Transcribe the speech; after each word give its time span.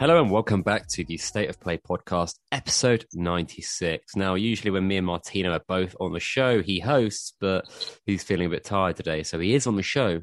Hello 0.00 0.18
and 0.18 0.30
welcome 0.30 0.62
back 0.62 0.88
to 0.88 1.04
the 1.04 1.18
State 1.18 1.50
of 1.50 1.60
Play 1.60 1.76
podcast, 1.76 2.38
episode 2.50 3.04
96. 3.12 4.16
Now, 4.16 4.34
usually 4.34 4.70
when 4.70 4.88
me 4.88 4.96
and 4.96 5.06
Martino 5.06 5.52
are 5.52 5.60
both 5.68 5.94
on 6.00 6.14
the 6.14 6.20
show, 6.20 6.62
he 6.62 6.80
hosts, 6.80 7.34
but 7.38 7.66
he's 8.06 8.22
feeling 8.22 8.46
a 8.46 8.48
bit 8.48 8.64
tired 8.64 8.96
today. 8.96 9.24
So 9.24 9.38
he 9.38 9.54
is 9.54 9.66
on 9.66 9.76
the 9.76 9.82
show, 9.82 10.22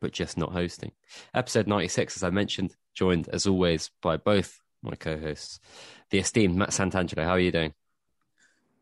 but 0.00 0.10
just 0.10 0.36
not 0.36 0.50
hosting. 0.50 0.90
Episode 1.32 1.68
96, 1.68 2.16
as 2.16 2.24
I 2.24 2.30
mentioned, 2.30 2.74
joined 2.94 3.28
as 3.28 3.46
always 3.46 3.92
by 4.02 4.16
both 4.16 4.58
my 4.82 4.96
co 4.96 5.20
hosts, 5.20 5.60
the 6.10 6.18
esteemed 6.18 6.56
Matt 6.56 6.70
Santangelo. 6.70 7.22
How 7.22 7.30
are 7.30 7.38
you 7.38 7.52
doing? 7.52 7.74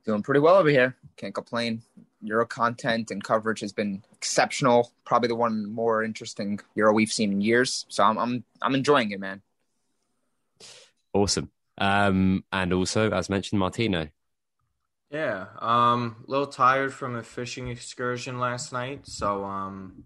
Doing 0.06 0.22
pretty 0.22 0.40
well 0.40 0.56
over 0.56 0.70
here. 0.70 0.96
Can't 1.18 1.34
complain. 1.34 1.82
Euro 2.22 2.46
content 2.46 3.10
and 3.10 3.22
coverage 3.22 3.60
has 3.60 3.74
been 3.74 4.02
exceptional. 4.14 4.90
Probably 5.04 5.28
the 5.28 5.36
one 5.36 5.70
more 5.70 6.02
interesting 6.02 6.60
Euro 6.76 6.94
we've 6.94 7.12
seen 7.12 7.30
in 7.30 7.42
years. 7.42 7.84
So 7.90 8.02
I'm 8.02 8.16
I'm 8.16 8.44
I'm 8.62 8.74
enjoying 8.74 9.10
it, 9.10 9.20
man. 9.20 9.42
Awesome. 11.12 11.50
Um, 11.78 12.44
and 12.52 12.72
also, 12.72 13.10
as 13.10 13.28
mentioned, 13.28 13.58
Martino. 13.58 14.08
Yeah, 15.10 15.46
um, 15.58 16.24
a 16.26 16.30
little 16.30 16.46
tired 16.46 16.94
from 16.94 17.16
a 17.16 17.22
fishing 17.22 17.68
excursion 17.68 18.38
last 18.38 18.72
night, 18.72 19.06
so 19.06 19.44
um, 19.44 20.04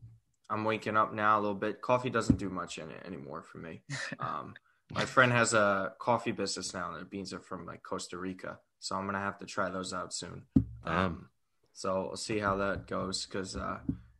I'm 0.51 0.65
waking 0.65 0.97
up 0.97 1.15
now 1.15 1.39
a 1.39 1.41
little 1.41 1.55
bit. 1.55 1.81
Coffee 1.81 2.11
doesn't 2.11 2.39
do 2.39 2.51
much 2.51 2.79
in 2.79 2.91
it 2.91 3.03
anymore 3.07 3.43
for 3.43 3.59
me. 3.59 3.83
Um, 4.19 4.55
my 4.93 5.05
friend 5.05 5.33
has 5.33 5.53
a 5.53 5.95
coffee 5.99 6.31
business 6.31 6.73
now, 6.73 6.93
and 6.93 7.01
the 7.01 7.05
beans 7.05 7.33
are 7.33 7.41
from 7.41 7.67
like 7.67 7.83
Costa 7.83 8.19
Rica, 8.19 8.59
so 8.79 8.95
I'm 8.95 9.07
gonna 9.07 9.19
have 9.19 9.39
to 9.39 9.47
try 9.47 9.69
those 9.69 9.93
out 9.93 10.15
soon. 10.15 10.45
Um, 10.85 11.29
so 11.73 12.07
we'll 12.07 12.17
see 12.17 12.39
how 12.39 12.57
that 12.57 12.87
goes 12.87 13.27
because 13.27 13.57
uh, 13.57 13.79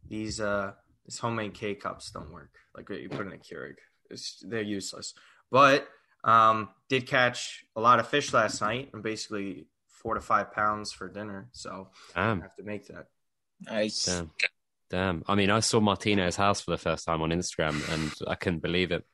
these 0.09 0.41
uh, 0.41 0.73
these 1.07 1.19
homemade 1.19 1.55
K 1.55 1.75
cups 1.75 2.11
don't 2.11 2.33
work. 2.33 2.51
Like 2.77 2.89
what 2.91 3.01
you 3.01 3.09
put 3.09 3.27
in 3.27 3.33
a 3.33 3.37
Keurig, 3.37 3.77
it's, 4.11 4.43
they're 4.47 4.63
useless. 4.63 5.15
But 5.51 5.89
um, 6.27 6.69
did 6.89 7.07
catch 7.07 7.65
a 7.75 7.81
lot 7.81 8.01
of 8.01 8.09
fish 8.09 8.33
last 8.35 8.61
night 8.61 8.91
and 8.93 9.03
basically 9.03 9.69
four 9.89 10.15
to 10.15 10.21
five 10.21 10.53
pounds 10.53 10.93
for 10.93 11.09
dinner. 11.09 11.49
So 11.53 11.89
Damn. 12.15 12.41
I 12.41 12.43
have 12.43 12.57
to 12.57 12.63
make 12.65 12.89
that. 12.89 13.07
Nice. 13.63 14.05
Damn. 14.05 14.31
Damn. 14.91 15.25
I 15.27 15.35
mean, 15.35 15.51
I 15.51 15.61
saw 15.61 15.81
Martino's 15.81 16.37
house 16.37 16.61
for 16.61 16.71
the 16.73 16.79
first 16.79 17.07
time 17.07 17.23
on 17.23 17.31
Instagram 17.31 17.81
and 17.93 18.13
I 18.29 18.35
couldn't 18.35 18.61
believe 18.61 18.93
it. 18.93 19.05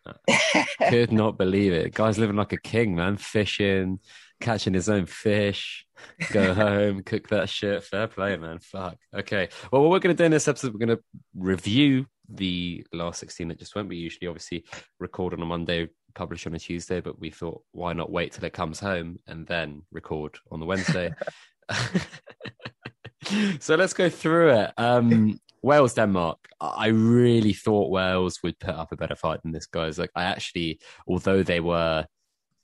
Could 0.89 1.13
not 1.13 1.39
believe 1.39 1.73
it. 1.73 1.95
Guy's 1.95 2.19
living 2.19 2.37
like 2.37 2.53
a 2.53 2.59
king, 2.59 2.95
man. 2.95 3.17
Fishing, 3.17 4.01
catching 4.41 4.75
his 4.75 4.89
own 4.91 5.07
fish, 5.07 5.87
go 6.31 6.53
home, 6.55 7.03
cook 7.03 7.29
that 7.29 7.49
shit. 7.49 7.85
Fair 7.85 8.07
play, 8.07 8.37
man. 8.37 8.59
Fuck. 8.59 8.99
Okay. 9.15 9.49
Well, 9.71 9.83
what 9.83 9.91
we're 9.91 10.01
going 10.01 10.15
to 10.15 10.23
do 10.23 10.27
in 10.27 10.33
this 10.33 10.49
episode, 10.49 10.75
we're 10.75 10.87
going 10.87 10.99
to 10.99 11.05
review 11.35 12.07
the 12.29 12.85
last 12.93 13.21
16 13.21 13.49
that 13.49 13.59
just 13.59 13.75
went. 13.75 13.89
We 13.89 13.97
usually 13.97 14.29
obviously 14.29 14.65
record 14.99 15.33
on 15.33 15.43
a 15.43 15.47
Monday, 15.47 15.89
publish 16.15 16.47
on 16.47 16.55
a 16.55 16.59
Tuesday, 16.59 17.01
but 17.01 17.21
we 17.21 17.31
thought, 17.31 17.63
why 17.73 17.93
not 17.93 18.11
wait 18.11 18.33
till 18.33 18.45
it 18.45 18.53
comes 18.53 18.81
home 18.81 19.19
and 19.27 19.47
then 19.47 19.83
record 19.91 20.39
on 20.51 20.61
the 20.61 20.67
Wednesday? 20.67 21.13
so 23.61 23.75
let's 23.75 23.93
go 23.93 24.09
through 24.09 24.51
it. 24.51 24.73
Um, 24.77 25.41
Wales, 25.63 25.95
Denmark. 25.95 26.39
I 26.61 26.89
really 26.89 27.53
thought 27.53 27.91
Wales 27.91 28.41
would 28.43 28.59
put 28.59 28.75
up 28.75 28.93
a 28.93 28.97
better 28.97 29.15
fight 29.15 29.43
than 29.43 29.53
this, 29.53 29.67
guys. 29.67 29.99
Like, 29.99 30.11
I 30.15 30.25
actually, 30.25 30.81
although 31.07 31.43
they 31.43 31.61
were 31.61 32.07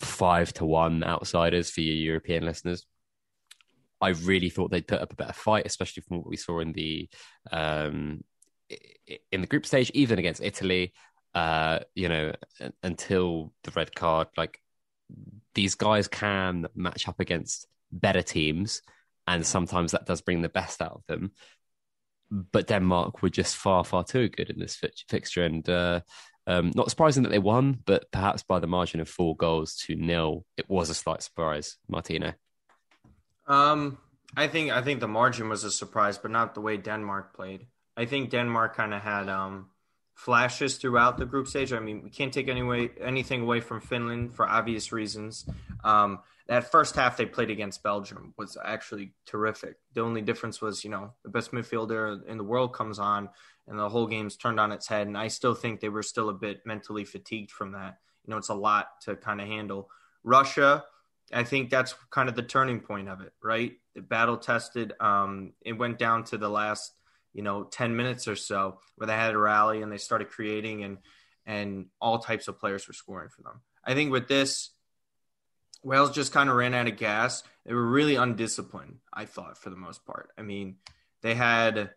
five 0.01 0.53
to 0.55 0.65
one 0.65 1.05
outsiders 1.05 1.71
for 1.71 1.81
your 1.81 1.95
European 1.95 2.45
listeners, 2.45 2.85
I 4.01 4.11
really 4.11 4.51
thought 4.51 4.71
they'd 4.71 4.87
put 4.87 5.01
up 5.01 5.13
a 5.13 5.17
better 5.17 5.33
fight, 5.33 5.67
especially 5.67 6.03
from 6.03 6.19
what 6.19 6.29
we 6.29 6.37
saw 6.37 6.61
in 6.61 6.73
the 6.73 7.09
um, 7.51 8.23
in 9.33 9.41
the 9.41 9.47
group 9.47 9.67
stage, 9.67 9.91
even 9.95 10.19
against 10.19 10.43
Italy. 10.43 10.93
Uh, 11.35 11.81
you 11.95 12.09
know, 12.09 12.33
until 12.83 13.53
the 13.63 13.71
red 13.73 13.95
card, 13.95 14.29
like 14.37 14.61
these 15.55 15.75
guys 15.75 16.09
can 16.09 16.67
match 16.75 17.09
up 17.09 17.21
against 17.21 17.67
better 17.93 18.23
teams, 18.23 18.83
and 19.27 19.47
sometimes 19.47 19.93
that 19.93 20.07
does 20.07 20.21
bring 20.21 20.43
the 20.43 20.49
best 20.49 20.83
out 20.83 20.93
of 20.93 21.07
them. 21.07 21.33
But 22.31 22.67
Denmark 22.67 23.23
were 23.23 23.31
just 23.31 23.57
far, 23.57 23.85
far 23.85 24.05
too 24.05 24.29
good 24.29 24.51
in 24.51 24.59
this 24.59 24.77
fi- 24.77 24.91
fixture, 25.09 25.45
and 25.45 25.69
uh, 25.69 26.01
um, 26.47 26.73
not 26.75 26.91
surprising 26.91 27.23
that 27.23 27.31
they 27.31 27.39
won, 27.39 27.79
but 27.85 28.11
perhaps 28.11 28.43
by 28.43 28.59
the 28.59 28.67
margin 28.67 29.01
of 29.01 29.09
four 29.09 29.37
goals 29.37 29.77
to 29.87 29.95
nil, 29.95 30.45
it 30.57 30.69
was 30.69 30.91
a 30.91 30.95
slight 30.95 31.23
surprise. 31.23 31.77
Martino. 31.89 32.33
Um, 33.47 33.99
I 34.37 34.49
think 34.49 34.71
I 34.71 34.83
think 34.83 35.01
the 35.01 35.09
margin 35.09 35.49
was 35.49 35.65
a 35.65 35.71
surprise, 35.71 36.19
but 36.19 36.31
not 36.31 36.55
the 36.55 36.61
way 36.61 36.77
Denmark 36.77 37.35
played. 37.35 37.67
I 37.97 38.07
think 38.07 38.31
Denmark 38.31 38.77
kind 38.77 38.95
of 38.95 39.03
had 39.03 39.29
um, 39.29 39.71
flashes 40.19 40.79
throughout 40.79 41.17
the 41.17 41.25
group 41.25 41.47
stage. 41.47 41.73
I 41.73 41.79
mean, 41.79 42.03
we 42.03 42.11
can't 42.11 42.33
take 42.33 42.49
any 42.49 42.65
way, 42.65 42.91
anything 43.01 43.43
away 43.43 43.61
from 43.61 43.81
Finland 43.81 44.35
for 44.35 44.49
obvious 44.49 44.91
reasons. 44.91 45.47
Um, 45.85 46.19
that 46.49 46.73
first 46.73 46.97
half 46.97 47.17
they 47.17 47.25
played 47.25 47.51
against 47.51 47.85
Belgium 47.85 48.35
was 48.37 48.57
actually 48.65 49.13
terrific. 49.27 49.77
The 49.95 50.01
only 50.01 50.21
difference 50.21 50.61
was, 50.61 50.83
you 50.83 50.91
know, 50.91 51.13
the 51.23 51.29
best 51.29 51.53
midfielder 51.53 52.27
in 52.27 52.37
the 52.37 52.43
world 52.43 52.75
comes 52.75 52.99
on 52.99 53.29
and 53.69 53.79
the 53.79 53.89
whole 53.89 54.09
game's 54.09 54.37
turned 54.37 54.59
on 54.59 54.73
its 54.73 54.89
head. 54.89 55.07
And 55.07 55.17
I 55.17 55.29
still 55.29 55.55
think 55.55 55.79
they 55.79 55.89
were 55.89 56.03
still 56.03 56.31
a 56.31 56.35
bit 56.35 56.63
mentally 56.67 57.05
fatigued 57.05 57.53
from 57.53 57.73
that. 57.73 57.99
You 58.27 58.33
know, 58.33 58.39
it's 58.39 58.49
a 58.49 58.55
lot 58.55 59.01
to 59.03 59.15
kind 59.15 59.41
of 59.41 59.47
handle. 59.47 59.89
Russia, 60.25 60.85
I 61.33 61.45
think 61.45 61.71
that's 61.71 61.95
kind 62.11 62.29
of 62.29 62.35
the 62.35 62.43
turning 62.43 62.81
point 62.81 63.09
of 63.09 63.21
it, 63.21 63.35
right? 63.41 63.75
The 63.95 64.03
battle 64.03 64.37
tested. 64.37 64.95
Um, 64.99 65.53
it 65.65 65.75
went 65.75 65.97
down 65.97 66.25
to 66.25 66.39
the 66.39 66.51
last 66.51 66.93
you 67.33 67.43
know 67.43 67.65
10 67.65 67.97
minutes 67.97 68.29
or 68.29 68.37
so 68.37 68.79
where 68.97 69.07
they 69.07 69.15
had 69.15 69.35
a 69.35 69.39
rally 69.39 69.83
and 69.83 69.93
they 69.93 69.99
started 69.99 70.31
creating 70.31 70.85
and 70.85 70.99
and 71.47 71.87
all 72.01 72.19
types 72.19 72.49
of 72.49 72.59
players 72.59 72.87
were 72.87 72.93
scoring 72.93 73.31
for 73.31 73.41
them. 73.43 73.63
I 73.83 73.95
think 73.95 74.13
with 74.13 74.29
this 74.29 74.71
wales 75.83 76.11
just 76.11 76.33
kind 76.33 76.51
of 76.51 76.57
ran 76.57 76.75
out 76.75 76.89
of 76.89 76.97
gas. 76.97 77.43
They 77.65 77.75
were 77.75 77.87
really 77.87 78.17
undisciplined 78.17 78.99
i 79.13 79.25
thought 79.25 79.59
for 79.59 79.71
the 79.71 79.77
most 79.77 80.05
part. 80.05 80.31
I 80.39 80.43
mean 80.43 80.77
they 81.23 81.35
had 81.35 81.91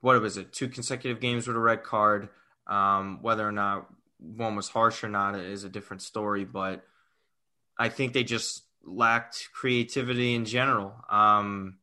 what 0.00 0.20
was 0.20 0.36
it 0.36 0.52
two 0.52 0.68
consecutive 0.68 1.20
games 1.20 1.46
with 1.46 1.56
a 1.56 1.60
red 1.60 1.82
card. 1.82 2.28
Um, 2.66 3.18
whether 3.22 3.46
or 3.46 3.52
not 3.52 3.88
one 4.18 4.54
was 4.54 4.68
harsh 4.68 5.02
or 5.02 5.08
not 5.08 5.34
is 5.34 5.64
a 5.64 5.68
different 5.68 6.00
story 6.00 6.44
but 6.44 6.84
i 7.76 7.88
think 7.88 8.12
they 8.12 8.22
just 8.22 8.62
lacked 8.84 9.48
creativity 9.52 10.34
in 10.34 10.44
general. 10.44 10.94
Um, 11.08 11.78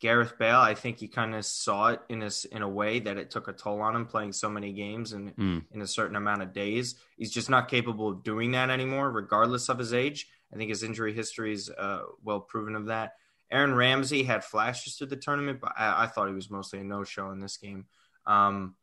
Gareth 0.00 0.38
Bale, 0.38 0.58
I 0.58 0.74
think 0.74 0.98
he 0.98 1.08
kind 1.08 1.34
of 1.34 1.44
saw 1.44 1.88
it 1.88 2.00
in 2.10 2.22
a, 2.22 2.30
in 2.52 2.62
a 2.62 2.68
way 2.68 3.00
that 3.00 3.16
it 3.16 3.30
took 3.30 3.48
a 3.48 3.52
toll 3.52 3.80
on 3.80 3.96
him 3.96 4.06
playing 4.06 4.32
so 4.32 4.48
many 4.50 4.72
games 4.72 5.12
and 5.12 5.34
Mm. 5.36 5.64
in 5.70 5.80
a 5.82 5.86
certain 5.86 6.16
amount 6.16 6.42
of 6.42 6.52
days. 6.52 6.96
He's 7.16 7.32
just 7.32 7.48
not 7.48 7.68
capable 7.68 8.08
of 8.10 8.22
doing 8.22 8.50
that 8.52 8.68
anymore, 8.70 9.10
regardless 9.10 9.68
of 9.70 9.78
his 9.78 9.94
age. 9.94 10.28
I 10.52 10.56
think 10.56 10.68
his 10.68 10.82
injury 10.82 11.12
history 11.14 11.52
is 11.54 11.70
uh, 11.70 12.02
well 12.22 12.40
proven 12.40 12.76
of 12.76 12.86
that. 12.86 13.14
Aaron 13.50 13.74
Ramsey 13.74 14.22
had 14.24 14.44
flashes 14.44 14.96
through 14.96 15.06
the 15.08 15.16
tournament, 15.16 15.60
but 15.60 15.72
I, 15.78 16.04
I 16.04 16.06
thought 16.08 16.28
he 16.28 16.34
was 16.34 16.50
mostly 16.50 16.80
a 16.80 16.84
no 16.84 17.02
show 17.04 17.30
in 17.30 17.40
this 17.40 17.56
game. 17.56 17.86
Um, 18.26 18.74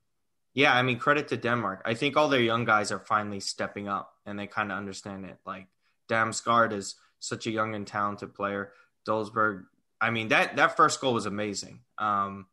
yeah, 0.53 0.73
I 0.73 0.81
mean, 0.83 0.99
credit 0.99 1.27
to 1.29 1.37
Denmark. 1.37 1.81
I 1.85 1.93
think 1.95 2.15
all 2.15 2.29
their 2.29 2.39
young 2.41 2.63
guys 2.65 2.91
are 2.91 2.99
finally 2.99 3.39
stepping 3.39 3.87
up 3.87 4.13
and 4.25 4.37
they 4.39 4.47
kind 4.47 4.71
of 4.71 4.77
understand 4.77 5.25
it. 5.25 5.37
Like 5.45 5.67
Damsgaard 6.09 6.73
is 6.73 6.95
such 7.19 7.47
a 7.47 7.51
young 7.51 7.75
and 7.75 7.85
talented 7.87 8.33
player. 8.33 8.71
Dolberg, 9.07 9.65
I 10.03 10.09
mean 10.11 10.27
that 10.29 10.57
that 10.57 10.75
first 10.75 10.99
goal 11.01 11.13
was 11.13 11.25
amazing. 11.25 11.79
Um, 11.97 12.47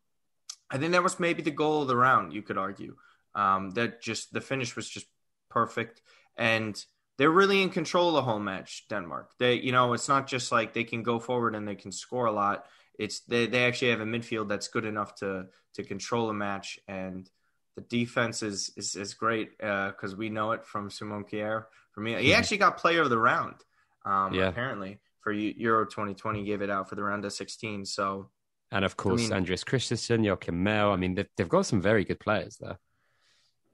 I 0.71 0.79
think 0.79 0.93
that 0.93 1.03
was 1.03 1.19
maybe 1.19 1.43
the 1.43 1.51
goal 1.63 1.83
of 1.83 1.89
the 1.89 1.97
round. 1.97 2.33
You 2.33 2.43
could 2.43 2.59
argue 2.59 2.95
um, 3.35 3.71
that 3.71 4.01
just 4.01 4.33
the 4.33 4.41
finish 4.41 4.77
was 4.77 4.89
just 4.89 5.07
perfect, 5.49 6.01
and 6.37 6.73
they're 7.19 7.39
really 7.41 7.61
in 7.61 7.71
control 7.71 8.09
of 8.09 8.15
the 8.15 8.23
whole 8.23 8.39
match. 8.39 8.87
Denmark, 8.89 9.33
they 9.39 9.55
you 9.55 9.73
know 9.73 9.93
it's 9.95 10.09
not 10.09 10.29
just 10.29 10.53
like 10.53 10.73
they 10.73 10.85
can 10.85 11.03
go 11.03 11.19
forward 11.19 11.55
and 11.57 11.67
they 11.67 11.75
can 11.75 11.93
score 11.93 12.27
a 12.27 12.33
lot. 12.33 12.67
It's 12.99 13.21
they 13.21 13.47
they 13.47 13.65
actually 13.67 13.91
have 13.91 14.01
a 14.01 14.13
midfield 14.15 14.49
that's 14.49 14.69
good 14.69 14.85
enough 14.85 15.17
to 15.17 15.47
to 15.75 15.83
control 15.83 16.31
a 16.31 16.35
match, 16.35 16.79
and 16.87 17.29
the 17.75 17.83
defense 17.83 18.43
is 18.45 18.71
is, 18.77 18.95
is 18.95 19.15
great 19.15 19.59
because 19.59 20.15
we 20.15 20.29
know 20.29 20.53
it 20.53 20.65
from 20.65 20.91
Simon 20.91 21.25
Kjær. 21.25 21.65
For 21.93 22.01
me, 22.01 22.15
he 22.15 22.31
Mhm. 22.31 22.39
actually 22.39 22.59
got 22.59 22.79
player 22.79 23.03
of 23.03 23.11
the 23.11 23.19
round. 23.19 23.57
Um, 24.05 24.35
Yeah. 24.35 24.49
apparently 24.49 25.01
for 25.21 25.33
Euro 25.33 25.85
2020 25.85 26.45
gave 26.45 26.63
it 26.63 26.71
out 26.71 26.89
for 26.89 26.95
the 26.95 27.03
round 27.03 27.25
of 27.25 27.33
16. 27.33 27.85
So 27.85 28.31
And 28.73 28.85
of 28.85 28.97
course, 28.97 29.21
mean- 29.23 29.33
Andreas 29.33 29.65
Christensen, 29.65 30.23
Joakim 30.23 30.63
Mæhle. 30.63 30.93
I 30.93 30.97
mean, 30.97 31.15
they've, 31.15 31.29
they've 31.37 31.49
got 31.49 31.67
some 31.67 31.81
very 31.83 32.05
good 32.05 32.21
players 32.21 32.57
there. 32.61 32.79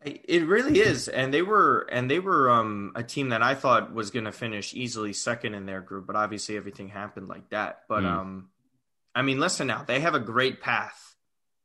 it 0.05 0.47
really 0.47 0.79
is, 0.79 1.09
and 1.09 1.33
they 1.35 1.43
were 1.43 1.81
and 1.91 2.09
they 2.11 2.21
were 2.21 2.49
um, 2.51 2.93
a 2.95 3.03
team 3.03 3.31
that 3.31 3.43
I 3.43 3.55
thought 3.55 3.93
was 3.93 4.11
going 4.11 4.27
to 4.27 4.33
finish 4.33 4.73
easily 4.75 5.13
second 5.13 5.55
in 5.55 5.67
their 5.67 5.81
group, 5.81 6.07
but 6.07 6.15
obviously 6.17 6.57
everything 6.57 6.89
happened 6.89 7.29
like 7.29 7.49
that. 7.51 7.81
But 7.89 8.03
Mm. 8.05 8.13
um, 8.19 8.49
I 9.15 9.23
mean, 9.23 9.41
listen 9.41 9.67
now, 9.67 9.83
they 9.83 10.01
have 10.01 10.15
a 10.15 10.21
great 10.21 10.61
path 10.61 11.15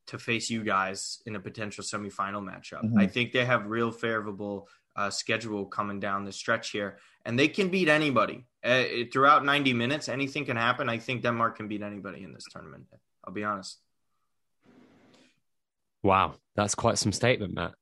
to 0.07 0.17
face 0.17 0.49
you 0.49 0.63
guys 0.63 1.21
in 1.25 1.35
a 1.35 1.39
potential 1.39 1.83
semifinal 1.83 2.41
matchup. 2.41 2.83
Mhm. 2.83 2.99
I 2.99 3.07
think 3.07 3.31
they 3.33 3.45
have 3.45 3.65
real 3.67 3.91
favorable 3.91 4.67
uh, 4.95 5.09
schedule 5.09 5.65
coming 5.65 5.99
down 5.99 6.25
the 6.25 6.31
stretch 6.31 6.71
here, 6.71 6.97
and 7.25 7.37
they 7.37 7.47
can 7.47 7.69
beat 7.69 7.87
anybody 7.87 8.45
uh, 8.63 8.83
throughout 9.11 9.45
90 9.45 9.73
minutes. 9.73 10.09
Anything 10.09 10.45
can 10.45 10.57
happen. 10.57 10.89
I 10.89 10.97
think 10.97 11.23
Denmark 11.23 11.57
can 11.57 11.67
beat 11.67 11.81
anybody 11.81 12.23
in 12.23 12.33
this 12.33 12.45
tournament. 12.51 12.85
I'll 13.25 13.33
be 13.33 13.43
honest. 13.43 13.79
Wow, 16.03 16.33
that's 16.55 16.75
quite 16.75 16.97
some 16.97 17.11
statement, 17.11 17.53
Matt. 17.53 17.73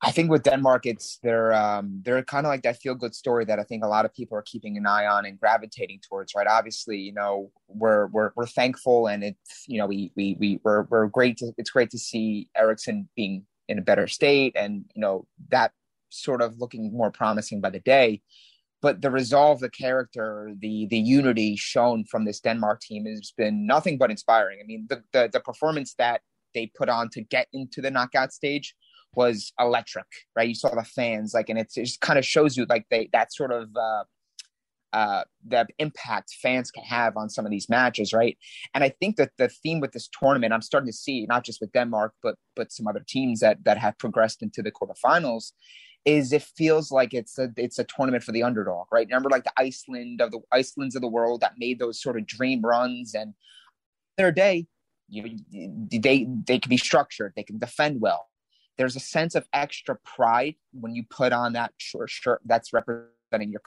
I 0.00 0.12
think 0.12 0.30
with 0.30 0.44
Denmark, 0.44 0.86
it's 0.86 1.18
they're 1.24 1.52
um, 1.52 2.02
they're 2.04 2.22
kind 2.22 2.46
of 2.46 2.50
like 2.50 2.62
that 2.62 2.76
feel 2.76 2.94
good 2.94 3.16
story 3.16 3.44
that 3.46 3.58
I 3.58 3.64
think 3.64 3.82
a 3.82 3.88
lot 3.88 4.04
of 4.04 4.14
people 4.14 4.38
are 4.38 4.42
keeping 4.42 4.76
an 4.76 4.86
eye 4.86 5.06
on 5.06 5.26
and 5.26 5.40
gravitating 5.40 6.00
towards. 6.08 6.34
Right? 6.36 6.46
Obviously, 6.46 6.98
you 6.98 7.12
know 7.12 7.50
we're 7.66 8.06
we're 8.06 8.30
we're 8.36 8.46
thankful, 8.46 9.08
and 9.08 9.24
it's 9.24 9.64
you 9.66 9.78
know 9.78 9.86
we 9.86 10.12
we 10.14 10.36
we 10.38 10.60
we're, 10.62 10.82
we're 10.82 11.08
great. 11.08 11.38
To, 11.38 11.52
it's 11.58 11.70
great 11.70 11.90
to 11.90 11.98
see 11.98 12.48
Eriksen 12.56 13.08
being 13.16 13.44
in 13.68 13.78
a 13.78 13.82
better 13.82 14.08
state, 14.08 14.54
and 14.56 14.84
you 14.94 15.00
know 15.00 15.26
that 15.50 15.72
sort 16.10 16.42
of 16.42 16.58
looking 16.58 16.92
more 16.92 17.10
promising 17.10 17.60
by 17.60 17.70
the 17.70 17.80
day. 17.80 18.22
But 18.80 19.00
the 19.02 19.10
resolve, 19.10 19.60
the 19.60 19.70
character, 19.70 20.52
the 20.58 20.86
the 20.86 20.98
unity 20.98 21.56
shown 21.56 22.04
from 22.04 22.24
this 22.24 22.40
Denmark 22.40 22.80
team 22.80 23.06
has 23.06 23.32
been 23.36 23.66
nothing 23.66 23.98
but 23.98 24.10
inspiring. 24.10 24.58
I 24.62 24.66
mean, 24.66 24.86
the 24.88 25.02
the, 25.12 25.28
the 25.32 25.40
performance 25.40 25.94
that 25.94 26.22
they 26.54 26.66
put 26.66 26.88
on 26.88 27.10
to 27.10 27.22
get 27.22 27.48
into 27.52 27.80
the 27.80 27.90
knockout 27.90 28.32
stage 28.32 28.74
was 29.14 29.52
electric, 29.58 30.06
right? 30.36 30.48
You 30.48 30.54
saw 30.54 30.74
the 30.74 30.84
fans, 30.84 31.34
like, 31.34 31.48
and 31.48 31.58
it 31.58 31.72
just 31.74 32.00
kind 32.00 32.18
of 32.18 32.24
shows 32.24 32.56
you 32.56 32.66
like 32.68 32.86
they 32.90 33.08
that 33.12 33.32
sort 33.32 33.52
of 33.52 33.68
uh, 33.76 34.04
uh, 34.92 35.24
the 35.46 35.66
impact 35.78 36.34
fans 36.40 36.70
can 36.70 36.84
have 36.84 37.16
on 37.16 37.28
some 37.28 37.44
of 37.44 37.50
these 37.50 37.68
matches, 37.68 38.12
right? 38.12 38.38
And 38.74 38.82
I 38.82 38.88
think 38.88 39.16
that 39.16 39.32
the 39.36 39.48
theme 39.48 39.80
with 39.80 39.92
this 39.92 40.08
tournament, 40.08 40.52
I'm 40.52 40.62
starting 40.62 40.88
to 40.88 40.96
see 40.96 41.26
not 41.26 41.44
just 41.44 41.60
with 41.60 41.72
Denmark, 41.72 42.14
but 42.22 42.36
but 42.56 42.72
some 42.72 42.86
other 42.86 43.04
teams 43.06 43.40
that 43.40 43.64
that 43.64 43.78
have 43.78 43.98
progressed 43.98 44.42
into 44.42 44.62
the 44.62 44.72
quarterfinals, 44.72 45.52
is 46.04 46.32
it 46.32 46.42
feels 46.42 46.90
like 46.90 47.12
it's 47.12 47.38
a 47.38 47.50
it's 47.56 47.78
a 47.78 47.84
tournament 47.84 48.24
for 48.24 48.32
the 48.32 48.42
underdog, 48.42 48.86
right? 48.90 49.06
Remember, 49.06 49.28
like 49.28 49.44
the 49.44 49.52
Iceland 49.58 50.20
of 50.20 50.30
the 50.30 50.40
Icelands 50.52 50.96
of 50.96 51.02
the 51.02 51.08
world 51.08 51.40
that 51.42 51.54
made 51.58 51.78
those 51.78 52.00
sort 52.00 52.16
of 52.18 52.26
dream 52.26 52.62
runs, 52.62 53.14
and 53.14 53.34
their 54.16 54.32
day, 54.32 54.66
you 55.08 55.38
they 55.90 56.26
they 56.46 56.58
can 56.58 56.70
be 56.70 56.78
structured, 56.78 57.32
they 57.36 57.42
can 57.42 57.58
defend 57.58 58.00
well. 58.00 58.28
There's 58.78 58.96
a 58.96 59.00
sense 59.00 59.34
of 59.34 59.46
extra 59.52 59.96
pride 60.04 60.54
when 60.72 60.94
you 60.94 61.04
put 61.10 61.32
on 61.32 61.52
that 61.54 61.72
short 61.78 62.10
shirt 62.10 62.40
that's 62.46 62.72
representing 62.72 63.50
your 63.50 63.60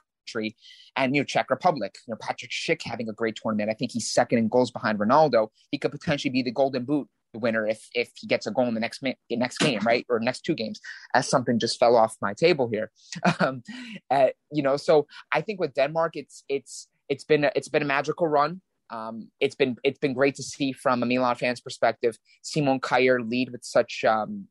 and 0.96 1.16
you 1.16 1.22
know 1.22 1.26
Czech 1.26 1.50
Republic, 1.50 1.96
you 2.08 2.12
know 2.12 2.18
Patrick 2.22 2.52
Schick 2.52 2.82
having 2.84 3.10
a 3.10 3.14
great 3.14 3.38
tournament. 3.42 3.70
I 3.70 3.74
think 3.74 3.92
he's 3.92 4.12
second 4.12 4.40
in 4.40 4.48
goals 4.48 4.72
behind 4.72 5.00
Ronaldo. 5.00 5.50
He 5.72 5.78
could 5.78 5.92
potentially 5.92 6.32
be 6.32 6.42
the 6.42 6.52
Golden 6.52 6.86
Boot 6.86 7.08
winner 7.34 7.68
if 7.68 7.88
if 7.94 8.12
he 8.16 8.28
gets 8.28 8.48
a 8.48 8.52
goal 8.52 8.68
in 8.68 8.74
the 8.74 8.80
next 8.80 9.02
ma- 9.02 9.12
next 9.30 9.58
game, 9.60 9.80
right, 9.86 10.06
or 10.10 10.20
next 10.20 10.42
two 10.42 10.56
games. 10.56 10.80
As 11.14 11.28
something 11.28 11.60
just 11.60 11.80
fell 11.80 11.96
off 11.96 12.16
my 12.22 12.34
table 12.34 12.70
here, 12.72 12.92
um, 13.40 13.64
uh, 14.10 14.28
you 14.52 14.64
know. 14.64 14.78
So 14.78 15.08
I 15.32 15.42
think 15.42 15.60
with 15.60 15.74
Denmark, 15.74 16.16
it's 16.16 16.44
it's 16.50 16.88
it's 17.10 17.24
been 17.24 17.46
a, 17.46 17.52
it's 17.56 17.70
been 17.70 17.82
a 17.82 17.86
magical 17.86 18.28
run. 18.28 18.62
Um, 18.90 19.30
it's 19.40 19.56
been 19.56 19.78
it's 19.84 20.00
been 20.00 20.14
great 20.14 20.36
to 20.36 20.44
see 20.44 20.74
from 20.74 21.04
a 21.04 21.06
Milan 21.06 21.36
fan's 21.36 21.62
perspective, 21.62 22.18
Simon 22.42 22.80
Kjær 22.80 23.30
lead 23.30 23.52
with 23.52 23.64
such 23.64 24.04
um, 24.04 24.48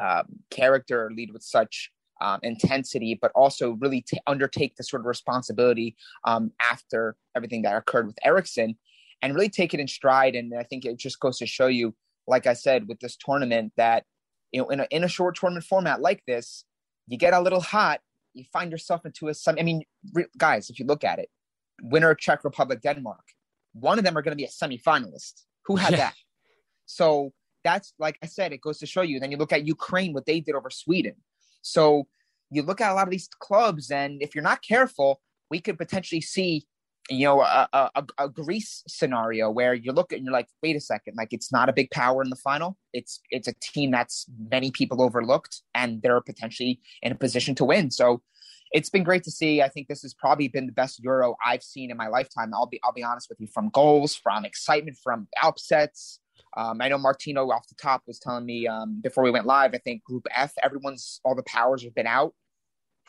um, 0.00 0.40
character, 0.50 1.10
lead 1.14 1.32
with 1.32 1.42
such 1.42 1.90
um, 2.20 2.40
intensity, 2.42 3.18
but 3.20 3.32
also 3.34 3.72
really 3.80 4.02
t- 4.02 4.20
undertake 4.26 4.76
the 4.76 4.84
sort 4.84 5.00
of 5.00 5.06
responsibility 5.06 5.96
um, 6.24 6.52
after 6.70 7.16
everything 7.36 7.62
that 7.62 7.76
occurred 7.76 8.06
with 8.06 8.18
Eriksen 8.24 8.76
and 9.22 9.34
really 9.34 9.48
take 9.48 9.74
it 9.74 9.80
in 9.80 9.88
stride. 9.88 10.34
And 10.34 10.54
I 10.58 10.62
think 10.62 10.84
it 10.84 10.98
just 10.98 11.20
goes 11.20 11.38
to 11.38 11.46
show 11.46 11.66
you, 11.66 11.94
like 12.26 12.46
I 12.46 12.54
said, 12.54 12.88
with 12.88 13.00
this 13.00 13.16
tournament, 13.16 13.72
that 13.76 14.04
you 14.52 14.60
know, 14.60 14.68
in 14.68 14.80
a, 14.80 14.86
in 14.90 15.04
a 15.04 15.08
short 15.08 15.36
tournament 15.36 15.64
format 15.64 16.00
like 16.00 16.22
this, 16.26 16.64
you 17.06 17.16
get 17.16 17.34
a 17.34 17.40
little 17.40 17.60
hot, 17.60 18.00
you 18.34 18.44
find 18.52 18.70
yourself 18.70 19.04
into 19.04 19.28
a 19.28 19.34
some. 19.34 19.56
I 19.58 19.62
mean, 19.62 19.82
re- 20.12 20.26
guys, 20.36 20.70
if 20.70 20.78
you 20.78 20.86
look 20.86 21.04
at 21.04 21.18
it, 21.18 21.28
winner 21.82 22.14
Czech 22.14 22.44
Republic, 22.44 22.80
Denmark, 22.82 23.24
one 23.72 23.98
of 23.98 24.04
them 24.04 24.16
are 24.16 24.22
going 24.22 24.36
to 24.36 24.36
be 24.36 24.44
a 24.44 24.48
semifinalist. 24.48 25.42
Who 25.66 25.76
had 25.76 25.92
yeah. 25.92 25.98
that? 25.98 26.14
So 26.86 27.32
that's 27.64 27.92
like 27.98 28.16
I 28.22 28.26
said, 28.26 28.52
it 28.52 28.60
goes 28.60 28.78
to 28.78 28.86
show 28.86 29.02
you. 29.02 29.20
Then 29.20 29.30
you 29.30 29.36
look 29.36 29.52
at 29.52 29.66
Ukraine, 29.66 30.12
what 30.12 30.26
they 30.26 30.40
did 30.40 30.54
over 30.54 30.70
Sweden. 30.70 31.14
So 31.62 32.06
you 32.50 32.62
look 32.62 32.80
at 32.80 32.90
a 32.90 32.94
lot 32.94 33.06
of 33.06 33.10
these 33.10 33.28
clubs, 33.38 33.90
and 33.90 34.22
if 34.22 34.34
you're 34.34 34.44
not 34.44 34.62
careful, 34.62 35.20
we 35.50 35.60
could 35.60 35.78
potentially 35.78 36.20
see 36.20 36.66
you 37.08 37.24
know 37.24 37.40
a, 37.40 37.68
a, 37.72 38.04
a 38.18 38.28
Greece 38.28 38.84
scenario 38.86 39.50
where 39.50 39.74
you 39.74 39.92
look 39.92 40.12
and 40.12 40.24
you're 40.24 40.32
like 40.32 40.48
wait 40.62 40.76
a 40.76 40.80
second 40.80 41.14
like 41.16 41.32
it's 41.32 41.50
not 41.50 41.68
a 41.68 41.72
big 41.72 41.90
power 41.90 42.22
in 42.22 42.30
the 42.30 42.36
final. 42.36 42.76
It's 42.92 43.20
it's 43.30 43.48
a 43.48 43.54
team 43.60 43.90
that's 43.90 44.26
many 44.50 44.70
people 44.70 45.02
overlooked 45.02 45.62
and 45.74 46.00
they're 46.02 46.20
potentially 46.20 46.80
in 47.02 47.12
a 47.12 47.16
position 47.16 47.54
to 47.56 47.64
win. 47.64 47.90
So 47.90 48.22
it's 48.72 48.90
been 48.90 49.02
great 49.02 49.24
to 49.24 49.32
see. 49.32 49.60
I 49.60 49.68
think 49.68 49.88
this 49.88 50.02
has 50.02 50.14
probably 50.14 50.46
been 50.46 50.66
the 50.66 50.72
best 50.72 51.02
euro 51.02 51.34
i've 51.44 51.62
seen 51.62 51.90
in 51.90 51.96
my 51.96 52.08
lifetime. 52.08 52.52
I'll 52.54 52.66
be 52.66 52.80
i'll 52.84 52.92
be 52.92 53.02
honest 53.02 53.28
with 53.28 53.40
you 53.40 53.48
from 53.52 53.70
goals 53.70 54.14
from 54.14 54.44
excitement 54.44 54.96
from 55.02 55.26
upsets 55.42 56.20
um, 56.56 56.80
I 56.80 56.88
know 56.88 56.98
Martino 56.98 57.48
off 57.50 57.68
the 57.68 57.74
top 57.74 58.02
was 58.06 58.18
telling 58.18 58.46
me 58.46 58.66
um, 58.66 59.00
before 59.02 59.24
we 59.24 59.30
went 59.30 59.46
live. 59.46 59.74
I 59.74 59.78
think 59.78 60.04
Group 60.04 60.26
F, 60.34 60.52
everyone's 60.62 61.20
all 61.24 61.34
the 61.34 61.42
powers 61.42 61.82
have 61.84 61.94
been 61.94 62.06
out 62.06 62.34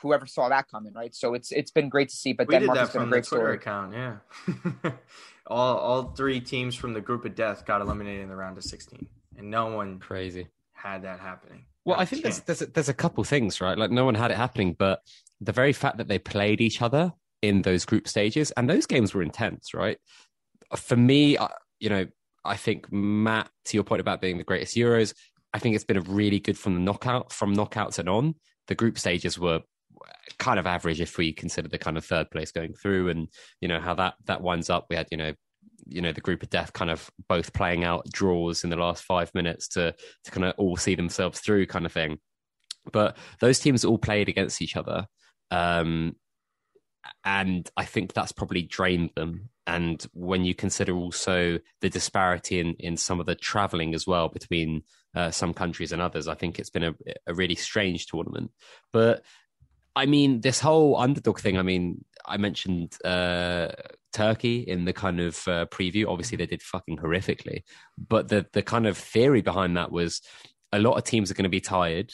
whoever 0.02 0.26
saw 0.26 0.50
that 0.50 0.68
coming, 0.68 0.94
right? 0.94 1.14
So 1.14 1.34
it's 1.34 1.52
it's 1.52 1.72
been 1.72 1.90
great 1.90 2.10
to 2.10 2.16
see. 2.16 2.34
But 2.34 2.48
we 2.48 2.56
Denmark 2.56 2.76
did 2.76 2.80
that 2.80 2.88
has 2.88 2.94
been 2.94 3.04
a 3.04 3.08
great 3.08 3.24
the 3.24 3.30
Twitter 3.30 3.44
story. 3.46 3.56
account, 3.56 3.94
yeah. 3.94 4.92
all 5.48 5.78
all 5.78 6.04
three 6.14 6.40
teams 6.40 6.76
from 6.76 6.94
the 6.94 7.02
group 7.02 7.26
of 7.26 7.36
death 7.36 7.66
got 7.66 7.82
eliminated 7.82 8.24
in 8.24 8.30
the 8.30 8.36
round 8.36 8.58
of 8.58 8.64
16, 8.64 9.08
and 9.38 9.50
no 9.50 9.68
one 9.76 10.00
crazy 10.00 10.48
had 10.74 11.04
that 11.04 11.20
happening. 11.20 11.66
Well, 11.86 12.00
I 12.00 12.06
think 12.06 12.24
there's 12.24 12.42
there's 12.42 12.62
a, 12.62 12.66
there's 12.68 12.90
a 12.90 12.94
couple 12.94 13.24
things, 13.24 13.62
right? 13.62 13.78
Like 13.78 13.92
no 13.92 14.06
one 14.06 14.16
had 14.16 14.32
it 14.32 14.38
happening, 14.38 14.76
but 14.78 15.02
the 15.40 15.52
very 15.52 15.74
fact 15.74 15.98
that 15.98 16.08
they 16.08 16.20
played 16.20 16.62
each 16.62 16.82
other 16.82 17.14
in 17.42 17.64
those 17.64 17.86
group 17.86 18.08
stages 18.08 18.52
and 18.52 18.70
those 18.70 18.86
games 18.86 19.14
were 19.14 19.24
intense, 19.24 19.74
right? 19.74 19.98
For 20.76 20.96
me, 20.96 21.38
you 21.80 21.90
know, 21.90 22.06
I 22.44 22.58
think 22.58 22.92
Matt, 22.92 23.50
to 23.66 23.78
your 23.78 23.84
point 23.84 24.02
about 24.02 24.22
being 24.22 24.38
the 24.38 24.44
greatest 24.44 24.76
Euros, 24.76 25.14
I 25.54 25.60
think 25.60 25.76
it's 25.76 25.84
been 25.84 25.98
a 25.98 26.02
really 26.02 26.40
good 26.40 26.58
from 26.58 26.74
the 26.74 26.80
knockout 26.80 27.32
from 27.32 27.56
knockouts 27.56 28.00
and 28.00 28.10
on. 28.10 28.36
The 28.68 28.76
group 28.76 28.98
stages 28.98 29.38
were 29.38 29.62
kind 30.40 30.60
of 30.60 30.66
average 30.66 31.02
if 31.02 31.18
we 31.18 31.34
consider 31.34 31.68
the 31.68 31.78
kind 31.78 31.98
of 31.98 32.06
third 32.06 32.30
place 32.32 32.52
going 32.52 32.74
through 32.74 33.10
and 33.10 33.28
you 33.60 33.68
know 33.68 33.80
how 33.80 33.94
that 33.94 34.16
that 34.26 34.42
winds 34.42 34.70
up 34.70 34.86
we 34.90 34.96
had 34.96 35.08
you 35.12 35.18
know 35.18 35.34
you 35.86 36.02
know 36.02 36.12
the 36.12 36.22
group 36.22 36.42
of 36.42 36.50
death 36.50 36.74
kind 36.74 36.90
of 36.90 37.10
both 37.28 37.54
playing 37.54 37.84
out 37.84 38.06
draws 38.12 38.64
in 38.64 38.70
the 38.70 38.76
last 38.76 39.04
five 39.04 39.30
minutes 39.34 39.68
to 39.68 39.94
to 40.24 40.32
kind 40.32 40.46
of 40.46 40.54
all 40.58 40.78
see 40.78 40.96
themselves 40.96 41.40
through 41.40 41.66
kind 41.66 41.86
of 41.86 41.92
thing 41.92 42.18
but 42.92 43.18
those 43.40 43.60
teams 43.60 43.86
all 43.86 43.98
played 43.98 44.30
against 44.30 44.62
each 44.62 44.76
other 44.76 45.06
um, 45.52 46.16
and 47.26 47.70
i 47.78 47.86
think 47.86 48.14
that's 48.14 48.32
probably 48.32 48.62
drained 48.62 49.10
them 49.16 49.50
and 49.68 50.08
when 50.14 50.44
you 50.44 50.56
consider 50.56 50.96
also 50.96 51.60
the 51.82 51.90
disparity 51.90 52.60
in 52.60 52.74
in 52.80 52.98
some 52.98 53.20
of 53.20 53.26
the 53.26 53.36
traveling 53.36 53.94
as 53.94 54.08
well 54.08 54.28
between 54.28 54.84
uh, 55.16 55.30
some 55.30 55.54
countries 55.54 55.92
and 55.92 56.02
others 56.02 56.28
i 56.28 56.34
think 56.34 56.58
it's 56.58 56.70
been 56.70 56.84
a, 56.84 56.96
a 57.28 57.34
really 57.34 57.56
strange 57.56 58.08
tournament 58.08 58.52
but 58.92 59.24
I 59.96 60.06
mean, 60.06 60.42
this 60.42 60.60
whole 60.60 60.96
underdog 60.98 61.40
thing. 61.40 61.58
I 61.58 61.64
mean, 61.64 62.06
I 62.26 62.38
mentioned 62.38 62.98
uh, 63.04 63.70
Turkey 64.14 64.60
in 64.62 64.86
the 64.86 64.94
kind 64.94 65.20
of 65.20 65.48
uh, 65.48 65.66
preview. 65.66 66.08
Obviously, 66.08 66.38
they 66.38 66.46
did 66.46 66.62
fucking 66.62 66.98
horrifically, 66.98 67.64
but 67.98 68.30
the 68.30 68.46
the 68.54 68.62
kind 68.62 68.88
of 68.88 68.98
theory 68.98 69.42
behind 69.42 69.76
that 69.78 69.92
was 69.92 70.22
a 70.72 70.80
lot 70.80 70.98
of 70.98 71.04
teams 71.04 71.30
are 71.30 71.34
going 71.34 71.44
to 71.44 71.50
be 71.50 71.62
tired. 71.62 72.14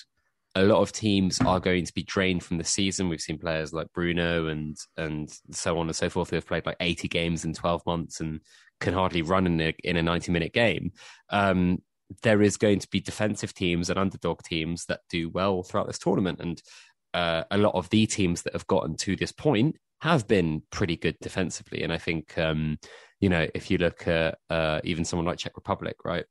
A 0.58 0.64
lot 0.64 0.82
of 0.82 0.92
teams 0.92 1.40
are 1.42 1.60
going 1.60 1.86
to 1.86 1.94
be 1.94 2.02
drained 2.02 2.44
from 2.44 2.58
the 2.58 2.64
season. 2.64 3.10
We've 3.10 3.22
seen 3.22 3.38
players 3.38 3.74
like 3.74 3.94
Bruno 3.94 4.48
and 4.48 4.76
and 4.96 5.30
so 5.52 5.78
on 5.78 5.86
and 5.86 5.96
so 5.96 6.10
forth 6.10 6.32
who 6.32 6.38
have 6.38 6.48
played 6.48 6.66
like 6.66 6.78
eighty 6.80 7.08
games 7.08 7.46
in 7.46 7.54
twelve 7.54 7.86
months 7.86 8.20
and 8.22 8.42
can 8.80 8.94
hardly 8.94 9.22
run 9.22 9.46
in 9.46 9.62
a 9.62 9.76
in 9.84 9.98
a 9.98 10.02
ninety 10.02 10.32
minute 10.32 10.54
game. 10.54 10.94
Um, 11.30 11.84
there 12.24 12.42
is 12.42 12.58
going 12.58 12.80
to 12.80 12.90
be 12.90 13.00
defensive 13.00 13.54
teams 13.54 13.90
and 13.90 14.00
underdog 14.00 14.42
teams 14.42 14.86
that 14.86 15.02
do 15.10 15.30
well 15.30 15.62
throughout 15.62 15.88
this 15.88 16.00
tournament, 16.00 16.40
and 16.42 16.62
uh, 17.14 17.44
a 17.52 17.58
lot 17.58 17.76
of 17.76 17.90
the 17.90 18.08
teams 18.08 18.42
that 18.42 18.54
have 18.54 18.68
gotten 18.68 18.96
to 18.96 19.16
this 19.16 19.32
point 19.32 19.76
have 20.02 20.28
been 20.28 20.64
pretty 20.72 20.98
good 20.98 21.18
defensively. 21.22 21.84
And 21.84 21.92
I 21.92 21.98
think, 21.98 22.38
um, 22.38 22.78
you 23.20 23.30
know, 23.30 23.48
if 23.54 23.70
you 23.70 23.78
look 23.78 24.08
at 24.08 24.38
uh, 24.50 24.80
even 24.84 25.06
someone 25.06 25.26
like 25.26 25.40
Czech 25.40 25.56
Republic, 25.56 25.98
right? 26.04 26.26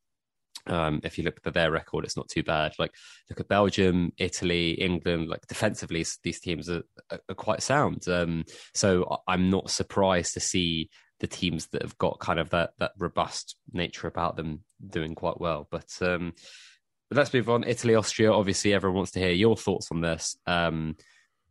Um, 0.67 1.01
if 1.05 1.19
you 1.19 1.25
look 1.25 1.41
at 1.45 1.55
their 1.55 1.71
record, 1.71 2.05
it's 2.05 2.17
not 2.17 2.29
too 2.29 2.43
bad. 2.43 2.73
Like 2.79 2.93
look 3.31 3.41
at 3.41 3.49
Belgium, 3.49 4.13
Italy, 4.19 4.73
England. 4.73 5.29
Like 5.29 5.47
defensively, 5.47 6.05
these 6.23 6.41
teams 6.41 6.69
are, 6.69 6.83
are 7.11 7.35
quite 7.35 7.63
sound. 7.63 8.09
Um, 8.09 8.45
so 8.75 9.21
I'm 9.29 9.51
not 9.51 9.71
surprised 9.71 10.35
to 10.35 10.41
see 10.41 10.91
the 11.21 11.27
teams 11.27 11.69
that 11.69 11.83
have 11.83 11.97
got 11.99 12.21
kind 12.21 12.39
of 12.39 12.51
that 12.51 12.71
that 12.79 12.93
robust 12.99 13.57
nature 13.73 14.07
about 14.07 14.37
them 14.37 14.65
doing 14.87 15.15
quite 15.15 15.41
well. 15.41 15.67
But 15.71 15.91
um, 16.01 16.33
but 17.09 17.19
let's 17.19 17.33
move 17.33 17.49
on. 17.49 17.65
Italy, 17.65 17.95
Austria. 17.95 18.33
Obviously, 18.33 18.75
everyone 18.75 18.97
wants 18.97 19.13
to 19.13 19.21
hear 19.21 19.31
your 19.31 19.57
thoughts 19.57 19.89
on 19.91 20.01
this. 20.01 20.37
Um, 20.47 20.97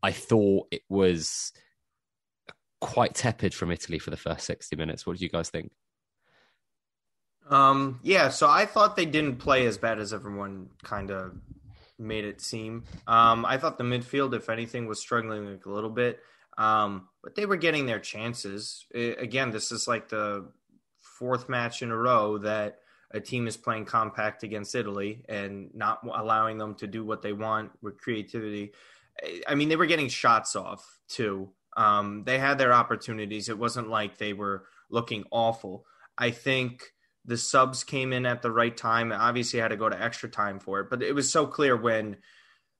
I 0.04 0.12
thought 0.12 0.68
it 0.72 0.84
was 0.90 1.52
quite 2.82 3.16
tepid 3.16 3.54
from 3.54 3.72
Italy 3.72 3.98
for 3.98 4.12
the 4.12 4.18
first 4.18 4.46
60 4.46 4.76
minutes. 4.76 5.06
What 5.06 5.14
did 5.14 5.22
you 5.22 5.30
guys 5.30 5.50
think? 5.50 5.72
Um, 7.50 8.00
yeah, 8.02 8.30
so 8.30 8.48
I 8.50 8.66
thought 8.66 8.96
they 8.96 9.06
didn't 9.06 9.38
play 9.38 9.66
as 9.68 9.78
bad 9.78 10.00
as 10.00 10.14
everyone 10.14 10.70
kind 10.84 11.12
of 11.12 11.34
made 12.00 12.26
it 12.26 12.42
seem. 12.42 12.84
Um, 13.08 13.46
I 13.46 13.58
thought 13.58 13.78
the 13.78 13.84
midfield, 13.84 14.34
if 14.34 14.50
anything, 14.50 14.88
was 14.88 15.00
struggling 15.00 15.50
like 15.50 15.66
a 15.66 15.72
little 15.72 15.90
bit, 15.90 16.20
um, 16.58 17.08
but 17.24 17.36
they 17.36 17.46
were 17.46 17.58
getting 17.58 17.86
their 17.86 18.00
chances. 18.00 18.86
It, 18.92 19.22
again, 19.22 19.52
this 19.52 19.72
is 19.72 19.88
like 19.88 20.10
the 20.10 20.50
fourth 21.20 21.48
match 21.48 21.82
in 21.82 21.92
a 21.92 21.98
row 21.98 22.40
that 22.40 22.80
a 23.12 23.20
team 23.20 23.48
is 23.48 23.56
playing 23.56 23.86
compact 23.86 24.44
against 24.44 24.76
Italy 24.76 25.24
and 25.30 25.70
not 25.74 26.00
allowing 26.04 26.58
them 26.58 26.76
to 26.76 26.88
do 26.88 27.06
what 27.06 27.22
they 27.22 27.34
want 27.34 27.72
with 27.82 28.00
creativity. 28.00 28.74
I 29.48 29.56
mean, 29.56 29.70
they 29.70 29.78
were 29.78 29.86
getting 29.86 30.10
shots 30.10 30.56
off 30.56 30.84
too. 31.08 31.52
Um, 31.78 32.24
they 32.26 32.40
had 32.40 32.58
their 32.58 32.74
opportunities. 32.74 33.48
It 33.48 33.58
wasn't 33.58 33.90
like 33.90 34.18
they 34.18 34.34
were 34.34 34.66
looking 34.90 35.24
awful. 35.32 35.86
I 36.18 36.32
think 36.32 36.94
the 37.26 37.38
subs 37.38 37.84
came 37.84 38.14
in 38.14 38.26
at 38.26 38.42
the 38.42 38.52
right 38.52 38.76
time. 38.76 39.12
Obviously, 39.12 39.60
I 39.60 39.64
had 39.64 39.70
to 39.70 39.78
go 39.78 39.90
to 39.90 40.02
extra 40.02 40.30
time 40.30 40.60
for 40.60 40.80
it, 40.80 40.90
but 40.90 41.02
it 41.02 41.14
was 41.14 41.32
so 41.32 41.48
clear 41.48 41.76
when 41.76 42.18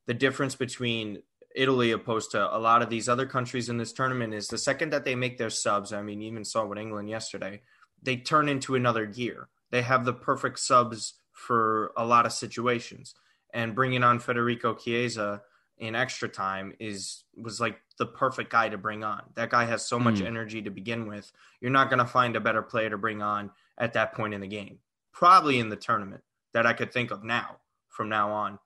the 0.06 0.14
difference 0.14 0.56
between 0.56 1.24
Italy 1.56 1.92
opposed 1.92 2.32
to 2.32 2.56
a 2.56 2.60
lot 2.60 2.82
of 2.82 2.90
these 2.90 3.10
other 3.10 3.26
countries 3.26 3.70
in 3.70 3.78
this 3.78 3.94
tournament 3.94 4.34
is 4.34 4.48
the 4.48 4.58
second 4.58 4.92
that 4.92 5.06
they 5.06 5.16
make 5.16 5.38
their 5.38 5.50
subs. 5.50 5.94
I 5.94 6.02
mean, 6.02 6.22
even 6.22 6.46
saw 6.46 6.66
with 6.66 6.78
England 6.78 7.10
yesterday, 7.10 7.62
they 8.04 8.18
turn 8.18 8.50
into 8.50 8.76
another 8.76 9.06
gear. 9.06 9.50
They 9.72 9.82
have 9.82 10.06
the 10.06 10.14
perfect 10.14 10.60
subs 10.60 11.16
for 11.32 11.92
a 11.98 12.06
lot 12.06 12.26
of 12.26 12.34
situations, 12.34 13.16
and 13.54 13.76
bringing 13.76 14.04
on 14.04 14.20
Federico 14.20 14.76
Chiesa 14.76 15.42
in 15.78 15.96
extra 15.96 16.30
time 16.30 16.74
is 16.80 17.24
was 17.36 17.60
like 17.60 17.80
the 17.98 18.06
perfect 18.06 18.52
guy 18.52 18.70
to 18.70 18.78
bring 18.78 19.04
on. 19.04 19.24
That 19.36 19.50
guy 19.50 19.66
has 19.66 19.86
so 19.86 20.00
much 20.00 20.16
mm. 20.16 20.26
energy 20.26 20.62
to 20.62 20.70
begin 20.70 21.08
with. 21.08 21.32
You're 21.62 21.72
not 21.72 21.90
going 21.90 22.00
to 22.00 22.06
find 22.06 22.36
a 22.36 22.42
better 22.42 22.62
player 22.62 22.90
to 22.90 22.98
bring 22.98 23.22
on 23.22 23.52
at 23.78 23.94
that 23.94 24.14
point 24.14 24.34
in 24.34 24.42
the 24.42 24.48
game. 24.48 24.80
Probably 25.12 25.60
in 25.60 25.70
the 25.70 25.76
tournament 25.76 26.24
that 26.54 26.66
I 26.66 26.74
could 26.74 26.92
think 26.92 27.12
of 27.12 27.24
now 27.24 27.58
from 27.90 28.10
now 28.10 28.32
on. 28.32 28.60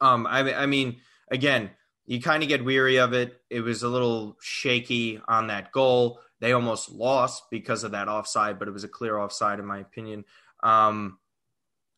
Um, 0.00 0.26
I, 0.26 0.54
I 0.54 0.66
mean, 0.66 0.96
again, 1.30 1.70
you 2.06 2.20
kind 2.20 2.42
of 2.42 2.48
get 2.48 2.64
weary 2.64 2.98
of 2.98 3.12
it. 3.12 3.40
It 3.50 3.60
was 3.60 3.82
a 3.82 3.88
little 3.88 4.36
shaky 4.40 5.20
on 5.28 5.46
that 5.46 5.72
goal. 5.72 6.20
They 6.40 6.52
almost 6.52 6.90
lost 6.90 7.44
because 7.50 7.84
of 7.84 7.92
that 7.92 8.08
offside, 8.08 8.58
but 8.58 8.66
it 8.66 8.72
was 8.72 8.84
a 8.84 8.88
clear 8.88 9.18
offside 9.18 9.60
in 9.60 9.66
my 9.66 9.78
opinion. 9.78 10.24
Um, 10.62 11.18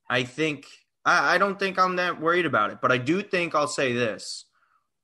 I 0.09 0.25
think 0.25 0.67
I, 1.05 1.35
I 1.35 1.39
don't 1.39 1.59
think 1.59 1.79
I'm 1.79 1.97
that 1.97 2.21
worried 2.21 2.47
about 2.47 2.71
it, 2.71 2.79
but 2.83 2.93
I 2.93 2.99
do 2.99 3.23
think 3.23 3.55
I'll 3.55 3.67
say 3.67 3.93
this. 3.93 4.45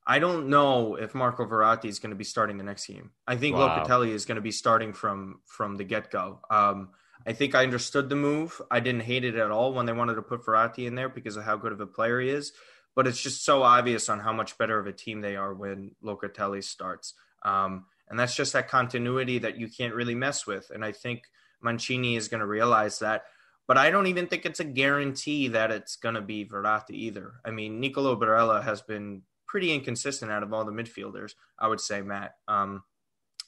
I 0.06 0.18
don't 0.18 0.48
know 0.48 0.96
if 0.96 1.14
Marco 1.14 1.44
Verratti 1.44 1.86
is 1.86 1.98
going 1.98 2.10
to 2.10 2.16
be 2.16 2.24
starting 2.24 2.58
the 2.58 2.64
next 2.64 2.86
game. 2.86 3.10
I 3.26 3.36
think 3.36 3.56
wow. 3.56 3.84
Locatelli 3.84 4.10
is 4.10 4.24
going 4.24 4.36
to 4.36 4.42
be 4.42 4.50
starting 4.50 4.92
from 4.92 5.40
from 5.46 5.76
the 5.76 5.84
get 5.84 6.10
go. 6.10 6.40
Um, 6.50 6.90
I 7.26 7.32
think 7.32 7.54
I 7.54 7.62
understood 7.62 8.08
the 8.08 8.16
move. 8.16 8.60
I 8.70 8.80
didn't 8.80 9.02
hate 9.02 9.24
it 9.24 9.36
at 9.36 9.50
all 9.50 9.72
when 9.72 9.86
they 9.86 9.92
wanted 9.92 10.14
to 10.14 10.22
put 10.22 10.44
Verratti 10.44 10.86
in 10.86 10.94
there 10.94 11.08
because 11.08 11.36
of 11.36 11.44
how 11.44 11.56
good 11.56 11.72
of 11.72 11.80
a 11.80 11.86
player 11.86 12.20
he 12.20 12.30
is. 12.30 12.52
But 12.96 13.06
it's 13.06 13.20
just 13.20 13.44
so 13.44 13.62
obvious 13.62 14.08
on 14.08 14.20
how 14.20 14.32
much 14.32 14.58
better 14.58 14.78
of 14.78 14.86
a 14.86 14.92
team 14.92 15.20
they 15.20 15.36
are 15.36 15.54
when 15.54 15.92
Locatelli 16.02 16.64
starts. 16.64 17.14
Um, 17.44 17.86
and 18.08 18.18
that's 18.18 18.34
just 18.34 18.52
that 18.54 18.68
continuity 18.68 19.38
that 19.38 19.58
you 19.58 19.68
can't 19.68 19.94
really 19.94 20.14
mess 20.14 20.46
with. 20.46 20.70
And 20.70 20.84
I 20.84 20.92
think 20.92 21.22
Mancini 21.62 22.16
is 22.16 22.28
going 22.28 22.40
to 22.40 22.46
realize 22.46 22.98
that. 22.98 23.24
But 23.68 23.78
I 23.78 23.90
don't 23.90 24.08
even 24.08 24.26
think 24.26 24.44
it's 24.44 24.58
a 24.58 24.64
guarantee 24.64 25.48
that 25.48 25.70
it's 25.70 25.94
going 25.94 26.16
to 26.16 26.20
be 26.20 26.44
Verratti 26.44 26.90
either. 26.90 27.34
I 27.44 27.52
mean, 27.52 27.78
Nicolo 27.78 28.18
Barella 28.18 28.64
has 28.64 28.82
been 28.82 29.22
pretty 29.46 29.72
inconsistent 29.72 30.32
out 30.32 30.42
of 30.42 30.52
all 30.52 30.64
the 30.64 30.72
midfielders, 30.72 31.34
I 31.58 31.68
would 31.68 31.80
say, 31.80 32.02
Matt, 32.02 32.34
um, 32.48 32.82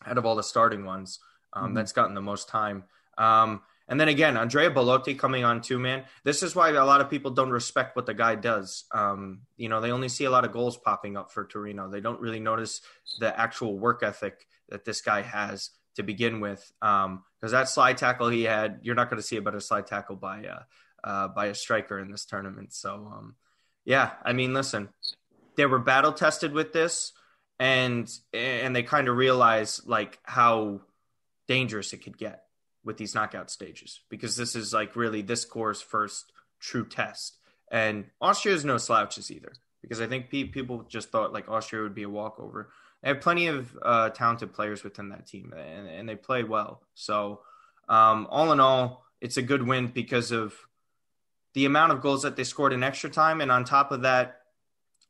out 0.07 0.19
of 0.19 0.27
all 0.27 0.37
the 0.37 0.43
starting 0.45 0.85
ones. 0.85 1.19
Um, 1.53 1.67
mm-hmm. 1.67 1.75
That's 1.75 1.93
gotten 1.93 2.15
the 2.15 2.21
most 2.21 2.49
time. 2.49 2.85
Um, 3.19 3.63
and 3.89 4.01
then 4.01 4.09
again, 4.09 4.37
Andrea 4.37 4.71
Belotti 4.71 5.15
coming 5.15 5.45
on 5.45 5.61
too, 5.61 5.79
man. 5.79 6.05
This 6.25 6.43
is 6.43 6.55
why 6.55 6.71
a 6.71 6.85
lot 6.85 7.01
of 7.01 7.11
people 7.11 7.33
don't 7.33 7.51
respect 7.51 7.95
what 7.95 8.07
the 8.07 8.15
guy 8.15 8.37
does. 8.37 8.85
Um, 8.93 9.41
you 9.57 9.69
know, 9.69 9.81
they 9.81 9.91
only 9.91 10.09
see 10.09 10.25
a 10.25 10.31
lot 10.31 10.45
of 10.45 10.53
goals 10.53 10.77
popping 10.79 11.17
up 11.17 11.33
for 11.33 11.45
Torino. 11.45 11.91
They 11.91 12.01
don't 12.01 12.21
really 12.21 12.41
notice 12.41 12.81
the 13.19 13.39
actual 13.39 13.79
work 13.79 14.03
ethic 14.03 14.47
that 14.69 14.85
this 14.85 15.03
guy 15.03 15.23
has 15.23 15.71
to 15.97 16.03
begin 16.03 16.41
with. 16.41 16.73
Because 16.81 17.05
um, 17.05 17.23
that 17.41 17.69
slide 17.69 17.99
tackle 17.99 18.29
he 18.29 18.45
had, 18.45 18.81
you're 18.83 18.95
not 18.95 19.11
going 19.11 19.21
to 19.21 19.27
see 19.27 19.37
a 19.37 19.43
better 19.43 19.61
slide 19.61 19.87
tackle 19.87 20.17
by 20.17 20.47
uh, 20.47 20.63
uh, 21.05 21.29
by 21.29 21.47
a 21.47 21.55
striker 21.55 21.99
in 21.99 22.11
this 22.11 22.25
tournament. 22.25 22.73
So, 22.73 23.13
um, 23.13 23.35
yeah, 23.85 24.13
I 24.25 24.33
mean, 24.33 24.55
listen, 24.55 24.89
they 25.57 25.67
were 25.67 25.81
battle 25.81 26.13
tested 26.13 26.53
with 26.53 26.73
this, 26.73 27.13
and 27.59 28.09
and 28.33 28.75
they 28.75 28.85
kind 28.85 29.09
of 29.09 29.17
realize 29.17 29.83
like 29.85 30.19
how 30.23 30.81
dangerous 31.49 31.93
it 31.93 31.99
could 31.99 32.17
get 32.17 32.42
with 32.85 32.97
these 32.97 33.15
knockout 33.15 33.51
stages 33.51 34.01
because 34.09 34.37
this 34.37 34.57
is 34.57 34.73
like 34.73 34.97
really 34.97 35.23
this 35.23 35.45
core's 35.45 35.81
first 35.81 36.33
true 36.61 36.87
test. 36.87 37.39
And 37.71 38.07
Austria 38.21 38.55
is 38.55 38.65
no 38.65 38.79
slouches 38.79 39.31
either 39.31 39.53
because 39.83 40.01
I 40.01 40.07
think 40.07 40.31
people 40.31 40.85
just 40.89 41.11
thought 41.11 41.33
like 41.33 41.49
Austria 41.49 41.83
would 41.83 41.95
be 41.95 42.05
a 42.05 42.09
walkover. 42.09 42.71
They 43.03 43.09
have 43.09 43.21
plenty 43.21 43.49
of 43.49 43.77
uh, 43.83 44.11
talented 44.11 44.55
players 44.55 44.85
within 44.85 45.09
that 45.09 45.27
team, 45.27 45.53
and, 45.57 45.89
and 45.89 46.09
they 46.09 46.15
play 46.15 46.45
well. 46.45 46.83
So, 46.95 47.41
um, 47.89 48.29
all 48.31 48.53
in 48.53 48.61
all, 48.61 49.05
it's 49.21 49.37
a 49.37 49.43
good 49.43 49.67
win 49.67 49.89
because 49.89 50.31
of 50.31 50.55
the 51.55 51.65
amount 51.65 51.93
of 51.93 52.01
goals 52.01 52.23
that 52.23 52.37
they 52.37 52.45
scored 52.45 52.73
in 52.73 52.85
extra 52.85 53.11
time, 53.11 53.41
and 53.41 53.51
on 53.51 53.65
top 53.65 53.91
of 53.91 54.03
that, 54.03 54.43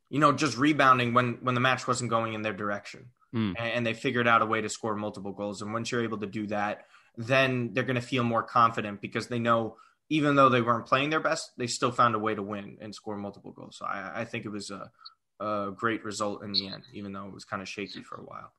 you 0.09 0.19
know, 0.19 0.31
just 0.31 0.57
rebounding 0.57 1.13
when 1.13 1.37
when 1.41 1.53
the 1.53 1.61
match 1.61 1.87
wasn't 1.87 2.09
going 2.09 2.33
in 2.33 2.41
their 2.41 2.53
direction, 2.53 3.05
mm. 3.33 3.53
and, 3.57 3.57
and 3.59 3.85
they 3.85 3.93
figured 3.93 4.27
out 4.27 4.41
a 4.41 4.45
way 4.45 4.61
to 4.61 4.69
score 4.69 4.95
multiple 4.95 5.31
goals. 5.31 5.61
And 5.61 5.71
once 5.71 5.91
you're 5.91 6.03
able 6.03 6.17
to 6.19 6.27
do 6.27 6.47
that, 6.47 6.85
then 7.17 7.71
they're 7.73 7.83
going 7.83 7.95
to 7.95 8.01
feel 8.01 8.23
more 8.23 8.43
confident 8.43 9.01
because 9.01 9.27
they 9.27 9.39
know 9.39 9.77
even 10.09 10.35
though 10.35 10.49
they 10.49 10.61
weren't 10.61 10.85
playing 10.85 11.09
their 11.09 11.19
best, 11.19 11.51
they 11.57 11.67
still 11.67 11.91
found 11.91 12.15
a 12.15 12.19
way 12.19 12.35
to 12.35 12.43
win 12.43 12.77
and 12.81 12.93
score 12.93 13.17
multiple 13.17 13.51
goals. 13.51 13.77
So 13.77 13.85
I, 13.85 14.21
I 14.21 14.25
think 14.25 14.45
it 14.45 14.49
was 14.49 14.69
a, 14.69 14.91
a 15.39 15.71
great 15.75 16.03
result 16.03 16.43
in 16.43 16.51
the 16.51 16.67
end, 16.67 16.83
even 16.93 17.13
though 17.13 17.25
it 17.25 17.33
was 17.33 17.45
kind 17.45 17.61
of 17.61 17.69
shaky 17.69 18.03
for 18.03 18.15
a 18.15 18.23
while. 18.23 18.53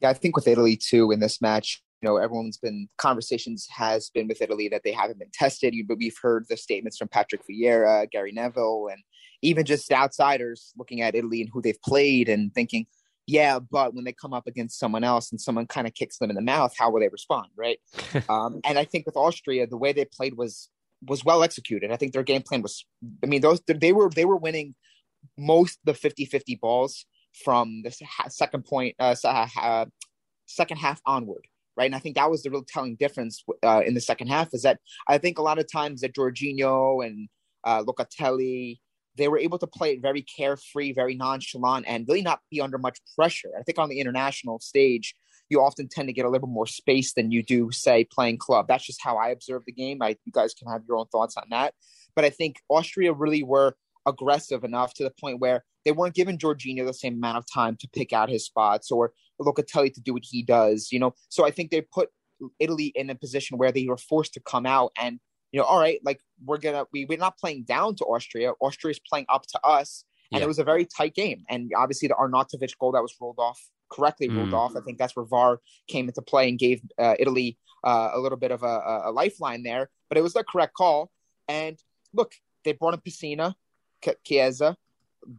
Yeah, 0.00 0.10
I 0.10 0.14
think 0.14 0.36
with 0.36 0.48
Italy 0.48 0.76
too 0.76 1.10
in 1.10 1.20
this 1.20 1.40
match, 1.40 1.82
you 2.00 2.08
know, 2.08 2.16
everyone's 2.16 2.58
been 2.58 2.88
conversations 2.98 3.66
has 3.70 4.10
been 4.10 4.26
with 4.26 4.42
Italy 4.42 4.68
that 4.68 4.82
they 4.84 4.92
haven't 4.92 5.18
been 5.18 5.30
tested. 5.32 5.74
But 5.86 5.98
we've 5.98 6.16
heard 6.20 6.46
the 6.48 6.56
statements 6.56 6.98
from 6.98 7.08
Patrick 7.08 7.42
Vieira, 7.48 8.10
Gary 8.10 8.32
Neville, 8.32 8.88
and 8.90 9.02
even 9.42 9.64
just 9.64 9.92
outsiders 9.92 10.72
looking 10.76 11.00
at 11.00 11.14
Italy 11.14 11.40
and 11.40 11.50
who 11.52 11.62
they've 11.62 11.80
played 11.82 12.28
and 12.28 12.52
thinking, 12.54 12.86
yeah, 13.26 13.58
but 13.58 13.94
when 13.94 14.04
they 14.04 14.12
come 14.12 14.32
up 14.32 14.46
against 14.46 14.78
someone 14.78 15.04
else 15.04 15.30
and 15.30 15.40
someone 15.40 15.66
kind 15.66 15.86
of 15.86 15.94
kicks 15.94 16.18
them 16.18 16.30
in 16.30 16.36
the 16.36 16.42
mouth, 16.42 16.74
how 16.76 16.90
will 16.90 17.00
they 17.00 17.08
respond, 17.08 17.48
right? 17.56 17.78
um, 18.28 18.60
and 18.64 18.78
I 18.78 18.84
think 18.84 19.06
with 19.06 19.16
Austria, 19.16 19.66
the 19.66 19.76
way 19.76 19.92
they 19.92 20.04
played 20.04 20.36
was 20.36 20.68
was 21.06 21.24
well 21.24 21.42
executed. 21.42 21.90
I 21.90 21.96
think 21.96 22.12
their 22.12 22.22
game 22.22 22.42
plan 22.42 22.62
was. 22.62 22.84
I 23.22 23.26
mean, 23.26 23.40
those 23.40 23.60
they 23.66 23.92
were 23.92 24.10
they 24.10 24.24
were 24.24 24.36
winning 24.36 24.74
most 25.38 25.78
the 25.84 25.92
50-50 25.92 26.58
balls 26.60 27.06
from 27.44 27.82
the 27.82 27.94
second 28.28 28.64
point, 28.64 28.96
uh, 28.98 29.14
uh, 29.24 29.86
second 30.46 30.78
half 30.78 31.00
onward, 31.06 31.46
right? 31.76 31.86
And 31.86 31.94
I 31.94 31.98
think 31.98 32.16
that 32.16 32.30
was 32.30 32.42
the 32.42 32.50
real 32.50 32.64
telling 32.66 32.96
difference 32.96 33.44
uh, 33.62 33.82
in 33.86 33.94
the 33.94 34.00
second 34.00 34.28
half 34.28 34.52
is 34.52 34.62
that 34.62 34.80
I 35.08 35.18
think 35.18 35.38
a 35.38 35.42
lot 35.42 35.58
of 35.58 35.70
times 35.70 36.00
that 36.00 36.14
Jorginho 36.14 37.06
and 37.06 37.28
uh, 37.64 37.82
Locatelli 37.84 38.80
they 39.16 39.28
were 39.28 39.38
able 39.38 39.58
to 39.58 39.66
play 39.66 39.92
it 39.92 40.02
very 40.02 40.22
carefree, 40.22 40.92
very 40.92 41.14
nonchalant, 41.14 41.86
and 41.86 42.06
really 42.08 42.22
not 42.22 42.40
be 42.50 42.60
under 42.60 42.78
much 42.78 42.98
pressure. 43.14 43.50
I 43.58 43.62
think 43.62 43.78
on 43.78 43.88
the 43.88 44.00
international 44.00 44.60
stage, 44.60 45.14
you 45.48 45.60
often 45.60 45.88
tend 45.88 46.08
to 46.08 46.12
get 46.12 46.24
a 46.24 46.30
little 46.30 46.48
more 46.48 46.66
space 46.66 47.12
than 47.12 47.30
you 47.30 47.42
do, 47.42 47.70
say, 47.70 48.04
playing 48.04 48.38
club. 48.38 48.66
That's 48.68 48.86
just 48.86 49.02
how 49.02 49.16
I 49.16 49.28
observe 49.28 49.64
the 49.66 49.72
game. 49.72 50.00
I, 50.02 50.16
you 50.24 50.32
guys 50.32 50.54
can 50.54 50.68
have 50.68 50.82
your 50.88 50.96
own 50.96 51.06
thoughts 51.08 51.36
on 51.36 51.44
that. 51.50 51.74
But 52.16 52.24
I 52.24 52.30
think 52.30 52.56
Austria 52.68 53.12
really 53.12 53.42
were 53.42 53.76
aggressive 54.06 54.64
enough 54.64 54.94
to 54.94 55.04
the 55.04 55.12
point 55.20 55.40
where 55.40 55.64
they 55.84 55.92
weren't 55.92 56.14
giving 56.14 56.38
Jorginho 56.38 56.86
the 56.86 56.94
same 56.94 57.14
amount 57.14 57.38
of 57.38 57.44
time 57.52 57.76
to 57.80 57.88
pick 57.88 58.12
out 58.12 58.30
his 58.30 58.44
spots 58.44 58.90
or 58.90 59.12
Locatelli 59.40 59.92
to 59.94 60.00
do 60.00 60.14
what 60.14 60.24
he 60.24 60.42
does, 60.42 60.88
you 60.90 60.98
know. 60.98 61.14
So 61.28 61.44
I 61.44 61.50
think 61.50 61.70
they 61.70 61.82
put 61.82 62.08
Italy 62.58 62.92
in 62.94 63.10
a 63.10 63.14
position 63.14 63.58
where 63.58 63.72
they 63.72 63.86
were 63.86 63.96
forced 63.96 64.34
to 64.34 64.40
come 64.40 64.66
out 64.66 64.92
and 64.98 65.20
you 65.52 65.60
know, 65.60 65.66
all 65.66 65.78
right, 65.78 66.00
like 66.04 66.20
we're 66.44 66.58
gonna 66.58 66.84
we 66.92 67.04
we're 67.04 67.18
not 67.18 67.38
playing 67.38 67.64
down 67.64 67.94
to 67.96 68.04
Austria. 68.04 68.52
Austria's 68.60 68.98
playing 68.98 69.26
up 69.28 69.46
to 69.48 69.60
us, 69.64 70.04
and 70.32 70.40
yeah. 70.40 70.44
it 70.44 70.48
was 70.48 70.58
a 70.58 70.64
very 70.64 70.86
tight 70.86 71.14
game. 71.14 71.44
And 71.48 71.70
obviously, 71.76 72.08
the 72.08 72.14
Arnautovic 72.14 72.76
goal 72.78 72.92
that 72.92 73.02
was 73.02 73.14
rolled 73.20 73.38
off 73.38 73.60
correctly 73.92 74.28
ruled 74.28 74.50
mm. 74.50 74.54
off. 74.54 74.74
I 74.76 74.80
think 74.80 74.98
that's 74.98 75.14
where 75.14 75.26
VAR 75.26 75.60
came 75.86 76.08
into 76.08 76.22
play 76.22 76.48
and 76.48 76.58
gave 76.58 76.80
uh, 76.98 77.14
Italy 77.18 77.58
uh, 77.84 78.10
a 78.14 78.18
little 78.18 78.38
bit 78.38 78.50
of 78.50 78.62
a, 78.62 79.02
a, 79.04 79.12
lifeline 79.12 79.62
there. 79.62 79.90
But 80.08 80.18
it 80.18 80.22
was 80.22 80.32
the 80.32 80.44
correct 80.44 80.74
call. 80.74 81.10
And 81.48 81.78
look, 82.14 82.32
they 82.64 82.72
brought 82.72 82.94
in 82.94 83.00
Pessina, 83.00 83.54
Chiesa. 84.24 84.76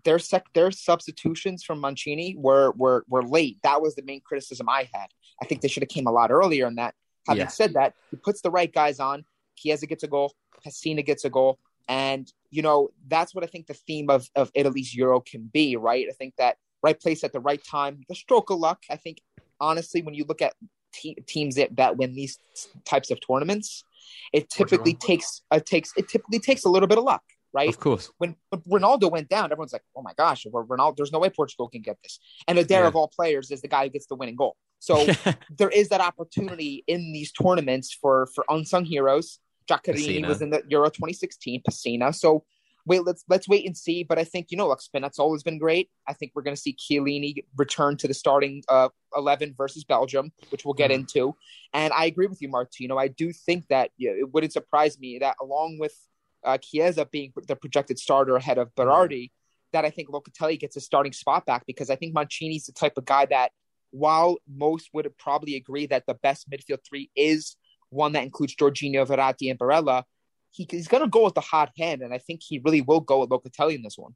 Their 0.06 0.20
sec- 0.20 0.54
their 0.54 0.72
substitutions 0.72 1.64
from 1.64 1.82
Mancini 1.82 2.36
were 2.38 2.72
were 2.78 3.04
were 3.10 3.24
late. 3.24 3.58
That 3.64 3.82
was 3.82 3.96
the 3.96 4.04
main 4.04 4.22
criticism 4.22 4.70
I 4.70 4.88
had. 4.94 5.08
I 5.42 5.46
think 5.46 5.62
they 5.62 5.68
should 5.68 5.84
have 5.84 5.90
came 5.90 6.08
a 6.08 6.12
lot 6.12 6.32
earlier 6.32 6.68
in 6.68 6.76
that. 6.76 6.94
Having 7.28 7.42
yeah. 7.42 7.48
said 7.48 7.74
that, 7.74 7.94
he 8.12 8.18
puts 8.18 8.42
the 8.42 8.52
right 8.52 8.72
guys 8.72 9.00
on. 9.00 9.26
Chiesa 9.56 9.88
gets 9.88 10.04
a 10.04 10.08
goal, 10.08 10.34
Pessina 10.66 11.06
gets 11.06 11.26
a 11.26 11.30
goal. 11.30 11.60
And, 11.90 12.32
you 12.50 12.62
know, 12.62 12.90
that's 13.08 13.36
what 13.36 13.44
I 13.44 13.48
think 13.48 13.68
the 13.68 13.74
theme 13.74 14.10
of, 14.10 14.30
of 14.36 14.52
Italy's 14.56 14.96
Euro 14.96 15.20
can 15.20 15.50
be, 15.52 15.76
right? 15.76 16.06
I 16.10 16.14
think 16.14 16.36
that 16.38 16.58
right 16.82 17.00
place 17.00 17.24
at 17.24 17.34
the 17.34 17.40
right 17.40 17.62
time, 17.64 18.02
the 18.08 18.16
stroke 18.16 18.50
of 18.50 18.60
luck. 18.60 18.84
I 18.90 18.96
think, 18.96 19.22
honestly, 19.60 20.02
when 20.02 20.14
you 20.14 20.26
look 20.28 20.42
at 20.42 20.54
te- 20.94 21.18
teams 21.28 21.56
that, 21.56 21.76
that 21.76 21.98
win 21.98 22.14
these 22.14 22.38
types 22.86 23.12
of 23.12 23.20
tournaments, 23.26 23.84
it 24.32 24.50
typically 24.50 24.94
takes 24.94 25.42
uh, 25.52 25.60
takes 25.60 25.94
it 25.96 26.10
typically 26.10 26.40
takes 26.40 26.66
a 26.66 26.70
little 26.70 26.88
bit 26.88 26.98
of 26.98 27.04
luck, 27.04 27.24
right? 27.54 27.70
Of 27.70 27.80
course. 27.80 28.12
When, 28.18 28.36
when 28.50 28.62
Ronaldo 28.82 29.10
went 29.12 29.30
down, 29.30 29.46
everyone's 29.46 29.74
like, 29.74 29.84
"Oh 29.96 30.02
my 30.02 30.14
gosh, 30.14 30.46
Ronaldo! 30.46 30.98
There's 30.98 31.12
no 31.12 31.20
way 31.20 31.30
Portugal 31.30 31.70
can 31.70 31.82
get 31.82 31.98
this." 32.04 32.20
And 32.48 32.60
Eder 32.60 32.74
yeah. 32.82 32.88
of 32.88 32.96
all 32.96 33.08
players 33.08 33.52
is 33.52 33.62
the 33.62 33.68
guy 33.68 33.86
who 33.86 33.90
gets 33.90 34.08
the 34.08 34.16
winning 34.16 34.36
goal. 34.36 34.58
So 34.80 35.06
there 35.58 35.70
is 35.70 35.90
that 35.90 36.02
opportunity 36.02 36.84
in 36.88 37.14
these 37.14 37.32
tournaments 37.32 37.98
for 38.00 38.28
for 38.36 38.46
unsung 38.50 38.86
heroes 38.86 39.40
Giaccherini 39.70 40.28
was 40.28 40.42
in 40.42 40.50
the 40.50 40.64
Euro 40.70 40.90
2016. 40.90 41.62
Pessina. 41.68 42.14
So 42.14 42.44
wait, 42.86 43.04
let's 43.06 43.24
let's 43.28 43.48
wait 43.48 43.66
and 43.66 43.78
see. 43.78 44.04
But 44.04 44.20
I 44.20 44.24
think 44.24 44.48
you 44.50 44.58
know, 44.58 44.68
look, 44.68 44.82
Spinazzola 44.82 45.34
has 45.34 45.44
been 45.44 45.58
great. 45.58 45.90
I 46.08 46.14
think 46.14 46.34
we're 46.36 46.42
going 46.42 46.56
to 46.56 46.62
see 46.62 46.76
Chiellini 46.76 47.44
return 47.58 47.98
to 47.98 48.08
the 48.08 48.14
starting 48.14 48.64
uh, 48.70 48.90
eleven 49.16 49.54
versus 49.58 49.84
Belgium, 49.84 50.32
which 50.50 50.66
we'll 50.66 50.74
get 50.74 50.92
mm-hmm. 50.92 51.02
into. 51.02 51.36
And 51.74 51.94
I 51.94 52.06
agree 52.06 52.28
with 52.28 52.42
you, 52.42 52.50
Martino. 52.50 52.98
I 52.98 53.08
do 53.08 53.32
think 53.32 53.68
that 53.68 53.92
you 53.98 54.10
know, 54.10 54.18
it 54.18 54.34
wouldn't 54.34 54.54
surprise 54.54 55.00
me 55.00 55.20
that 55.20 55.36
along 55.42 55.78
with 55.80 55.96
uh, 56.44 56.58
Chiesa 56.58 57.06
being 57.06 57.34
the 57.48 57.56
projected 57.56 58.00
starter 58.00 58.36
ahead 58.36 58.58
of 58.58 58.74
Berardi, 58.76 59.32
that 59.72 59.86
I 59.86 59.90
think 59.90 60.10
Locatelli 60.10 60.60
gets 60.60 60.76
a 60.76 60.82
starting 60.82 61.14
spot 61.14 61.46
back 61.46 61.66
because 61.66 61.90
I 61.90 61.96
think 61.96 62.16
Mancini's 62.16 62.66
the 62.66 62.74
type 62.74 62.98
of 62.98 63.06
guy 63.06 63.26
that, 63.28 63.52
while 63.92 64.38
most 64.48 64.90
would 64.94 65.12
probably 65.18 65.56
agree 65.56 65.86
that 65.88 66.06
the 66.06 66.16
best 66.16 66.50
midfield 66.50 66.80
three 66.88 67.12
is 67.16 67.56
one 67.94 68.12
that 68.14 68.24
includes 68.24 68.56
Jorginho, 68.56 69.06
Verratti, 69.08 69.50
and 69.50 69.60
Barella, 69.60 70.04
he, 70.52 70.68
he's 70.70 70.88
going 70.88 71.04
to 71.04 71.10
go 71.10 71.26
with 71.26 71.34
the 71.34 71.42
hot 71.42 71.72
hand, 71.78 72.02
and 72.02 72.14
I 72.14 72.18
think 72.18 72.42
he 72.44 72.62
really 72.64 72.82
will 72.82 73.00
go 73.00 73.20
with 73.20 73.30
Locatelli 73.30 73.76
in 73.76 73.82
this 73.82 73.98
one. 73.98 74.16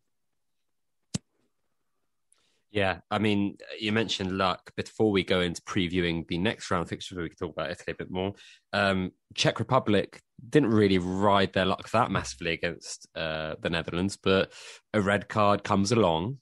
Yeah, 2.69 3.00
I 3.10 3.17
mean, 3.17 3.57
you 3.79 3.91
mentioned 3.91 4.38
luck. 4.38 4.72
Before 4.75 5.12
we 5.12 5.24
go 5.24 5.39
into 5.39 5.62
previewing 5.62 6.27
the 6.27 6.38
next 6.38 6.69
round 6.69 6.89
fixtures, 6.89 7.17
we 7.17 7.29
can 7.29 7.38
talk 7.38 7.53
about 7.53 7.72
Italy 7.72 7.93
a 7.93 7.96
bit 7.96 8.12
more. 8.12 8.34
Um, 8.74 9.13
Czech 9.34 9.60
Republic 9.60 10.22
didn't 10.48 10.72
really 10.72 11.00
ride 11.00 11.53
their 11.53 11.65
luck 11.65 11.89
that 11.91 12.12
massively 12.12 12.53
against 12.53 13.07
uh, 13.15 13.55
the 13.62 13.69
Netherlands, 13.69 14.17
but 14.22 14.51
a 14.93 15.01
red 15.01 15.29
card 15.29 15.63
comes 15.63 15.91
along, 15.91 16.39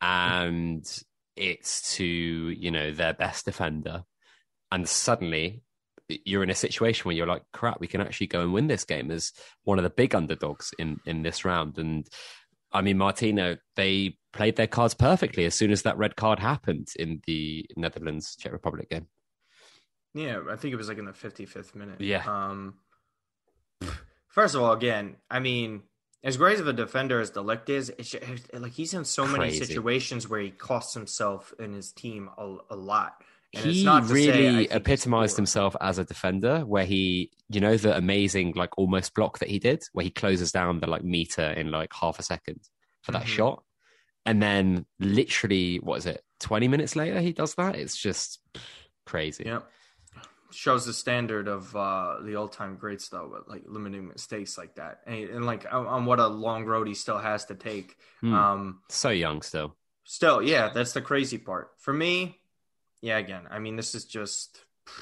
and 0.00 0.84
it's 1.36 1.94
to 1.96 2.04
you 2.04 2.70
know 2.70 2.90
their 2.90 3.14
best 3.14 3.44
defender, 3.44 4.02
and 4.72 4.88
suddenly 4.88 5.62
you're 6.24 6.42
in 6.42 6.50
a 6.50 6.54
situation 6.54 7.04
where 7.04 7.14
you're 7.14 7.26
like, 7.26 7.42
crap, 7.52 7.80
we 7.80 7.86
can 7.86 8.00
actually 8.00 8.28
go 8.28 8.40
and 8.40 8.52
win 8.52 8.66
this 8.66 8.84
game 8.84 9.10
as 9.10 9.32
one 9.64 9.78
of 9.78 9.84
the 9.84 9.90
big 9.90 10.14
underdogs 10.14 10.72
in 10.78 11.00
in 11.06 11.22
this 11.22 11.44
round. 11.44 11.78
And 11.78 12.06
I 12.72 12.82
mean, 12.82 12.98
Martino, 12.98 13.56
they 13.76 14.16
played 14.32 14.56
their 14.56 14.66
cards 14.66 14.94
perfectly 14.94 15.44
as 15.44 15.54
soon 15.54 15.72
as 15.72 15.82
that 15.82 15.98
red 15.98 16.16
card 16.16 16.38
happened 16.38 16.88
in 16.98 17.20
the 17.26 17.66
Netherlands 17.76 18.36
Czech 18.36 18.52
Republic 18.52 18.90
game. 18.90 19.06
Yeah, 20.14 20.40
I 20.50 20.56
think 20.56 20.72
it 20.72 20.76
was 20.76 20.88
like 20.88 20.98
in 20.98 21.04
the 21.04 21.12
55th 21.12 21.74
minute. 21.74 22.00
Yeah. 22.00 22.24
Um, 22.26 22.74
first 24.28 24.54
of 24.54 24.62
all, 24.62 24.72
again, 24.72 25.16
I 25.30 25.40
mean, 25.40 25.82
as 26.22 26.36
great 26.36 26.60
of 26.60 26.66
a 26.66 26.72
defender 26.72 27.20
as 27.20 27.30
de 27.30 27.40
Ligt 27.40 27.68
is, 27.68 27.90
it's 27.96 28.10
just, 28.10 28.52
like 28.52 28.72
he's 28.72 28.92
in 28.92 29.04
so 29.04 29.24
Crazy. 29.24 29.38
many 29.38 29.52
situations 29.52 30.28
where 30.28 30.40
he 30.40 30.50
costs 30.50 30.94
himself 30.94 31.54
and 31.58 31.74
his 31.74 31.92
team 31.92 32.28
a, 32.36 32.56
a 32.70 32.76
lot. 32.76 33.22
And 33.52 33.64
he 33.64 33.88
really 33.88 34.68
say, 34.68 34.76
epitomized 34.76 35.34
himself 35.34 35.74
as 35.80 35.98
a 35.98 36.04
defender, 36.04 36.60
where 36.60 36.84
he, 36.84 37.32
you 37.48 37.60
know, 37.60 37.76
the 37.76 37.96
amazing 37.96 38.52
like 38.54 38.78
almost 38.78 39.12
block 39.12 39.40
that 39.40 39.48
he 39.48 39.58
did, 39.58 39.82
where 39.92 40.04
he 40.04 40.10
closes 40.10 40.52
down 40.52 40.78
the 40.78 40.86
like 40.86 41.02
meter 41.02 41.42
in 41.42 41.72
like 41.72 41.92
half 41.92 42.20
a 42.20 42.22
second 42.22 42.60
for 43.02 43.10
that 43.10 43.22
mm-hmm. 43.22 43.30
shot, 43.30 43.64
and 44.24 44.40
then 44.40 44.86
literally, 45.00 45.78
what 45.78 45.98
is 45.98 46.06
it, 46.06 46.22
twenty 46.38 46.68
minutes 46.68 46.94
later, 46.94 47.20
he 47.20 47.32
does 47.32 47.56
that. 47.56 47.74
It's 47.74 47.96
just 47.96 48.38
crazy. 49.04 49.44
Yeah, 49.46 49.62
shows 50.52 50.86
the 50.86 50.92
standard 50.92 51.48
of 51.48 51.74
uh 51.74 52.18
the 52.22 52.36
all-time 52.36 52.76
greats 52.76 53.08
though, 53.08 53.28
but 53.32 53.48
like 53.48 53.64
limiting 53.66 54.06
mistakes 54.06 54.56
like 54.56 54.76
that, 54.76 55.00
and, 55.08 55.28
and 55.28 55.44
like 55.44 55.66
on, 55.72 55.86
on, 55.86 56.06
what 56.06 56.20
a 56.20 56.28
long 56.28 56.66
road 56.66 56.86
he 56.86 56.94
still 56.94 57.18
has 57.18 57.46
to 57.46 57.56
take. 57.56 57.96
Mm. 58.22 58.32
Um, 58.32 58.80
so 58.88 59.08
young 59.10 59.42
still. 59.42 59.76
Still, 60.04 60.40
yeah, 60.40 60.70
that's 60.72 60.92
the 60.92 61.00
crazy 61.00 61.38
part 61.38 61.70
for 61.78 61.92
me 61.92 62.39
yeah, 63.00 63.18
again, 63.18 63.42
I 63.50 63.58
mean, 63.58 63.76
this 63.76 63.94
is 63.94 64.04
just. 64.04 64.64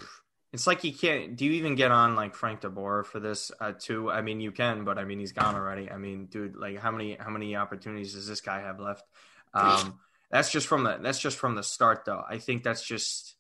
It's 0.50 0.66
like 0.66 0.82
you 0.82 0.94
can't. 0.94 1.36
Do 1.36 1.44
you 1.44 1.52
even 1.52 1.74
get 1.74 1.90
on 1.90 2.16
like 2.16 2.34
Frank 2.34 2.62
de 2.62 2.70
Boer 2.70 3.04
for 3.04 3.20
this 3.20 3.52
uh, 3.60 3.72
too? 3.78 4.10
I 4.10 4.22
mean, 4.22 4.40
you 4.40 4.50
can, 4.50 4.82
but 4.82 4.96
I 4.96 5.04
mean, 5.04 5.18
he's 5.20 5.32
gone 5.32 5.54
already. 5.54 5.90
I 5.90 5.98
mean, 5.98 6.24
dude, 6.24 6.56
like 6.56 6.78
how 6.78 6.90
many 6.90 7.18
how 7.20 7.28
many 7.28 7.54
opportunities 7.54 8.14
does 8.14 8.26
this 8.26 8.40
guy 8.40 8.60
have 8.60 8.80
left? 8.80 9.04
Um, 9.52 10.00
that's 10.30 10.50
just 10.50 10.66
from 10.66 10.84
the 10.84 10.98
that's 11.02 11.18
just 11.18 11.36
from 11.36 11.54
the 11.54 11.62
start, 11.62 12.06
though. 12.06 12.24
I 12.26 12.38
think 12.38 12.62
that's 12.62 12.82
just 12.82 13.34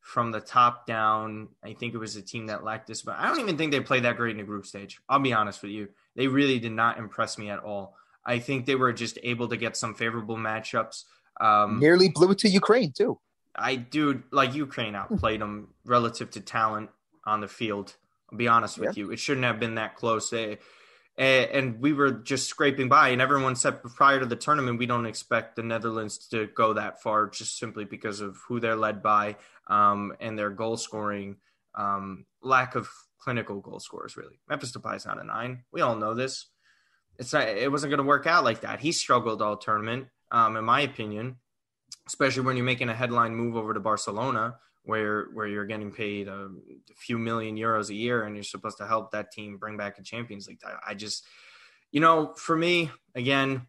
from 0.00 0.32
the 0.32 0.40
top 0.40 0.86
down. 0.86 1.48
I 1.62 1.74
think 1.74 1.92
it 1.92 1.98
was 1.98 2.16
a 2.16 2.22
team 2.22 2.46
that 2.46 2.64
lacked 2.64 2.86
this, 2.86 3.02
but 3.02 3.16
I 3.18 3.28
don't 3.28 3.40
even 3.40 3.58
think 3.58 3.70
they 3.70 3.80
played 3.80 4.04
that 4.04 4.16
great 4.16 4.30
in 4.30 4.38
the 4.38 4.42
group 4.42 4.64
stage. 4.64 4.98
I'll 5.06 5.18
be 5.18 5.34
honest 5.34 5.60
with 5.60 5.72
you; 5.72 5.90
they 6.16 6.28
really 6.28 6.58
did 6.58 6.72
not 6.72 6.96
impress 6.96 7.36
me 7.36 7.50
at 7.50 7.58
all. 7.58 7.94
I 8.24 8.38
think 8.38 8.64
they 8.64 8.74
were 8.74 8.94
just 8.94 9.18
able 9.22 9.48
to 9.48 9.58
get 9.58 9.76
some 9.76 9.94
favorable 9.94 10.36
matchups. 10.36 11.04
Um, 11.42 11.78
Nearly 11.78 12.08
blew 12.08 12.30
it 12.30 12.38
to 12.38 12.48
Ukraine 12.48 12.92
too. 12.92 13.18
I 13.58 13.76
do 13.76 14.22
like 14.30 14.54
Ukraine 14.54 14.94
outplayed 14.94 15.40
them 15.40 15.68
relative 15.84 16.30
to 16.32 16.40
talent 16.40 16.90
on 17.24 17.40
the 17.40 17.48
field. 17.48 17.94
I'll 18.30 18.38
be 18.38 18.48
honest 18.48 18.78
with 18.78 18.96
yeah. 18.96 19.04
you, 19.04 19.10
it 19.10 19.18
shouldn't 19.18 19.46
have 19.46 19.60
been 19.60 19.76
that 19.76 19.96
close. 19.96 20.30
They, 20.30 20.58
and 21.16 21.80
we 21.80 21.92
were 21.92 22.12
just 22.12 22.48
scraping 22.48 22.88
by, 22.88 23.08
and 23.08 23.20
everyone 23.20 23.56
said 23.56 23.82
prior 23.82 24.20
to 24.20 24.26
the 24.26 24.36
tournament 24.36 24.78
we 24.78 24.86
don't 24.86 25.06
expect 25.06 25.56
the 25.56 25.62
Netherlands 25.62 26.28
to 26.28 26.46
go 26.54 26.74
that 26.74 27.02
far, 27.02 27.28
just 27.28 27.58
simply 27.58 27.84
because 27.84 28.20
of 28.20 28.38
who 28.46 28.60
they're 28.60 28.76
led 28.76 29.02
by 29.02 29.36
um, 29.66 30.12
and 30.20 30.38
their 30.38 30.50
goal 30.50 30.76
scoring 30.76 31.36
um, 31.74 32.24
lack 32.42 32.76
of 32.76 32.88
clinical 33.18 33.60
goal 33.60 33.80
scorers. 33.80 34.16
Really, 34.16 34.38
Memphis 34.48 34.72
Depay 34.72 34.96
is 34.96 35.06
not 35.06 35.20
a 35.20 35.24
nine. 35.24 35.64
We 35.72 35.80
all 35.80 35.96
know 35.96 36.14
this. 36.14 36.46
It's 37.18 37.32
not. 37.32 37.48
It 37.48 37.72
wasn't 37.72 37.90
going 37.90 37.98
to 37.98 38.04
work 38.04 38.26
out 38.26 38.44
like 38.44 38.60
that. 38.60 38.78
He 38.78 38.92
struggled 38.92 39.42
all 39.42 39.56
tournament, 39.56 40.06
um, 40.30 40.56
in 40.56 40.64
my 40.64 40.82
opinion 40.82 41.36
especially 42.08 42.42
when 42.42 42.56
you're 42.56 42.64
making 42.64 42.88
a 42.88 42.94
headline 42.94 43.34
move 43.34 43.54
over 43.54 43.72
to 43.72 43.80
Barcelona, 43.80 44.56
where 44.82 45.26
where 45.34 45.46
you're 45.46 45.66
getting 45.66 45.92
paid 45.92 46.26
a, 46.26 46.48
few 46.96 47.18
million 47.18 47.56
euros 47.56 47.90
a 47.90 47.94
year, 47.94 48.24
and 48.24 48.34
you're 48.34 48.42
supposed 48.42 48.78
to 48.78 48.86
help 48.86 49.12
that 49.12 49.30
team 49.30 49.58
bring 49.58 49.76
back 49.76 49.98
a 49.98 50.02
Champions 50.02 50.48
League. 50.48 50.60
I, 50.64 50.92
I 50.92 50.94
just, 50.94 51.24
you 51.92 52.00
know, 52.00 52.34
for 52.36 52.56
me, 52.56 52.90
again, 53.14 53.66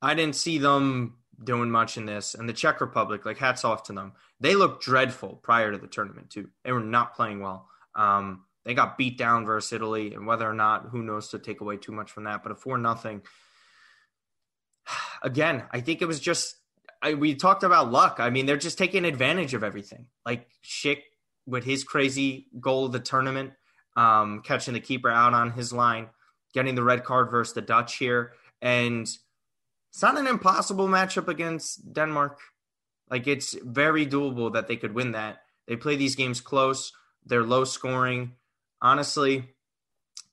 I 0.00 0.14
didn't 0.14 0.36
see 0.36 0.58
them 0.58 1.16
doing 1.42 1.70
much 1.70 1.96
in 1.96 2.06
this. 2.06 2.34
And 2.34 2.48
the 2.48 2.52
Czech 2.52 2.80
Republic, 2.80 3.24
like 3.24 3.38
hats 3.38 3.64
off 3.64 3.84
to 3.84 3.92
them. 3.92 4.12
They 4.38 4.54
looked 4.54 4.84
dreadful 4.84 5.40
prior 5.42 5.72
to 5.72 5.78
the 5.78 5.86
tournament 5.86 6.30
too. 6.30 6.50
They 6.64 6.72
were 6.72 6.80
not 6.80 7.14
playing 7.14 7.40
well. 7.40 7.68
Um, 7.94 8.44
they 8.64 8.74
got 8.74 8.98
beat 8.98 9.18
down 9.18 9.44
versus 9.44 9.72
Italy, 9.72 10.14
and 10.14 10.26
whether 10.26 10.48
or 10.48 10.54
not, 10.54 10.86
who 10.90 11.02
knows 11.02 11.28
to 11.28 11.38
take 11.38 11.60
away 11.60 11.78
too 11.78 11.92
much 11.92 12.12
from 12.12 12.24
that. 12.24 12.42
But 12.42 12.52
a 12.52 12.54
four 12.54 12.78
nothing. 12.78 13.22
Again, 15.22 15.64
I 15.72 15.80
think 15.80 16.02
it 16.02 16.06
was 16.06 16.20
just 16.20 16.56
I, 17.02 17.14
we 17.14 17.34
talked 17.34 17.64
about 17.64 17.90
luck. 17.90 18.16
I 18.20 18.30
mean, 18.30 18.46
they're 18.46 18.56
just 18.56 18.78
taking 18.78 19.04
advantage 19.04 19.54
of 19.54 19.64
everything. 19.64 20.06
Like 20.24 20.46
Schick 20.64 21.00
with 21.46 21.64
his 21.64 21.82
crazy 21.82 22.46
goal 22.60 22.86
of 22.86 22.92
the 22.92 23.00
tournament, 23.00 23.52
um, 23.96 24.42
catching 24.44 24.74
the 24.74 24.80
keeper 24.80 25.10
out 25.10 25.34
on 25.34 25.50
his 25.50 25.72
line, 25.72 26.08
getting 26.54 26.76
the 26.76 26.84
red 26.84 27.04
card 27.04 27.30
versus 27.30 27.54
the 27.54 27.60
Dutch 27.60 27.96
here, 27.96 28.32
and 28.60 29.02
it's 29.02 30.02
not 30.02 30.16
an 30.16 30.26
impossible 30.26 30.88
matchup 30.88 31.28
against 31.28 31.92
Denmark. 31.92 32.38
Like 33.10 33.26
it's 33.26 33.54
very 33.62 34.06
doable 34.06 34.52
that 34.54 34.68
they 34.68 34.76
could 34.76 34.94
win 34.94 35.12
that. 35.12 35.42
They 35.66 35.76
play 35.76 35.96
these 35.96 36.16
games 36.16 36.40
close. 36.40 36.92
They're 37.26 37.42
low 37.42 37.64
scoring. 37.64 38.32
Honestly, 38.80 39.50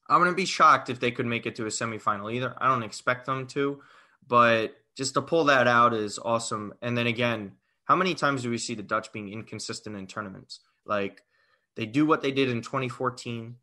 I 0.08 0.18
wouldn't 0.18 0.38
be 0.38 0.46
shocked 0.46 0.90
if 0.90 1.00
they 1.00 1.12
could 1.12 1.26
make 1.26 1.46
it 1.46 1.56
to 1.58 1.66
a 1.66 1.70
semifinal 1.70 2.34
either. 2.34 2.56
I 2.58 2.68
don't 2.68 2.84
expect 2.84 3.26
them 3.26 3.48
to, 3.48 3.82
but 4.28 4.76
just 5.00 5.14
to 5.14 5.22
pull 5.22 5.46
that 5.46 5.66
out 5.66 5.94
is 5.94 6.20
awesome. 6.20 6.74
And 6.82 6.98
then 6.98 7.08
again, 7.08 7.54
how 7.86 7.96
many 7.96 8.16
times 8.16 8.44
do 8.44 8.50
we 8.50 8.58
see 8.58 8.76
the 8.76 8.84
Dutch 8.84 9.14
being 9.14 9.32
inconsistent 9.32 9.96
in 9.96 10.08
tournaments? 10.08 10.60
Like 10.86 11.24
they 11.78 11.86
do 11.86 12.06
what 12.06 12.22
they 12.22 12.32
did 12.32 12.50
in 12.50 12.62
2014. 12.62 13.56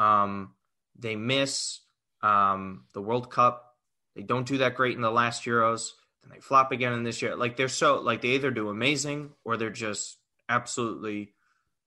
Um, 0.00 0.54
they 0.98 1.14
miss 1.14 1.78
um, 2.24 2.86
the 2.92 3.00
World 3.00 3.30
Cup. 3.30 3.76
They 4.16 4.22
don't 4.22 4.48
do 4.48 4.58
that 4.58 4.74
great 4.74 4.96
in 4.96 5.00
the 5.00 5.12
last 5.12 5.44
Euros. 5.44 5.90
Then 6.24 6.32
they 6.34 6.40
flop 6.40 6.72
again 6.72 6.92
in 6.92 7.04
this 7.04 7.22
year. 7.22 7.36
Like 7.36 7.56
they're 7.56 7.68
so 7.68 8.00
like 8.00 8.20
they 8.20 8.30
either 8.30 8.50
do 8.50 8.68
amazing 8.68 9.30
or 9.44 9.56
they're 9.56 9.70
just 9.70 10.18
absolutely 10.48 11.34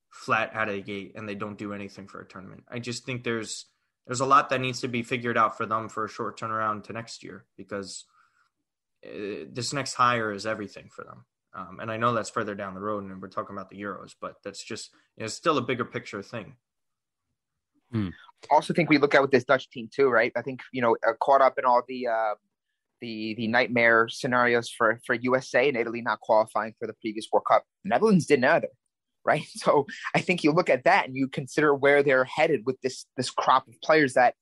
flat 0.09 0.51
out 0.53 0.69
of 0.69 0.75
the 0.75 0.81
gate 0.81 1.11
and 1.15 1.27
they 1.27 1.35
don't 1.35 1.57
do 1.57 1.73
anything 1.73 2.07
for 2.07 2.21
a 2.21 2.25
tournament. 2.25 2.63
I 2.71 2.79
just 2.79 3.05
think 3.05 3.25
there's 3.25 3.65
there's 4.07 4.21
a 4.21 4.25
lot 4.25 4.47
that 4.51 4.61
needs 4.61 4.79
to 4.79 4.87
be 4.87 5.03
figured 5.03 5.37
out 5.37 5.57
for 5.57 5.65
them 5.65 5.89
for 5.89 6.05
a 6.05 6.09
short 6.09 6.39
turnaround 6.39 6.85
to 6.85 6.93
next 6.93 7.21
year 7.21 7.43
because 7.57 8.05
uh, 9.05 9.45
this 9.51 9.73
next 9.73 9.93
hire 9.93 10.31
is 10.31 10.45
everything 10.45 10.89
for 10.89 11.03
them. 11.03 11.25
Um, 11.55 11.79
and 11.79 11.91
I 11.91 11.97
know 11.97 12.13
that's 12.13 12.29
further 12.29 12.55
down 12.55 12.73
the 12.73 12.81
road, 12.81 13.03
and 13.03 13.21
we're 13.21 13.27
talking 13.27 13.55
about 13.55 13.69
the 13.69 13.79
Euros, 13.79 14.15
but 14.19 14.37
that's 14.43 14.63
just 14.63 14.89
it's 15.17 15.35
still 15.35 15.57
a 15.57 15.61
bigger 15.61 15.85
picture 15.85 16.23
thing. 16.23 16.55
Hmm. 17.91 18.09
Also, 18.49 18.73
think 18.73 18.89
we 18.89 18.97
look 18.97 19.13
at 19.13 19.21
with 19.21 19.31
this 19.31 19.43
Dutch 19.43 19.69
team 19.69 19.87
too, 19.93 20.09
right? 20.09 20.31
I 20.35 20.41
think 20.41 20.61
you 20.71 20.81
know 20.81 20.97
uh, 21.07 21.13
caught 21.21 21.41
up 21.41 21.59
in 21.59 21.65
all 21.65 21.83
the 21.87 22.07
uh, 22.07 22.33
the 23.01 23.35
the 23.35 23.47
nightmare 23.47 24.07
scenarios 24.09 24.69
for 24.69 24.99
for 25.05 25.13
USA 25.13 25.67
and 25.67 25.77
Italy 25.77 26.01
not 26.01 26.19
qualifying 26.21 26.73
for 26.79 26.87
the 26.87 26.93
previous 27.01 27.27
World 27.31 27.45
Cup. 27.47 27.63
Netherlands 27.83 28.25
didn't 28.25 28.45
either, 28.45 28.69
right? 29.25 29.45
So 29.55 29.85
I 30.15 30.21
think 30.21 30.43
you 30.43 30.51
look 30.51 30.69
at 30.69 30.85
that 30.85 31.05
and 31.05 31.15
you 31.15 31.27
consider 31.27 31.75
where 31.75 32.01
they're 32.01 32.25
headed 32.25 32.61
with 32.65 32.81
this 32.81 33.05
this 33.15 33.29
crop 33.29 33.67
of 33.67 33.79
players 33.83 34.13
that, 34.13 34.33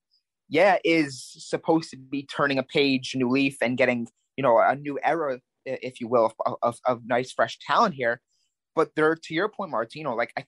yeah, 0.48 0.78
is 0.86 1.36
supposed 1.38 1.90
to 1.92 1.98
be 1.98 2.24
turning 2.24 2.58
a 2.58 2.64
page, 2.64 3.14
new 3.16 3.30
leaf, 3.30 3.58
and 3.62 3.78
getting 3.78 4.08
you 4.38 4.44
know 4.44 4.60
a 4.60 4.76
new 4.76 5.00
era, 5.04 5.40
if 5.66 6.02
you 6.02 6.08
will, 6.08 6.34
of, 6.46 6.56
of, 6.62 6.80
of 6.86 7.02
nice 7.06 7.32
fresh 7.32 7.58
talent 7.60 7.96
here. 7.96 8.22
But 8.76 8.92
there, 8.96 9.16
to 9.16 9.34
your 9.34 9.50
point, 9.50 9.72
Martino, 9.72 10.16
like 10.16 10.34
I 10.38 10.46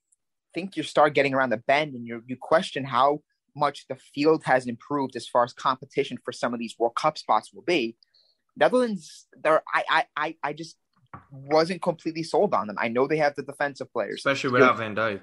think 0.54 0.78
you 0.78 0.84
start 0.84 1.14
getting 1.14 1.34
around 1.34 1.50
the 1.50 1.58
bend 1.58 1.94
and 1.96 2.06
you 2.08 2.24
you 2.26 2.38
question 2.40 2.84
how 2.84 3.22
much 3.56 3.86
the 3.88 3.98
field 4.16 4.44
has 4.46 4.66
improved 4.66 5.16
as 5.16 5.28
far 5.28 5.44
as 5.44 5.54
competition 5.54 6.18
for 6.24 6.32
some 6.32 6.54
of 6.54 6.60
these 6.60 6.76
World 6.80 6.96
Cup 6.96 7.18
spots 7.18 7.54
will 7.54 7.62
be, 7.62 7.96
Netherlands, 8.56 9.28
there, 9.42 9.62
I, 9.72 9.84
I, 9.90 10.06
I, 10.16 10.36
I 10.44 10.54
just 10.54 10.76
wasn't 11.32 11.82
completely 11.82 12.24
sold 12.24 12.54
on 12.54 12.68
them. 12.68 12.78
I 12.80 12.88
know 12.88 13.08
they 13.08 13.18
have 13.18 13.36
the 13.36 13.44
defensive 13.44 13.92
players, 13.92 14.20
especially 14.20 14.52
without 14.52 14.78
Van 14.78 14.96
Dijk. 14.96 15.22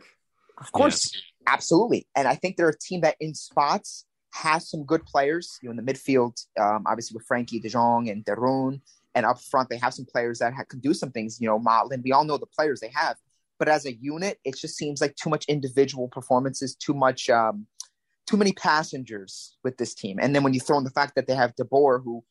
Of 0.59 0.73
course, 0.73 1.14
yeah. 1.14 1.53
absolutely. 1.55 2.07
And 2.14 2.29
I 2.29 2.35
think 2.35 2.57
they're 2.57 2.68
a 2.68 2.79
team 2.79 3.01
that 3.01 3.16
in 3.18 3.35
spots 3.35 4.05
has 4.32 4.70
some 4.70 4.84
good 4.84 5.04
players. 5.04 5.58
You 5.62 5.68
know, 5.68 5.78
in 5.78 5.84
the 5.84 5.92
midfield, 5.92 6.44
um, 6.58 6.84
obviously 6.86 7.16
with 7.16 7.26
Frenkie 7.26 7.62
De 7.62 7.68
Jong 7.68 8.08
and 8.08 8.24
de 8.24 8.34
Roon 8.34 8.80
and 9.14 9.26
up 9.26 9.40
front 9.40 9.68
they 9.68 9.76
have 9.76 9.92
some 9.92 10.06
players 10.06 10.38
that 10.38 10.54
ha- 10.54 10.64
can 10.68 10.80
do 10.80 10.94
some 10.94 11.10
things. 11.10 11.40
You 11.40 11.48
know, 11.48 11.58
Motland. 11.58 12.02
We 12.04 12.12
all 12.12 12.24
know 12.24 12.38
the 12.38 12.46
players 12.46 12.80
they 12.80 12.92
have, 12.94 13.16
but 13.58 13.68
as 13.68 13.86
a 13.86 13.92
unit, 13.94 14.38
it 14.44 14.56
just 14.56 14.76
seems 14.76 15.00
like 15.00 15.16
too 15.16 15.30
much 15.30 15.44
individual 15.46 16.08
performances, 16.08 16.74
too 16.74 16.94
much, 16.94 17.28
um, 17.28 17.66
too 18.26 18.36
many 18.36 18.52
passengers 18.52 19.56
with 19.64 19.76
this 19.76 19.94
team. 19.94 20.18
And 20.20 20.34
then 20.34 20.42
when 20.42 20.54
you 20.54 20.60
throw 20.60 20.78
in 20.78 20.84
the 20.84 20.90
fact 20.90 21.14
that 21.16 21.26
they 21.26 21.34
have 21.34 21.54
De 21.56 21.64
Boer, 21.64 22.00
who 22.00 22.24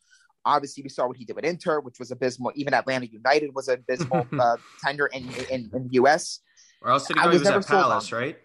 obviously 0.46 0.84
we 0.84 0.90
saw 0.90 1.08
what 1.08 1.18
he 1.18 1.26
did 1.26 1.36
with 1.36 1.46
Inter, 1.46 1.82
which 1.82 2.00
was 2.00 2.12
abysmal. 2.12 2.52
Even 2.56 2.74
Atlanta 2.74 3.06
United 3.06 3.54
was 3.54 3.68
an 3.68 3.80
abysmal 3.80 4.26
uh, 4.40 4.58
tender 4.84 5.08
in, 5.08 5.30
in, 5.52 5.70
in 5.74 5.84
the 5.84 5.94
U.S. 5.94 6.40
Or 6.82 6.92
else 6.92 7.08
did 7.08 7.18
he 7.18 7.24
go? 7.24 7.30
I 7.30 7.34
was, 7.34 7.40
was 7.40 7.50
at 7.50 7.68
Palace, 7.68 8.12
right? 8.12 8.38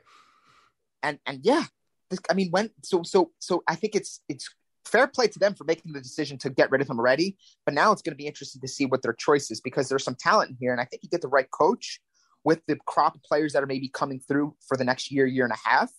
And 1.03 1.19
and 1.27 1.41
yeah, 1.43 1.65
I 2.31 2.35
mean, 2.35 2.51
when 2.51 2.71
so 2.83 3.03
so 3.03 3.33
so 3.39 3.63
I 3.69 3.75
think 3.75 3.95
it's 3.95 4.21
it's 4.29 4.49
fair 4.85 5.07
play 5.07 5.27
to 5.27 5.39
them 5.39 5.55
for 5.55 5.65
making 5.65 5.93
the 5.93 6.01
decision 6.01 6.37
to 6.39 6.51
get 6.51 6.71
rid 6.71 6.81
of 6.81 6.89
him 6.89 6.99
already. 6.99 7.37
But 7.65 7.75
now 7.75 7.93
it's 7.93 8.03
going 8.03 8.13
to 8.13 8.23
be 8.23 8.27
interesting 8.27 8.61
to 8.61 8.69
see 8.69 8.87
what 8.87 9.03
their 9.03 9.15
choice 9.15 9.51
is 9.51 9.61
because 9.61 9.89
there's 9.89 10.05
some 10.05 10.17
talent 10.19 10.51
in 10.51 10.57
here, 10.61 10.73
and 10.73 10.81
I 10.81 10.85
think 10.85 11.03
you 11.03 11.09
get 11.09 11.23
the 11.23 11.29
right 11.29 11.51
coach 11.51 12.01
with 12.45 12.61
the 12.67 12.77
crop 12.87 13.15
of 13.15 13.23
players 13.23 13.55
that 13.55 13.63
are 13.63 13.67
maybe 13.67 13.89
coming 13.89 14.21
through 14.21 14.55
for 14.69 14.77
the 14.77 14.85
next 14.85 15.11
year, 15.11 15.27
year 15.27 15.45
and 15.45 15.53
a 15.55 15.69
half. 15.69 15.91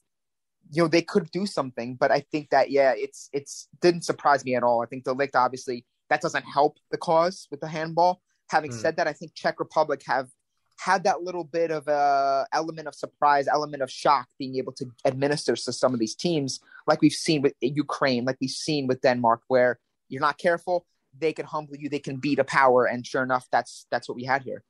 You 0.71 0.84
know, 0.84 0.88
they 0.88 1.01
could 1.01 1.30
do 1.32 1.45
something, 1.45 1.95
but 1.95 2.12
I 2.12 2.21
think 2.32 2.49
that 2.49 2.71
yeah, 2.71 2.93
it's 2.95 3.30
it's 3.34 3.67
didn't 3.82 4.04
surprise 4.04 4.43
me 4.43 4.56
at 4.56 4.63
all. 4.63 4.82
I 4.82 4.88
think 4.88 5.04
De 5.04 5.13
Ligt 5.13 5.36
obviously 5.36 5.86
that 6.10 6.21
doesn't 6.21 6.43
help 6.43 6.78
the 6.91 6.97
cause 6.97 7.47
with 7.51 7.60
the 7.62 7.67
handball. 7.67 8.21
Having 8.49 8.71
mm. 8.71 8.82
said 8.82 8.97
that, 8.97 9.08
I 9.08 9.13
think 9.13 9.34
Czech 9.34 9.60
Republic 9.60 10.01
have 10.06 10.28
had 10.77 11.03
that 11.03 11.23
little 11.23 11.43
bit 11.43 11.71
of 11.71 11.88
a 11.88 12.45
element 12.51 12.88
of 12.88 12.95
surprise, 12.95 13.47
element 13.47 13.81
of 13.81 13.89
shock, 13.89 14.27
being 14.38 14.57
able 14.57 14.73
to 14.73 14.85
administer 15.05 15.55
to 15.55 15.73
some 15.73 15.93
of 15.93 15.99
these 15.99 16.15
teams, 16.15 16.59
like 16.88 17.01
we've 17.01 17.13
seen 17.13 17.41
with 17.41 17.53
Ukraine, 17.61 18.25
like 18.25 18.38
we've 18.41 18.49
seen 18.49 18.88
with 18.88 19.01
Denmark, 19.01 19.41
where 19.47 19.79
you're 20.09 20.21
not 20.21 20.38
careful, 20.38 20.85
they 21.17 21.33
can 21.33 21.45
humble 21.45 21.75
you, 21.75 21.89
they 21.89 21.99
can 21.99 22.17
beat 22.17 22.39
a 22.39 22.43
power, 22.43 22.85
and 22.85 23.05
sure 23.05 23.23
enough, 23.23 23.47
that's 23.51 23.88
that's 23.89 24.07
what 24.09 24.15
we 24.15 24.25
had 24.25 24.43
here. 24.43 24.63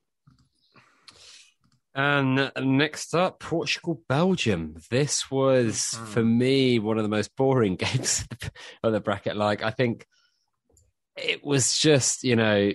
And 1.94 2.52
next 2.60 3.14
up, 3.14 3.40
Portugal 3.40 4.02
Belgium. 4.06 4.76
This 4.90 5.30
was 5.30 5.94
mm-hmm. 5.94 6.04
for 6.04 6.22
me 6.22 6.78
one 6.78 6.98
of 6.98 7.04
the 7.04 7.08
most 7.08 7.34
boring 7.36 7.76
games 7.86 8.26
of 8.82 8.92
the 8.92 9.00
bracket. 9.00 9.36
Like 9.36 9.62
I 9.62 9.70
think 9.70 10.06
it 11.16 11.42
was 11.42 11.78
just 11.78 12.22
you 12.22 12.36
know 12.36 12.72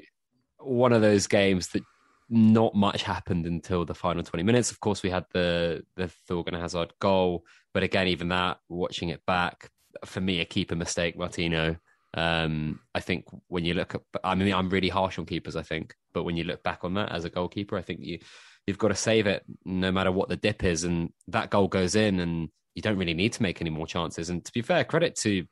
one 0.58 0.92
of 0.94 1.02
those 1.02 1.28
games 1.28 1.70
that 1.70 1.84
not 2.32 2.74
much 2.74 3.04
happened 3.04 3.46
until 3.46 3.84
the 3.84 3.94
final 3.94 4.24
20 4.24 4.44
minutes. 4.44 4.72
Of 4.72 4.80
course, 4.80 5.04
we 5.04 5.10
had 5.10 5.26
the 5.34 5.84
the 5.98 6.10
Thorgan 6.30 6.60
Hazard 6.60 6.94
goal, 7.00 7.46
but 7.74 7.84
again, 7.84 8.08
even 8.08 8.30
that, 8.30 8.60
watching 8.70 9.10
it 9.10 9.24
back, 9.26 9.70
for 10.06 10.22
me, 10.22 10.40
a 10.40 10.46
keeper 10.46 10.76
mistake, 10.76 11.18
Martino. 11.18 11.76
Um, 12.14 12.80
I 12.96 13.02
think 13.02 13.26
when 13.48 13.66
you 13.66 13.74
look 13.74 13.96
at, 13.96 14.02
I 14.24 14.36
mean, 14.36 14.54
I'm 14.54 14.70
really 14.70 14.90
harsh 14.90 15.20
on 15.20 15.26
keepers, 15.26 15.56
I 15.56 15.64
think, 15.64 15.94
but 16.14 16.24
when 16.24 16.38
you 16.38 16.46
look 16.46 16.64
back 16.64 16.84
on 16.84 16.94
that 16.96 17.12
as 17.12 17.26
a 17.26 17.30
goalkeeper, 17.30 17.78
I 17.78 17.82
think 17.82 18.00
you 18.02 18.20
you've 18.66 18.78
got 18.78 18.90
to 18.90 18.96
save 18.96 19.28
it 19.28 19.44
no 19.66 19.92
matter 19.92 20.12
what 20.12 20.30
the 20.30 20.38
dip 20.38 20.64
is, 20.64 20.86
and 20.86 21.12
that 21.28 21.50
goal 21.50 21.68
goes 21.68 21.96
in, 21.96 22.22
and 22.22 22.50
you 22.76 22.82
don't 22.82 22.98
really 22.98 23.14
need 23.14 23.34
to 23.34 23.44
make 23.44 23.60
any 23.60 23.70
more 23.70 23.88
chances. 23.88 24.30
And 24.30 24.44
to 24.46 24.52
be 24.54 24.62
fair, 24.62 24.86
credit 24.86 25.16
to 25.18 25.46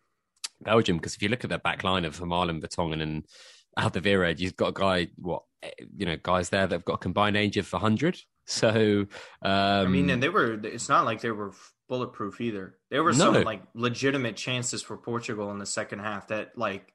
Belgium 0.62 0.98
because 0.98 1.16
if 1.16 1.22
you 1.22 1.30
look 1.30 1.44
at 1.44 1.50
their 1.50 1.60
back 1.60 1.84
line 1.84 2.06
of 2.06 2.18
Vermaelen, 2.18 2.62
Vertonghen, 2.62 3.02
and 3.02 3.26
Alderweireld, 3.80 4.40
you've 4.40 4.56
got 4.56 4.70
a 4.70 4.74
guy, 4.74 5.08
what, 5.16 5.44
you 5.96 6.06
know, 6.06 6.18
guys 6.22 6.50
there 6.50 6.68
that 6.68 6.76
have 6.76 6.86
got 6.86 6.96
a 6.96 7.00
combined 7.00 7.38
age 7.38 7.58
of 7.58 7.72
100. 7.72 8.22
So, 8.46 9.06
um, 9.44 9.52
I 9.52 9.86
mean, 9.86 10.10
and 10.10 10.24
they 10.24 10.30
were, 10.30 10.54
it's 10.54 10.90
not 10.90 11.06
like 11.06 11.22
they 11.22 11.30
were 11.30 11.54
bulletproof 11.88 12.42
either. 12.42 12.80
There 12.90 13.04
were 13.04 13.14
some 13.14 13.44
like 13.44 13.62
legitimate 13.76 14.38
chances 14.38 14.82
for 14.82 14.98
Portugal 14.98 15.52
in 15.52 15.60
the 15.60 15.68
second 15.68 16.00
half 16.00 16.30
that, 16.30 16.58
like, 16.58 16.92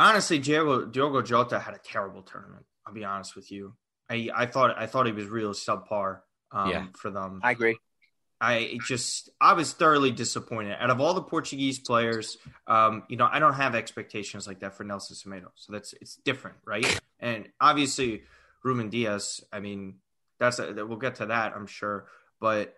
honestly, 0.00 0.40
Diogo, 0.40 0.86
Diogo 0.86 1.22
Jota 1.22 1.60
had 1.60 1.74
a 1.74 1.78
terrible 1.78 2.22
tournament. 2.22 2.66
I'll 2.84 2.92
be 2.92 3.04
honest 3.04 3.36
with 3.36 3.52
you. 3.52 3.74
I, 4.10 4.30
I 4.34 4.46
thought, 4.46 4.76
I 4.76 4.86
thought 4.86 5.06
he 5.06 5.12
was 5.12 5.26
real 5.26 5.52
subpar 5.52 6.22
um, 6.50 6.70
yeah. 6.70 6.86
for 6.96 7.12
them. 7.12 7.38
I 7.44 7.52
agree. 7.52 7.78
I 8.44 8.78
just 8.86 9.30
I 9.40 9.54
was 9.54 9.72
thoroughly 9.72 10.10
disappointed. 10.10 10.76
Out 10.78 10.90
of 10.90 11.00
all 11.00 11.14
the 11.14 11.22
Portuguese 11.22 11.78
players, 11.78 12.36
um, 12.66 13.04
you 13.08 13.16
know, 13.16 13.26
I 13.30 13.38
don't 13.38 13.54
have 13.54 13.74
expectations 13.74 14.46
like 14.46 14.60
that 14.60 14.76
for 14.76 14.84
Nelson 14.84 15.16
Semedo. 15.16 15.48
So 15.54 15.72
that's 15.72 15.94
it's 15.94 16.16
different, 16.16 16.58
right? 16.66 17.00
And 17.18 17.48
obviously, 17.58 18.24
Ruben 18.62 18.90
Dias. 18.90 19.40
I 19.50 19.60
mean, 19.60 19.96
that's 20.38 20.58
a, 20.58 20.84
we'll 20.84 20.98
get 20.98 21.16
to 21.16 21.26
that, 21.26 21.54
I'm 21.56 21.66
sure. 21.66 22.06
But 22.38 22.74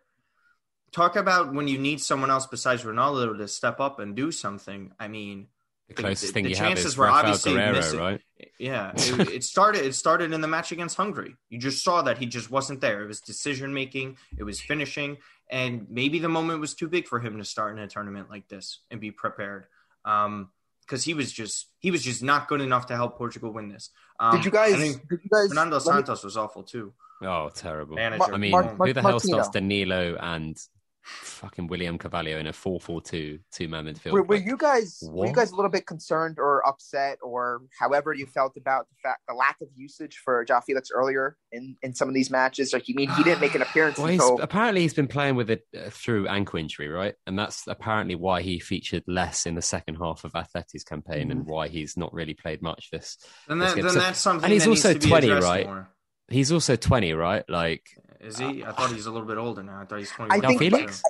talk 0.92 1.16
about 1.16 1.52
when 1.52 1.66
you 1.66 1.78
need 1.78 2.00
someone 2.00 2.30
else 2.30 2.46
besides 2.46 2.84
Ronaldo 2.84 3.36
to 3.36 3.48
step 3.48 3.80
up 3.80 3.98
and 3.98 4.14
do 4.14 4.30
something. 4.30 4.92
I 5.00 5.08
mean, 5.08 5.48
the 5.88 5.94
closest 5.94 6.28
the, 6.28 6.32
thing 6.32 6.44
the 6.44 6.50
you 6.50 6.56
chances 6.56 6.84
have 6.84 6.90
is 6.90 6.96
were 6.96 7.06
Rafael 7.06 7.20
obviously 7.20 7.52
Guerreiro, 7.52 7.72
missing. 7.74 7.98
right? 7.98 8.20
Yeah, 8.58 8.92
it, 8.96 9.28
it, 9.28 9.44
started. 9.44 9.84
It 9.84 9.94
started 9.94 10.32
in 10.32 10.40
the 10.40 10.48
match 10.48 10.72
against 10.72 10.96
Hungary. 10.96 11.36
You 11.48 11.58
just 11.58 11.84
saw 11.84 12.02
that 12.02 12.18
he 12.18 12.26
just 12.26 12.50
wasn't 12.50 12.80
there. 12.80 13.02
It 13.02 13.06
was 13.06 13.20
decision 13.20 13.72
making. 13.72 14.16
It 14.36 14.44
was 14.44 14.60
finishing, 14.60 15.18
and 15.48 15.86
maybe 15.88 16.18
the 16.18 16.28
moment 16.28 16.60
was 16.60 16.74
too 16.74 16.88
big 16.88 17.06
for 17.06 17.20
him 17.20 17.38
to 17.38 17.44
start 17.44 17.76
in 17.76 17.82
a 17.82 17.86
tournament 17.88 18.30
like 18.30 18.48
this 18.48 18.80
and 18.90 19.00
be 19.00 19.10
prepared. 19.10 19.66
Um, 20.04 20.50
because 20.86 21.02
he 21.02 21.14
was 21.14 21.32
just 21.32 21.68
he 21.80 21.90
was 21.90 22.02
just 22.02 22.22
not 22.22 22.48
good 22.48 22.60
enough 22.60 22.86
to 22.86 22.96
help 22.96 23.18
Portugal 23.18 23.52
win 23.52 23.68
this. 23.68 23.90
Um, 24.20 24.36
did 24.36 24.44
you 24.44 24.50
guys? 24.50 24.74
I 24.74 24.78
mean, 24.78 24.92
Did 24.92 25.20
you 25.24 25.30
guys? 25.30 25.48
Fernando 25.48 25.78
Santos 25.78 26.22
me, 26.22 26.26
was 26.26 26.36
awful 26.36 26.62
too. 26.62 26.92
Oh, 27.22 27.50
terrible! 27.54 27.96
Manager. 27.96 28.32
I 28.32 28.36
mean, 28.36 28.52
Mar- 28.52 28.74
Mar- 28.76 28.86
who 28.86 28.92
the 28.92 29.02
hell 29.02 29.12
Martino. 29.12 29.38
stops 29.38 29.50
Danilo 29.50 30.16
and 30.20 30.56
fucking 31.06 31.68
William 31.68 31.98
Carvalho 31.98 32.38
in 32.38 32.46
a 32.46 32.52
4-4-2 32.52 33.40
two-man 33.52 33.84
midfield. 33.84 34.12
Were, 34.12 34.22
were 34.22 34.36
like, 34.36 34.46
you 34.46 34.56
guys 34.56 34.98
what? 35.02 35.14
were 35.14 35.26
you 35.26 35.32
guys 35.32 35.52
a 35.52 35.56
little 35.56 35.70
bit 35.70 35.86
concerned 35.86 36.38
or 36.38 36.66
upset 36.66 37.18
or 37.22 37.62
however 37.78 38.12
you 38.12 38.26
felt 38.26 38.56
about 38.56 38.88
the 38.88 38.96
fact 39.02 39.20
the 39.28 39.34
lack 39.34 39.56
of 39.60 39.68
usage 39.76 40.20
for 40.24 40.44
João 40.44 40.62
Felix 40.64 40.90
earlier 40.92 41.36
in, 41.52 41.76
in 41.82 41.94
some 41.94 42.08
of 42.08 42.14
these 42.14 42.30
matches? 42.30 42.72
Like, 42.72 42.88
you 42.88 42.94
mean 42.94 43.08
he 43.10 43.22
didn't 43.22 43.40
make 43.40 43.54
an 43.54 43.62
appearance 43.66 43.98
well, 43.98 44.08
until... 44.08 44.40
apparently 44.40 44.82
he's 44.82 44.94
been 44.94 45.06
playing 45.06 45.36
with 45.36 45.48
it 45.50 45.64
uh, 45.76 45.90
through 45.90 46.26
ankle 46.26 46.58
injury, 46.58 46.88
right? 46.88 47.14
And 47.26 47.38
that's 47.38 47.66
apparently 47.68 48.16
why 48.16 48.42
he 48.42 48.58
featured 48.58 49.04
less 49.06 49.46
in 49.46 49.54
the 49.54 49.62
second 49.62 49.96
half 49.96 50.24
of 50.24 50.32
Atleti's 50.32 50.84
campaign 50.84 51.28
mm-hmm. 51.28 51.30
and 51.30 51.46
why 51.46 51.68
he's 51.68 51.96
not 51.96 52.12
really 52.12 52.34
played 52.34 52.62
much 52.62 52.90
this. 52.90 53.16
And 53.48 53.62
that, 53.62 53.76
then 53.76 53.90
so, 53.90 54.00
that's 54.00 54.18
something. 54.18 54.44
And 54.44 54.52
he's 54.52 54.66
also 54.66 54.94
twenty, 54.94 55.30
right? 55.30 55.66
More. 55.66 55.88
He's 56.28 56.50
also 56.50 56.74
twenty, 56.74 57.12
right? 57.12 57.44
Like, 57.48 57.84
is 58.20 58.38
he? 58.38 58.64
I 58.64 58.72
thought 58.72 58.90
he's 58.92 59.06
a 59.06 59.10
little 59.10 59.26
bit 59.26 59.38
older 59.38 59.62
now. 59.62 59.80
I 59.80 59.84
thought 59.84 59.98
he's 59.98 60.10
twenty. 60.10 60.32
I 60.32 60.40
think, 60.40 60.58
Felix. 60.58 61.02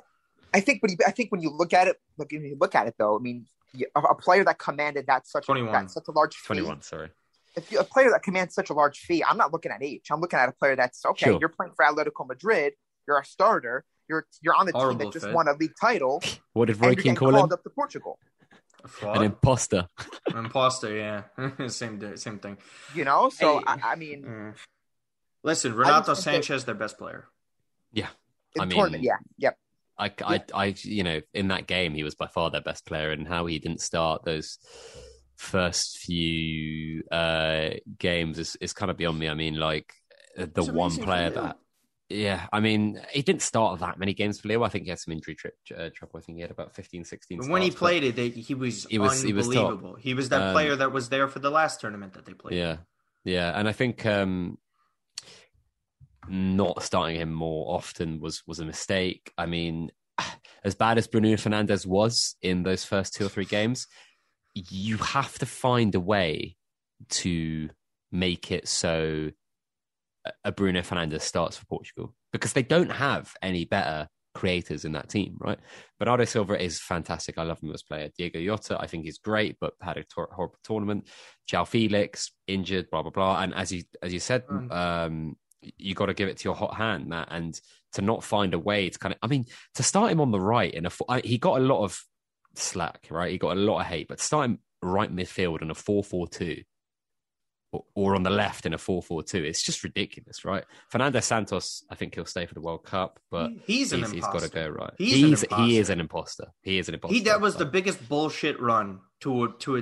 I 0.53 0.59
think, 0.59 0.81
but 0.81 0.91
I 1.05 1.11
think 1.11 1.31
when 1.31 1.41
you 1.41 1.49
look 1.49 1.73
at 1.73 1.87
it, 1.87 1.97
look 2.17 2.31
when 2.31 2.43
you 2.43 2.57
look 2.59 2.75
at 2.75 2.87
it 2.87 2.95
though, 2.97 3.17
I 3.17 3.19
mean, 3.19 3.45
a, 3.95 3.99
a 3.99 4.15
player 4.15 4.43
that 4.43 4.59
commanded 4.59 5.07
that 5.07 5.27
such 5.27 5.45
21. 5.45 5.69
a, 5.69 5.71
that, 5.71 5.91
such 5.91 6.07
a 6.07 6.11
large 6.11 6.35
fee, 6.35 6.47
21, 6.47 6.81
sorry. 6.81 7.09
If 7.55 7.71
you, 7.71 7.79
a 7.79 7.83
player 7.83 8.09
that 8.11 8.23
commands 8.23 8.53
such 8.53 8.69
a 8.69 8.73
large 8.73 8.99
fee, 8.99 9.23
I'm 9.23 9.37
not 9.37 9.51
looking 9.51 9.71
at 9.71 9.81
age. 9.81 10.07
I'm 10.11 10.21
looking 10.21 10.39
at 10.39 10.47
a 10.47 10.51
player 10.51 10.75
that's 10.75 11.05
okay. 11.05 11.25
Sure. 11.25 11.37
You're 11.39 11.49
playing 11.49 11.73
for 11.75 11.85
Atletico 11.85 12.27
Madrid. 12.27 12.73
You're 13.07 13.19
a 13.19 13.25
starter. 13.25 13.83
You're 14.07 14.25
you're 14.41 14.55
on 14.55 14.67
the 14.67 14.71
Horrible 14.73 14.99
team 14.99 15.07
that 15.07 15.13
just 15.13 15.25
fit. 15.25 15.33
won 15.35 15.47
a 15.47 15.53
league 15.53 15.73
title. 15.79 16.21
What 16.53 16.65
did 16.65 16.81
Roy 16.81 16.95
Keane 16.95 17.15
call 17.15 17.35
him? 17.35 17.51
Up 17.51 17.63
to 17.63 17.69
Portugal. 17.69 18.17
An 19.03 19.23
imposter. 19.23 19.87
An 20.27 20.37
imposter, 20.45 20.95
yeah. 20.95 21.67
same 21.67 22.17
same 22.17 22.39
thing. 22.39 22.57
You 22.95 23.05
know, 23.05 23.29
so 23.29 23.59
hey. 23.59 23.63
I, 23.67 23.91
I, 23.91 23.95
mean, 23.95 24.23
mm. 24.23 24.55
Listen, 25.47 25.73
Renato 25.73 26.11
Sanches, 26.11 26.65
their 26.65 26.75
best 26.75 26.97
player. 26.97 27.25
Yeah, 27.93 28.09
in 28.53 28.61
I 28.63 28.65
mean, 28.65 28.77
tournament, 28.77 29.03
yeah, 29.03 29.15
yep. 29.37 29.57
I, 29.97 30.11
I, 30.21 30.43
I, 30.53 30.75
you 30.81 31.03
know, 31.03 31.21
in 31.33 31.47
that 31.47 31.67
game, 31.67 31.93
he 31.93 32.03
was 32.03 32.15
by 32.15 32.27
far 32.27 32.51
their 32.51 32.61
best 32.61 32.85
player, 32.85 33.11
and 33.11 33.25
how 33.25 33.45
he 33.45 33.57
didn't 33.57 33.79
start 33.79 34.25
those 34.25 34.59
first 35.37 35.99
few 35.99 37.01
uh, 37.13 37.69
games 37.97 38.39
is, 38.39 38.57
is 38.59 38.73
kind 38.73 38.91
of 38.91 38.97
beyond 38.97 39.19
me. 39.19 39.29
I 39.29 39.35
mean, 39.35 39.55
like 39.55 39.93
the 40.35 40.65
one 40.65 40.91
player 40.91 41.29
that, 41.29 41.57
yeah, 42.09 42.47
I 42.51 42.59
mean, 42.59 42.99
he 43.11 43.21
didn't 43.21 43.41
start 43.41 43.79
that 43.79 43.97
many 43.97 44.13
games 44.13 44.41
for 44.41 44.49
Lille. 44.49 44.65
I 44.65 44.69
think 44.69 44.83
he 44.83 44.89
had 44.89 44.99
some 44.99 45.13
injury 45.13 45.35
trip, 45.35 45.55
uh, 45.71 45.89
trouble. 45.95 46.17
I 46.17 46.21
think 46.23 46.39
he 46.39 46.41
had 46.41 46.51
about 46.51 46.75
15, 46.75 47.05
16. 47.05 47.37
Starts, 47.37 47.49
when 47.49 47.61
he 47.61 47.71
played 47.71 48.03
it, 48.03 48.17
they, 48.17 48.29
he 48.29 48.53
was 48.53 48.85
he 48.89 48.99
was 48.99 49.23
unbelievable. 49.23 49.95
He 49.95 49.95
was, 49.95 50.03
he 50.03 50.13
was 50.13 50.29
that 50.29 50.41
um, 50.41 50.53
player 50.53 50.75
that 50.75 50.91
was 50.91 51.07
there 51.07 51.29
for 51.29 51.39
the 51.39 51.51
last 51.51 51.79
tournament 51.79 52.15
that 52.15 52.25
they 52.25 52.33
played. 52.33 52.57
Yeah, 52.57 52.77
yeah, 53.23 53.57
and 53.57 53.65
I 53.69 53.71
think 53.71 54.05
um, 54.05 54.57
not 56.29 56.83
starting 56.83 57.17
him 57.19 57.31
more 57.33 57.75
often 57.75 58.19
was 58.19 58.43
was 58.47 58.59
a 58.59 58.65
mistake. 58.65 59.31
I 59.37 59.45
mean, 59.45 59.91
as 60.63 60.75
bad 60.75 60.97
as 60.97 61.07
Bruno 61.07 61.29
Fernandes 61.35 61.85
was 61.85 62.35
in 62.41 62.63
those 62.63 62.83
first 62.83 63.13
two 63.13 63.25
or 63.25 63.29
three 63.29 63.45
games, 63.45 63.87
you 64.53 64.97
have 64.97 65.37
to 65.39 65.45
find 65.45 65.93
a 65.95 65.99
way 65.99 66.55
to 67.09 67.69
make 68.11 68.51
it 68.51 68.67
so 68.67 69.31
a 70.43 70.51
Bruno 70.51 70.81
Fernandes 70.81 71.21
starts 71.21 71.57
for 71.57 71.65
Portugal 71.67 72.13
because 72.33 72.53
they 72.53 72.63
don't 72.63 72.91
have 72.91 73.33
any 73.41 73.65
better 73.65 74.07
creators 74.35 74.85
in 74.85 74.91
that 74.91 75.09
team, 75.09 75.35
right? 75.39 75.57
Bernardo 75.99 76.25
Silva 76.25 76.61
is 76.61 76.79
fantastic. 76.79 77.37
I 77.37 77.43
love 77.43 77.59
him 77.61 77.71
as 77.73 77.81
a 77.81 77.85
player. 77.85 78.09
Diogo 78.17 78.39
Jota, 78.43 78.77
I 78.79 78.85
think 78.87 79.05
he's 79.05 79.17
great, 79.17 79.57
but 79.59 79.73
had 79.81 79.97
a 79.97 80.03
tor- 80.03 80.29
horrible 80.31 80.57
tournament. 80.63 81.07
João 81.49 81.67
Felix 81.67 82.31
injured, 82.47 82.89
blah 82.91 83.01
blah 83.01 83.11
blah. 83.11 83.41
And 83.41 83.53
as 83.53 83.71
you 83.71 83.83
as 84.01 84.13
you 84.13 84.19
said, 84.19 84.45
Mm. 84.47 84.71
um, 84.71 85.35
you 85.61 85.95
got 85.95 86.07
to 86.07 86.13
give 86.13 86.29
it 86.29 86.37
to 86.37 86.43
your 86.45 86.55
hot 86.55 86.75
hand, 86.75 87.07
Matt, 87.07 87.27
and 87.31 87.59
to 87.93 88.01
not 88.01 88.23
find 88.23 88.53
a 88.53 88.59
way 88.59 88.89
to 88.89 88.99
kind 88.99 89.13
of. 89.13 89.19
I 89.21 89.27
mean, 89.27 89.45
to 89.75 89.83
start 89.83 90.11
him 90.11 90.21
on 90.21 90.31
the 90.31 90.39
right 90.39 90.73
in 90.73 90.85
a, 90.85 90.89
fo- 90.89 91.05
I, 91.09 91.21
he 91.21 91.37
got 91.37 91.59
a 91.59 91.63
lot 91.63 91.83
of 91.83 91.99
slack, 92.55 93.07
right? 93.09 93.31
He 93.31 93.37
got 93.37 93.57
a 93.57 93.59
lot 93.59 93.79
of 93.81 93.85
hate, 93.87 94.07
but 94.07 94.19
start 94.19 94.45
him 94.45 94.59
right 94.81 95.13
midfield 95.13 95.61
in 95.61 95.71
a 95.71 95.75
four-four-two 95.75 96.61
or, 97.71 97.83
or 97.95 98.15
on 98.15 98.23
the 98.23 98.29
left 98.29 98.65
in 98.65 98.73
a 98.73 98.77
4-4-2. 98.77 99.35
It's 99.43 99.63
just 99.65 99.83
ridiculous, 99.83 100.45
right? 100.45 100.63
Fernando 100.89 101.19
Santos, 101.19 101.83
I 101.89 101.95
think 101.95 102.15
he'll 102.15 102.25
stay 102.25 102.45
for 102.45 102.53
the 102.53 102.61
World 102.61 102.83
Cup, 102.83 103.19
but 103.29 103.51
he's, 103.65 103.91
he's, 103.91 104.11
he's 104.11 104.23
got 104.23 104.41
to 104.41 104.49
go 104.49 104.67
right. 104.69 104.93
He's, 104.97 105.15
he's 105.41 105.45
he 105.57 105.77
is 105.77 105.89
an 105.89 105.99
imposter. 105.99 106.45
He 106.61 106.77
is 106.77 106.87
an 106.87 106.93
imposter. 106.93 107.13
He 107.15 107.21
that 107.23 107.41
was 107.41 107.55
the 107.55 107.65
biggest 107.65 108.07
bullshit 108.07 108.59
run 108.61 108.99
to 109.21 109.45
a 109.45 109.51
to 109.59 109.77
a 109.77 109.81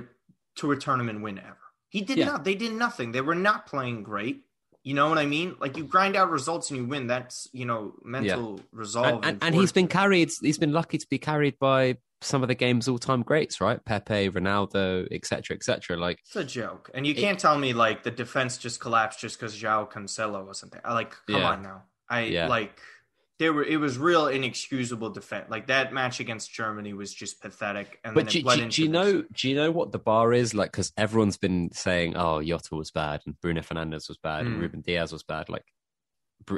to 0.58 0.72
a 0.72 0.78
tournament 0.78 1.22
win 1.22 1.38
ever. 1.38 1.58
He 1.90 2.02
did 2.02 2.18
Yeah. 2.18 2.26
not. 2.26 2.44
They 2.44 2.56
did 2.56 2.74
nothing. 2.74 3.12
They 3.12 3.22
were 3.22 3.36
not 3.36 3.68
playing 3.68 4.04
great. 4.04 4.45
You 4.86 4.94
know 4.94 5.10
what 5.10 5.18
I 5.18 5.26
mean? 5.26 5.56
Like 5.60 5.76
you 5.78 5.84
grind 5.84 6.16
out 6.16 6.30
results 6.30 6.70
and 6.70 6.80
you 6.80 6.86
win. 6.86 7.08
That's 7.08 7.50
you 7.52 7.66
know 7.66 7.96
mental 8.04 8.62
resolve. 8.72 9.26
and, 9.26 9.26
and, 9.26 9.44
and 9.44 9.56
he's 9.56 9.72
been 9.72 9.88
carried. 9.88 10.30
He's 10.42 10.60
been 10.60 10.72
lucky 10.74 11.00
to 11.00 11.08
be 11.10 11.18
carried 11.18 11.58
by 11.60 11.98
some 12.22 12.44
of 12.44 12.48
the 12.50 12.56
game's 12.56 12.88
all-time 12.88 13.22
greats, 13.24 13.60
right? 13.60 13.84
Pepe, 13.84 14.30
Ronaldo, 14.30 15.08
etc., 15.12 15.56
etc. 15.58 15.98
Like, 15.98 16.20
It's 16.26 16.36
a 16.36 16.44
joke, 16.44 16.90
and 16.94 17.06
you 17.06 17.14
can't 17.14 17.38
tell 17.40 17.58
me 17.58 17.74
like 17.74 18.04
the 18.04 18.12
defense 18.12 18.58
just 18.58 18.80
collapsed 18.80 19.20
just 19.20 19.40
because 19.40 19.60
João 19.60 19.92
Cancelo 19.92 20.46
wasn't 20.46 20.72
there. 20.74 20.82
Like, 20.88 21.12
come 21.28 21.36
Yeah. 21.42 21.50
on 21.50 21.64
now. 21.64 21.84
I 22.08 22.22
Yeah. 22.22 22.48
like 22.48 22.80
there 23.40 23.52
were 23.54 23.64
it 23.64 23.78
was 23.78 23.98
real 23.98 24.28
inexcusable 24.28 25.10
defense. 25.10 25.48
Like 25.50 25.68
that 25.68 25.92
match 25.94 26.20
against 26.20 26.54
Germany 26.54 26.94
was 26.94 27.14
just 27.14 27.42
pathetic. 27.42 28.00
And 28.04 28.16
but 28.16 28.26
then 28.32 28.44
do, 28.44 28.56
do, 28.56 28.70
do 28.70 28.82
you 28.84 28.90
know? 28.90 29.24
Do 29.34 29.50
you 29.50 29.56
know 29.56 29.72
what 29.72 29.92
the 29.92 30.00
bar 30.00 30.32
is? 30.34 30.54
Like, 30.54 30.72
because 30.72 30.94
everyone's 30.98 31.38
been 31.38 31.72
saying, 31.74 32.16
"Oh, 32.16 32.42
Jota 32.42 32.76
was 32.76 32.92
bad, 32.92 33.22
and 33.26 33.40
Bruno 33.42 33.62
Fernandes 33.62 34.08
was 34.08 34.18
bad, 34.18 34.46
and 34.46 34.56
Mm. 34.58 34.62
Ruben 34.62 34.82
Dias 34.82 35.12
was 35.12 35.24
bad." 35.24 35.50
Like, 35.50 35.66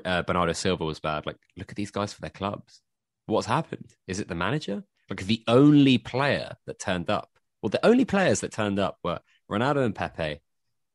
uh, 0.05 0.21
Bernardo 0.23 0.53
Silva 0.53 0.85
was 0.85 0.99
bad. 0.99 1.25
Like, 1.25 1.37
look 1.55 1.69
at 1.71 1.75
these 1.75 1.91
guys 1.91 2.13
for 2.13 2.21
their 2.21 2.29
clubs. 2.29 2.81
What's 3.25 3.47
happened? 3.47 3.95
Is 4.07 4.19
it 4.19 4.27
the 4.27 4.35
manager? 4.35 4.83
Like, 5.09 5.21
the 5.25 5.43
only 5.47 5.97
player 5.97 6.57
that 6.65 6.79
turned 6.79 7.09
up, 7.09 7.29
well, 7.61 7.69
the 7.69 7.85
only 7.85 8.05
players 8.05 8.41
that 8.41 8.51
turned 8.51 8.77
up 8.79 8.97
were 9.03 9.19
Ronaldo 9.49 9.83
and 9.85 9.95
Pepe, 9.95 10.41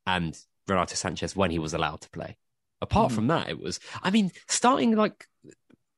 and 0.07 0.39
Renato 0.69 0.95
Sanches 0.95 1.35
when 1.35 1.51
he 1.51 1.59
was 1.59 1.75
allowed 1.75 2.03
to 2.03 2.11
play. 2.11 2.37
Apart 2.81 3.13
Mhm. 3.13 3.15
from 3.15 3.27
that, 3.29 3.49
it 3.49 3.59
was. 3.61 3.81
I 4.03 4.11
mean, 4.11 4.31
starting 4.49 4.95
like 4.97 5.27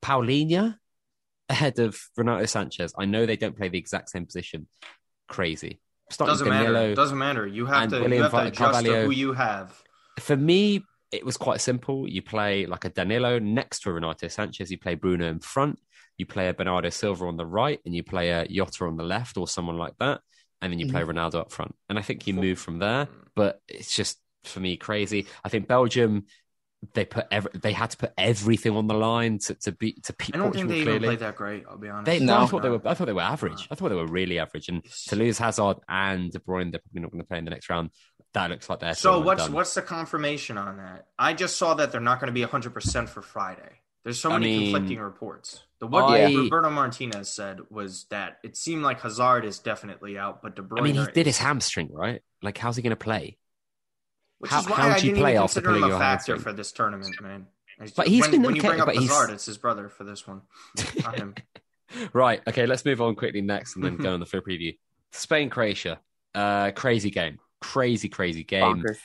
Palhinha 0.04 0.76
ahead 1.48 1.78
of 1.78 1.98
Renato 2.16 2.44
Sanches. 2.44 2.92
I 2.98 3.06
know 3.06 3.26
they 3.26 3.36
don't 3.36 3.56
play 3.56 3.68
the 3.68 3.78
exact 3.78 4.10
same 4.10 4.26
position. 4.26 4.68
Crazy. 5.28 5.80
Starting 6.10 6.32
Doesn't 6.32 6.48
matter. 6.48 6.94
Doesn't 6.94 7.18
matter. 7.18 7.46
You 7.46 7.66
have 7.66 7.82
and 7.84 7.90
to. 7.92 8.00
William 8.00 8.12
you 8.12 8.22
have 8.22 8.30
to 8.32 8.36
Va- 8.36 8.46
adjust 8.48 8.84
to 8.84 9.04
who 9.04 9.10
you 9.10 9.32
have. 9.32 9.82
For 10.20 10.36
me, 10.36 10.84
it 11.10 11.24
was 11.24 11.36
quite 11.36 11.60
simple. 11.60 12.08
You 12.08 12.20
play 12.22 12.66
like 12.66 12.84
a 12.84 12.90
Danilo 12.90 13.38
next 13.38 13.80
to 13.80 13.90
a 13.90 13.92
Renato 13.94 14.26
Sanches. 14.26 14.70
You 14.70 14.78
play 14.78 14.94
Bruno 14.94 15.26
in 15.28 15.40
front. 15.40 15.78
You 16.18 16.26
play 16.26 16.48
a 16.48 16.54
Bernardo 16.54 16.90
Silva 16.90 17.24
on 17.24 17.36
the 17.36 17.46
right, 17.46 17.80
and 17.84 17.94
you 17.94 18.04
play 18.04 18.30
a 18.30 18.46
Jota 18.46 18.84
on 18.84 18.96
the 18.96 19.02
left, 19.02 19.36
or 19.36 19.48
someone 19.48 19.78
like 19.78 19.94
that. 19.98 20.20
And 20.60 20.72
then 20.72 20.78
you 20.78 20.90
play 20.90 21.02
mm-hmm. 21.02 21.18
Ronaldo 21.18 21.36
up 21.36 21.52
front. 21.52 21.74
And 21.88 21.98
I 21.98 22.02
think 22.02 22.26
you 22.26 22.34
move 22.34 22.58
from 22.58 22.78
there. 22.78 23.08
But 23.34 23.60
it's 23.68 23.94
just 23.94 24.18
for 24.44 24.60
me 24.60 24.76
crazy. 24.76 25.26
I 25.42 25.48
think 25.48 25.66
Belgium. 25.66 26.26
They 26.92 27.04
put 27.04 27.26
every, 27.30 27.50
they 27.54 27.72
had 27.72 27.90
to 27.90 27.96
put 27.96 28.12
everything 28.18 28.76
on 28.76 28.86
the 28.86 28.94
line 28.94 29.38
to 29.40 29.54
to 29.54 29.72
beat 29.72 30.02
to 30.04 30.12
beat 30.12 30.34
I 30.34 30.38
don't 30.38 30.46
Portugal. 30.48 30.52
think 30.52 30.68
they 30.68 30.76
even 30.76 30.86
clearly. 30.86 31.06
played 31.06 31.18
that 31.20 31.36
great. 31.36 31.64
I'll 31.68 31.78
be 31.78 31.88
honest. 31.88 32.06
They, 32.06 32.18
No. 32.18 32.42
I 32.42 32.46
thought 32.46 32.62
they 32.62 32.68
were. 32.68 32.80
I 32.84 32.94
thought 32.94 33.06
they 33.06 33.12
were 33.12 33.20
average. 33.22 33.66
I 33.70 33.74
thought 33.74 33.88
they 33.88 33.94
were 33.94 34.06
really 34.06 34.38
average. 34.38 34.68
And 34.68 34.84
to 35.08 35.16
lose 35.16 35.38
Hazard 35.38 35.76
and 35.88 36.30
De 36.32 36.38
Bruyne, 36.40 36.70
they're 36.72 36.80
probably 36.80 37.00
not 37.02 37.10
going 37.12 37.20
to 37.22 37.26
play 37.26 37.38
in 37.38 37.44
the 37.44 37.50
next 37.50 37.70
round. 37.70 37.90
That 38.34 38.50
looks 38.50 38.68
like 38.68 38.80
they're 38.80 38.94
So 38.94 39.20
what's 39.20 39.44
done. 39.44 39.52
what's 39.52 39.74
the 39.74 39.82
confirmation 39.82 40.58
on 40.58 40.78
that? 40.78 41.06
I 41.18 41.34
just 41.34 41.56
saw 41.56 41.74
that 41.74 41.92
they're 41.92 42.00
not 42.00 42.18
going 42.20 42.26
to 42.28 42.32
be 42.34 42.40
100 42.42 42.74
percent 42.74 43.08
for 43.08 43.22
Friday. 43.22 43.80
There's 44.02 44.20
so 44.20 44.30
I 44.32 44.38
many 44.38 44.58
mean, 44.58 44.72
conflicting 44.72 44.98
reports. 45.00 45.62
The 45.78 45.86
what 45.86 46.04
I- 46.04 46.34
Roberto 46.34 46.68
Martinez 46.68 47.32
said 47.32 47.60
was 47.70 48.04
that 48.10 48.38
it 48.44 48.56
seemed 48.56 48.82
like 48.82 49.00
Hazard 49.00 49.44
is 49.46 49.60
definitely 49.60 50.18
out, 50.18 50.42
but 50.42 50.56
De 50.56 50.62
Bruyne. 50.62 50.80
I 50.80 50.82
mean, 50.82 50.94
he 50.96 51.06
did 51.12 51.24
his 51.26 51.38
hamstring, 51.38 51.88
right? 51.92 52.20
Like, 52.42 52.58
how's 52.58 52.76
he 52.76 52.82
going 52.82 52.90
to 52.90 52.96
play? 52.96 53.38
Which 54.38 54.50
how- 54.50 54.60
is 54.60 54.68
why 54.68 54.76
how 54.76 54.88
I 54.90 54.98
do 54.98 55.06
you 55.06 55.12
didn't 55.12 55.22
play 55.22 55.32
even 55.32 55.42
after 55.44 55.60
consider 55.60 55.86
him 55.86 55.92
a 55.92 55.98
factor 55.98 56.38
for 56.38 56.52
this 56.52 56.72
tournament, 56.72 57.20
man. 57.22 57.46
But 57.96 58.06
he's 58.06 58.22
when, 58.22 58.30
been 58.30 58.42
when 58.42 58.56
you 58.56 58.62
bring 58.62 58.80
up 58.80 58.86
but 58.86 58.96
he's- 58.96 59.10
Hazard, 59.10 59.32
it's 59.32 59.46
his 59.46 59.58
brother 59.58 59.88
for 59.88 60.04
this 60.04 60.26
one, 60.26 60.42
not 61.02 61.16
him. 61.18 61.34
Right. 62.12 62.40
Okay. 62.48 62.66
Let's 62.66 62.84
move 62.84 63.00
on 63.00 63.14
quickly 63.14 63.40
next, 63.40 63.76
and 63.76 63.84
then 63.84 63.96
go 63.96 64.12
on 64.14 64.20
the 64.20 64.26
full 64.26 64.40
preview. 64.40 64.76
Spain, 65.12 65.48
Croatia. 65.48 66.00
Uh, 66.34 66.72
crazy 66.72 67.10
game. 67.10 67.38
Crazy, 67.60 68.08
crazy 68.08 68.42
game. 68.42 68.82
Bonkers. 68.82 68.98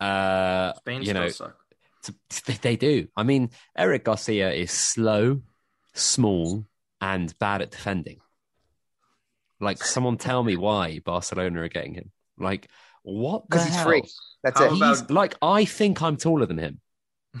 Uh, 0.00 0.72
Spain 0.78 1.02
you 1.02 1.10
still 1.10 1.22
know, 1.22 1.28
suck. 1.28 1.56
They- 2.46 2.54
They 2.54 2.76
do. 2.76 3.06
I 3.16 3.22
mean, 3.22 3.50
Eric 3.76 4.04
Garcia 4.04 4.50
is 4.52 4.72
slow, 4.72 5.42
small, 5.92 6.64
and 7.00 7.32
bad 7.38 7.62
at 7.62 7.70
defending. 7.70 8.20
Like, 9.60 9.82
someone 9.82 10.16
tell 10.16 10.42
me 10.42 10.56
why 10.56 10.98
Barcelona 10.98 11.62
are 11.62 11.68
getting 11.68 11.94
him. 11.94 12.10
Like, 12.36 12.68
what 13.02 13.48
Because 13.48 13.64
he's 13.66 13.80
free. 13.82 14.02
That's 14.44 14.60
How 14.60 14.66
it. 14.66 14.76
about- 14.76 14.98
He's 14.98 15.10
like, 15.10 15.34
I 15.42 15.64
think 15.64 16.00
I'm 16.02 16.16
taller 16.16 16.46
than 16.46 16.58
him 16.58 16.80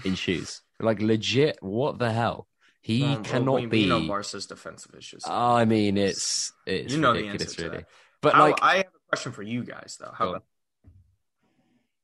in 0.04 0.14
shoes. 0.24 0.62
Like, 0.80 1.00
legit. 1.00 1.58
What 1.60 1.98
the 2.00 2.10
hell? 2.12 2.48
He 2.80 3.02
Well, 3.02 3.14
well, 3.14 3.22
cannot 3.22 3.60
we, 3.60 3.66
be. 3.66 3.82
We 3.84 3.88
know 3.88 4.06
Barca's 4.08 4.46
defensive 4.46 4.94
issues. 4.98 5.22
I 5.26 5.64
mean, 5.64 5.96
it's 5.96 6.52
it's 6.66 6.92
You 6.92 7.00
know 7.00 7.12
the 7.12 7.20
ridiculous, 7.20 7.42
answer 7.48 7.56
to 7.56 7.68
really. 7.68 7.76
that. 7.78 7.88
But 8.20 8.34
How- 8.34 8.40
like, 8.48 8.58
I 8.62 8.76
have 8.78 8.86
a 8.86 9.08
question 9.08 9.32
for 9.32 9.42
you 9.42 9.62
guys 9.64 9.96
though. 10.00 10.10
How 10.12 10.24
Go 10.24 10.30
about 10.32 10.44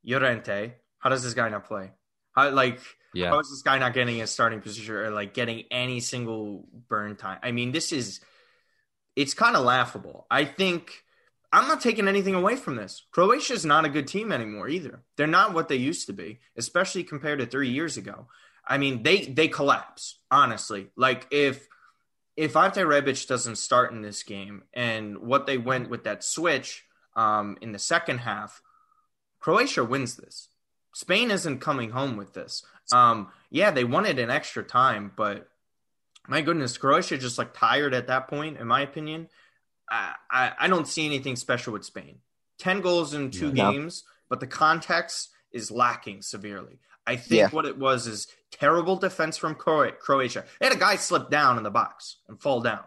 Llorente? 0.04 0.72
How 0.98 1.10
does 1.10 1.22
this 1.22 1.34
guy 1.34 1.48
not 1.48 1.64
play? 1.66 1.90
How 2.32 2.50
like 2.50 2.80
yeah, 3.12 3.30
how 3.30 3.40
is 3.40 3.50
this 3.50 3.62
guy 3.62 3.78
not 3.78 3.92
getting 3.92 4.20
a 4.22 4.26
starting 4.26 4.60
position 4.60 4.94
or 4.94 5.10
like 5.10 5.34
getting 5.34 5.64
any 5.70 6.00
single 6.00 6.66
burn 6.88 7.16
time? 7.16 7.38
I 7.42 7.52
mean, 7.52 7.72
this 7.72 7.92
is 7.92 8.20
it's 9.16 9.34
kind 9.34 9.56
of 9.56 9.64
laughable. 9.64 10.26
I 10.30 10.44
think 10.44 11.02
I'm 11.52 11.66
not 11.66 11.80
taking 11.80 12.06
anything 12.06 12.34
away 12.34 12.56
from 12.56 12.76
this. 12.76 13.02
Croatia 13.10 13.54
is 13.54 13.64
not 13.64 13.84
a 13.84 13.88
good 13.88 14.06
team 14.06 14.30
anymore 14.30 14.68
either. 14.68 15.02
They're 15.16 15.26
not 15.26 15.52
what 15.52 15.68
they 15.68 15.76
used 15.76 16.06
to 16.06 16.12
be, 16.12 16.38
especially 16.56 17.02
compared 17.02 17.40
to 17.40 17.46
three 17.46 17.70
years 17.70 17.96
ago. 17.96 18.28
I 18.66 18.78
mean, 18.78 19.02
they 19.02 19.22
they 19.22 19.48
collapse 19.48 20.18
honestly. 20.30 20.90
Like 20.96 21.26
if 21.30 21.66
if 22.36 22.56
Ante 22.56 22.80
Rebic 22.80 23.26
doesn't 23.26 23.56
start 23.56 23.92
in 23.92 24.02
this 24.02 24.22
game 24.22 24.62
and 24.72 25.18
what 25.18 25.46
they 25.46 25.58
went 25.58 25.90
with 25.90 26.04
that 26.04 26.22
switch 26.24 26.84
um, 27.16 27.58
in 27.60 27.72
the 27.72 27.78
second 27.78 28.18
half, 28.18 28.62
Croatia 29.40 29.84
wins 29.84 30.16
this. 30.16 30.48
Spain 30.94 31.30
isn't 31.30 31.60
coming 31.60 31.90
home 31.90 32.16
with 32.16 32.32
this. 32.32 32.64
Um, 32.92 33.28
yeah, 33.50 33.70
they 33.70 33.84
wanted 33.84 34.18
an 34.18 34.30
extra 34.30 34.62
time, 34.62 35.12
but 35.16 35.48
my 36.28 36.42
goodness, 36.42 36.78
Croatia 36.78 37.18
just 37.18 37.38
like 37.38 37.54
tired 37.54 37.94
at 37.94 38.06
that 38.06 38.28
point, 38.28 38.58
in 38.58 38.66
my 38.66 38.82
opinion. 38.82 39.28
I, 39.90 40.14
I, 40.30 40.52
I 40.60 40.68
don't 40.68 40.86
see 40.86 41.04
anything 41.06 41.36
special 41.36 41.72
with 41.72 41.84
Spain. 41.84 42.18
10 42.58 42.80
goals 42.80 43.14
in 43.14 43.30
two 43.30 43.48
Yeah. 43.54 43.72
games, 43.72 44.04
but 44.28 44.40
the 44.40 44.46
context 44.46 45.30
is 45.52 45.70
lacking 45.70 46.22
severely. 46.22 46.78
I 47.06 47.16
think 47.16 47.38
Yeah. 47.38 47.48
what 47.50 47.64
it 47.66 47.78
was 47.78 48.06
is 48.06 48.28
terrible 48.52 48.96
defense 48.96 49.36
from 49.36 49.54
Croatia. 49.54 50.44
They 50.60 50.66
had 50.66 50.76
a 50.76 50.78
guy 50.78 50.96
slip 50.96 51.30
down 51.30 51.56
in 51.56 51.64
the 51.64 51.70
box 51.70 52.18
and 52.28 52.40
fall 52.40 52.60
down. 52.60 52.84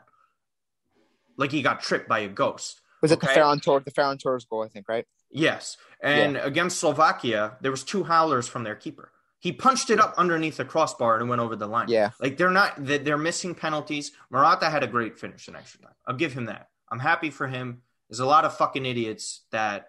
Like 1.38 1.52
he 1.52 1.62
got 1.62 1.82
tripped 1.82 2.08
by 2.08 2.20
a 2.20 2.30
ghost. 2.30 2.82
Was 3.02 3.12
it 3.12 3.20
the 3.20 3.30
Okay. 3.30 3.40
Ferran 3.42 3.62
Torres, 3.62 3.84
the 3.86 3.92
Ferran 3.92 4.20
Torres 4.22 4.46
goal? 4.46 4.64
I 4.64 4.70
think 4.70 4.88
right. 4.88 5.06
Yes. 5.30 5.78
And 6.00 6.38
against 6.38 6.80
Slovakia, 6.80 7.58
there 7.62 7.72
was 7.72 7.84
two 7.84 8.04
howlers 8.04 8.48
from 8.48 8.64
their 8.64 8.76
keeper. 8.76 9.12
He 9.40 9.52
punched 9.52 9.90
it 9.90 10.00
up 10.00 10.14
underneath 10.16 10.56
the 10.58 10.64
crossbar 10.64 11.18
and 11.20 11.28
went 11.28 11.42
over 11.42 11.56
the 11.58 11.68
line. 11.68 11.90
Yeah. 11.90 12.12
Like 12.22 12.38
they're 12.38 12.52
not 12.52 12.86
they- 12.86 13.00
they're 13.00 13.18
missing 13.18 13.56
penalties. 13.56 14.12
Morata 14.30 14.70
had 14.70 14.84
a 14.84 14.88
great 14.88 15.20
finish 15.20 15.48
in 15.50 15.56
extra 15.56 15.82
time. 15.82 15.96
I'll 16.08 16.16
give 16.16 16.32
him 16.34 16.46
that. 16.46 16.70
I'm 16.94 17.00
happy 17.00 17.32
for 17.32 17.48
him. 17.48 17.82
There's 18.08 18.20
a 18.20 18.26
lot 18.28 18.46
of 18.46 18.56
fucking 18.56 18.86
idiots 18.86 19.42
that 19.50 19.88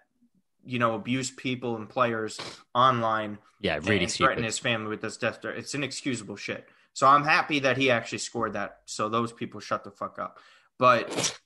you 0.65 0.79
know 0.79 0.95
abuse 0.95 1.29
people 1.29 1.75
and 1.75 1.87
players 1.87 2.39
online 2.73 3.37
yeah, 3.61 3.75
really 3.83 4.05
and 4.05 4.11
threaten 4.11 4.43
his 4.43 4.57
family 4.57 4.87
with 4.89 5.01
this 5.01 5.15
death 5.15 5.39
threat. 5.39 5.55
It's 5.55 5.75
inexcusable 5.75 6.35
shit. 6.35 6.67
So 6.93 7.05
I'm 7.05 7.23
happy 7.23 7.59
that 7.59 7.77
he 7.77 7.91
actually 7.91 8.17
scored 8.17 8.53
that. 8.53 8.79
So 8.85 9.07
those 9.07 9.31
people 9.31 9.59
shut 9.59 9.83
the 9.83 9.91
fuck 9.91 10.17
up. 10.17 10.39
But 10.79 11.39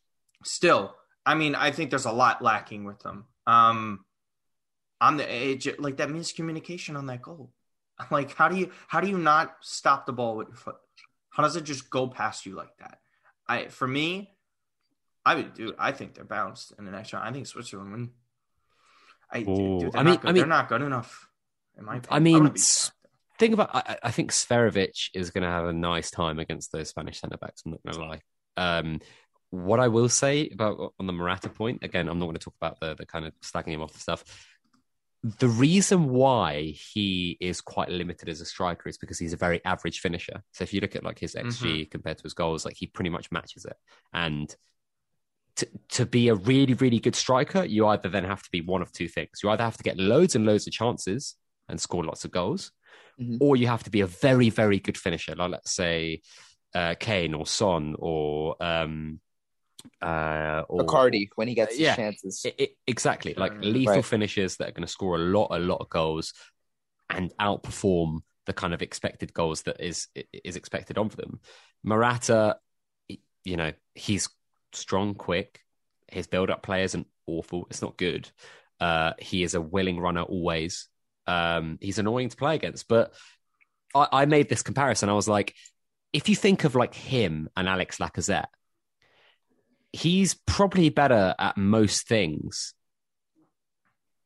still, 0.46 0.96
I 1.26 1.36
mean, 1.36 1.56
I 1.56 1.72
think 1.72 1.90
there's 1.90 2.06
a 2.06 2.12
lot 2.12 2.42
lacking 2.42 2.86
with 2.86 3.00
them. 3.00 3.26
Um, 3.46 4.06
on 5.02 5.18
the 5.18 5.30
edge, 5.30 5.68
like 5.78 5.98
that 5.98 6.08
miscommunication 6.08 6.96
on 6.96 7.08
that 7.08 7.22
goal. 7.22 7.52
Like, 8.12 8.34
how 8.34 8.48
do 8.48 8.56
you 8.56 8.72
how 8.88 9.02
do 9.02 9.10
you 9.10 9.18
not 9.18 9.58
stop 9.60 10.06
the 10.06 10.14
ball 10.14 10.38
with 10.38 10.48
your 10.48 10.56
foot? 10.56 10.78
How 11.32 11.44
does 11.44 11.58
it 11.58 11.66
just 11.66 11.90
go 11.90 12.08
past 12.08 12.46
you 12.46 12.56
like 12.56 12.78
that? 12.78 13.00
I 13.46 13.68
for 13.68 13.86
me, 13.86 14.32
I 15.26 15.36
would 15.36 15.54
do. 15.54 15.74
I 15.78 15.92
think 15.92 16.16
they're 16.16 16.24
bounced 16.26 16.74
in 16.80 16.86
the 16.86 16.92
next 16.92 17.14
round. 17.14 17.28
I 17.28 17.32
think 17.32 17.46
Switzerland 17.48 17.92
win. 17.92 18.10
I, 19.32 19.40
Ooh, 19.42 19.80
dude, 19.82 19.96
I 19.96 20.04
mean- 20.04 20.20
I 20.24 20.26
mean- 20.28 20.36
they're 20.36 20.46
not 20.48 20.70
good 20.70 20.82
enough. 20.82 21.28
In 21.78 21.86
my 21.86 21.98
opinion. 21.98 22.08
I 22.16 22.20
mean, 22.20 22.34
wouldn't 22.36 22.54
be 22.56 22.60
s- 22.60 22.86
shocked. 22.86 22.96
think 23.38 23.54
about. 23.54 23.70
I, 23.74 23.98
I 24.04 24.12
think 24.12 24.32
Seferovic 24.32 25.10
is 25.14 25.30
going 25.32 25.44
to 25.44 25.50
have 25.50 25.66
a 25.66 25.74
nice 25.74 26.12
time 26.12 26.40
against 26.40 26.72
those 26.72 26.90
Spanish 26.90 27.20
centre 27.22 27.38
backs. 27.38 27.62
I'm 27.66 27.72
not 27.72 27.84
going 27.84 27.96
to 27.96 28.06
lie. 28.06 28.22
Um, 28.80 29.00
what 29.52 29.80
I 29.80 29.88
will 29.88 30.10
say 30.10 30.50
about 30.50 30.94
on 31.00 31.08
the 31.08 31.14
Morata 31.14 31.50
point, 31.50 31.84
again, 31.84 32.08
I'm 32.10 32.20
not 32.20 32.26
going 32.26 32.36
to 32.36 32.44
talk 32.44 32.56
about 32.62 32.80
the 32.80 32.96
the 32.96 33.06
kind 33.06 33.26
of 33.26 33.34
slagging 33.42 33.70
him 33.74 33.82
off 33.82 33.94
the 33.94 34.00
stuff. 34.00 34.24
The 35.24 35.48
reason 35.50 36.10
why 36.10 36.74
he 36.94 37.38
is 37.42 37.60
quite 37.62 37.90
limited 37.90 38.30
as 38.30 38.40
a 38.42 38.46
striker 38.46 38.88
is 38.90 38.98
because 38.98 39.20
he's 39.20 39.34
a 39.34 39.38
very 39.38 39.64
average 39.66 40.00
finisher. 40.00 40.44
So 40.54 40.64
if 40.64 40.74
you 40.74 40.80
look 40.82 40.96
at 40.96 41.04
like 41.04 41.20
his 41.20 41.36
XG 41.36 41.44
Mm-hmm. 41.62 41.90
compared 41.92 42.18
to 42.18 42.24
his 42.24 42.34
goals, 42.34 42.64
like 42.66 42.78
he 42.78 42.88
pretty 42.88 43.10
much 43.10 43.30
matches 43.32 43.66
it. 43.66 43.76
And 44.14 44.54
to, 45.60 45.68
to 45.90 46.06
be 46.06 46.28
a 46.30 46.36
really, 46.36 46.74
really 46.74 47.00
good 47.00 47.16
striker, 47.16 47.64
you 47.64 47.88
either 47.88 48.10
then 48.10 48.24
have 48.26 48.44
to 48.44 48.50
be 48.52 48.62
one 48.62 48.82
of 48.82 48.92
two 48.92 49.08
things. 49.08 49.40
You 49.44 49.50
either 49.50 49.64
have 49.64 49.78
to 49.78 49.84
get 49.84 49.98
loads 49.98 50.36
and 50.36 50.46
loads 50.46 50.68
of 50.68 50.74
chances 50.74 51.36
and 51.68 51.80
score 51.80 52.04
lots 52.04 52.26
of 52.26 52.32
goals, 52.32 52.72
Mhm. 53.20 53.38
or 53.40 53.56
you 53.56 53.68
have 53.68 53.84
to 53.84 53.90
be 53.90 54.02
a 54.02 54.08
very, 54.08 54.50
very 54.50 54.80
good 54.80 54.98
finisher. 54.98 55.36
Like 55.36 55.52
let's 55.52 55.72
say 55.72 56.22
uh, 56.74 56.96
Kane 57.00 57.34
or 57.34 57.46
Son 57.48 57.96
or 57.98 58.56
um, 58.62 59.20
uh, 60.02 60.64
or 60.70 60.86
Bacardi 60.86 61.30
when 61.36 61.48
he 61.48 61.56
gets 61.56 61.72
his 61.72 61.82
Yeah. 61.82 61.96
chances. 61.96 62.46
I- 62.46 62.54
I- 62.60 62.76
exactly 62.86 63.34
like 63.36 63.54
Mm, 63.54 63.74
lethal 63.74 63.96
right. 63.96 64.06
finishers 64.06 64.58
that 64.58 64.70
are 64.70 64.72
going 64.72 64.86
to 64.86 64.92
score 64.92 65.16
a 65.16 65.20
lot, 65.20 65.48
a 65.52 65.60
lot 65.60 65.82
of 65.82 65.90
goals 65.90 66.34
and 67.10 67.34
outperform 67.40 68.20
the 68.46 68.54
kind 68.54 68.74
of 68.74 68.82
expected 68.82 69.34
goals 69.34 69.64
that 69.64 69.80
is 69.80 70.08
is 70.44 70.56
expected 70.56 70.98
of 70.98 71.16
them. 71.16 71.40
Morata, 71.84 72.60
you 73.44 73.58
know, 73.58 73.72
he's 73.96 74.30
strong, 74.74 75.16
quick. 75.16 75.62
His 76.08 76.28
build-up 76.28 76.64
play 76.64 76.84
isn't 76.84 77.08
awful. 77.28 77.68
It's 77.70 77.82
not 77.82 77.98
good. 77.98 78.30
Uh, 78.80 79.14
he 79.20 79.44
is 79.44 79.54
a 79.56 79.62
willing 79.62 80.00
runner 80.00 80.22
always. 80.22 80.88
Um, 81.28 81.78
he's 81.82 82.00
annoying 82.00 82.30
to 82.30 82.38
play 82.38 82.56
against, 82.56 82.88
but 82.88 83.14
I, 83.94 84.08
I 84.12 84.26
made 84.26 84.50
this 84.50 84.64
comparison. 84.64 85.10
I 85.10 85.14
was 85.14 85.28
like, 85.28 85.54
if 86.14 86.28
you 86.30 86.36
think 86.36 86.64
of 86.64 86.76
like 86.76 86.94
him 86.94 87.50
and 87.56 87.68
Alex 87.68 87.98
Lacazette, 87.98 88.48
he's 89.92 90.34
probably 90.34 90.90
better 90.90 91.36
at 91.38 91.58
most 91.58 92.08
things 92.08 92.74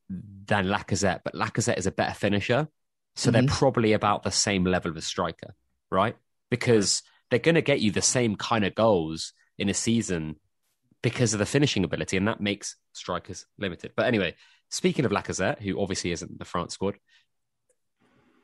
than 0.09 0.67
Lacazette, 0.67 1.21
but 1.23 1.33
Lacazette 1.33 1.77
is 1.77 1.87
a 1.87 1.91
better 1.91 2.13
finisher. 2.13 2.67
So 3.15 3.31
they're 3.31 3.43
Mhm. 3.43 3.47
probably 3.49 3.93
about 3.93 4.23
the 4.23 4.31
same 4.31 4.63
level 4.63 4.91
of 4.91 4.97
a 4.97 5.01
striker, 5.01 5.55
right? 5.91 6.15
Because 6.49 7.01
they're 7.29 7.39
going 7.39 7.55
to 7.55 7.61
get 7.61 7.79
you 7.81 7.91
the 7.91 8.01
same 8.01 8.35
kind 8.35 8.65
of 8.65 8.75
goals 8.75 9.33
in 9.57 9.69
a 9.69 9.73
season 9.73 10.37
because 11.01 11.33
of 11.33 11.39
the 11.39 11.45
finishing 11.45 11.83
ability, 11.83 12.17
and 12.17 12.27
that 12.27 12.41
makes 12.41 12.75
strikers 12.93 13.45
limited. 13.57 13.91
But 13.95 14.05
anyway, 14.05 14.35
speaking 14.69 15.05
of 15.05 15.11
Lacazette, 15.11 15.59
who 15.59 15.81
obviously 15.81 16.11
isn't 16.11 16.39
the 16.39 16.45
France 16.45 16.73
squad, 16.73 16.95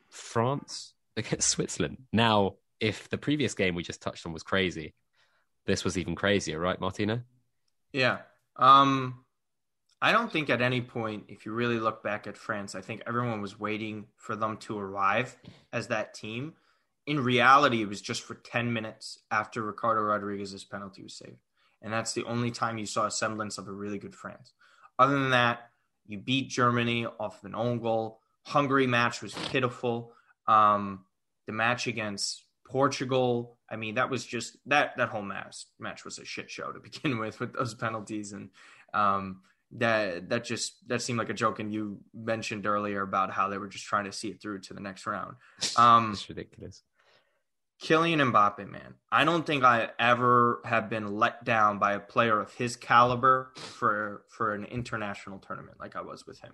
France 0.09 0.93
against 1.15 1.49
Switzerland. 1.49 1.97
Now, 2.11 2.55
if 2.79 3.09
the 3.09 3.17
previous 3.17 3.53
game 3.53 3.75
we 3.75 3.83
just 3.83 4.01
touched 4.01 4.25
on 4.25 4.33
was 4.33 4.43
crazy, 4.43 4.93
this 5.65 5.83
was 5.83 5.97
even 5.97 6.15
crazier, 6.15 6.59
right, 6.59 6.79
Martina? 6.79 7.23
Yeah. 7.93 8.19
Um, 8.55 9.23
I 10.01 10.11
don't 10.11 10.31
think 10.31 10.49
at 10.49 10.61
any 10.61 10.81
point, 10.81 11.25
if 11.27 11.45
you 11.45 11.51
really 11.51 11.79
look 11.79 12.03
back 12.03 12.27
at 12.27 12.37
France, 12.37 12.75
I 12.75 12.81
think 12.81 13.03
everyone 13.05 13.41
was 13.41 13.59
waiting 13.59 14.07
for 14.15 14.35
them 14.35 14.57
to 14.57 14.79
arrive 14.79 15.35
as 15.73 15.87
that 15.87 16.13
team. 16.13 16.53
In 17.09 17.19
reality, 17.23 17.81
it 17.81 17.89
was 17.89 18.01
just 18.01 18.21
for 18.21 18.35
10 18.35 18.71
minutes 18.71 19.19
after 19.31 19.63
Ricardo 19.63 20.01
Rodriguez's 20.01 20.63
penalty 20.63 21.03
was 21.03 21.15
saved. 21.15 21.39
And 21.81 21.91
that's 21.91 22.13
the 22.13 22.25
only 22.25 22.51
time 22.51 22.77
you 22.77 22.85
saw 22.85 23.05
a 23.05 23.11
semblance 23.11 23.57
of 23.57 23.67
a 23.67 23.71
really 23.71 23.97
good 23.97 24.13
France. 24.13 24.53
Other 24.97 25.17
than 25.17 25.31
that, 25.31 25.71
you 26.05 26.17
beat 26.17 26.49
Germany 26.49 27.05
off 27.05 27.39
of 27.39 27.45
an 27.45 27.55
own 27.55 27.79
goal. 27.79 28.19
Hungary 28.45 28.87
match 28.87 29.21
was 29.21 29.33
pitiful. 29.33 30.11
Um, 30.47 31.05
the 31.47 31.53
match 31.53 31.87
against 31.87 32.43
Portugal, 32.67 33.57
I 33.69 33.75
mean, 33.75 33.95
that 33.95 34.09
was 34.09 34.25
just 34.25 34.57
that 34.65 34.97
that 34.97 35.09
whole 35.09 35.21
match 35.21 35.65
match 35.79 36.05
was 36.05 36.19
a 36.19 36.25
shit 36.25 36.49
show 36.49 36.71
to 36.71 36.79
begin 36.83 37.17
with 37.17 37.39
with 37.39 37.53
those 37.53 37.73
penalties 37.73 38.33
and 38.33 38.49
um, 38.93 39.41
that 39.71 40.29
that 40.29 40.43
just 40.43 40.87
that 40.87 41.01
seemed 41.01 41.19
like 41.19 41.29
a 41.29 41.33
joke. 41.33 41.59
And 41.59 41.73
you 41.73 41.99
mentioned 42.13 42.65
earlier 42.65 43.01
about 43.01 43.31
how 43.31 43.49
they 43.49 43.57
were 43.57 43.67
just 43.67 43.85
trying 43.85 44.05
to 44.05 44.11
see 44.11 44.29
it 44.29 44.41
through 44.41 44.59
to 44.61 44.73
the 44.73 44.81
next 44.81 45.05
round. 45.05 45.35
Um, 45.77 46.11
it's 46.13 46.27
ridiculous. 46.27 46.83
Kylian 47.81 48.31
Mbappe, 48.31 48.69
man, 48.69 48.95
I 49.11 49.23
don't 49.23 49.45
think 49.45 49.63
I 49.63 49.89
ever 49.97 50.61
have 50.65 50.89
been 50.89 51.15
let 51.15 51.45
down 51.45 51.79
by 51.79 51.93
a 51.93 51.99
player 51.99 52.39
of 52.39 52.53
his 52.53 52.75
caliber 52.75 53.53
for 53.55 54.23
for 54.27 54.53
an 54.53 54.65
international 54.65 55.39
tournament 55.39 55.79
like 55.79 55.95
I 55.95 56.01
was 56.01 56.27
with 56.27 56.39
him. 56.39 56.53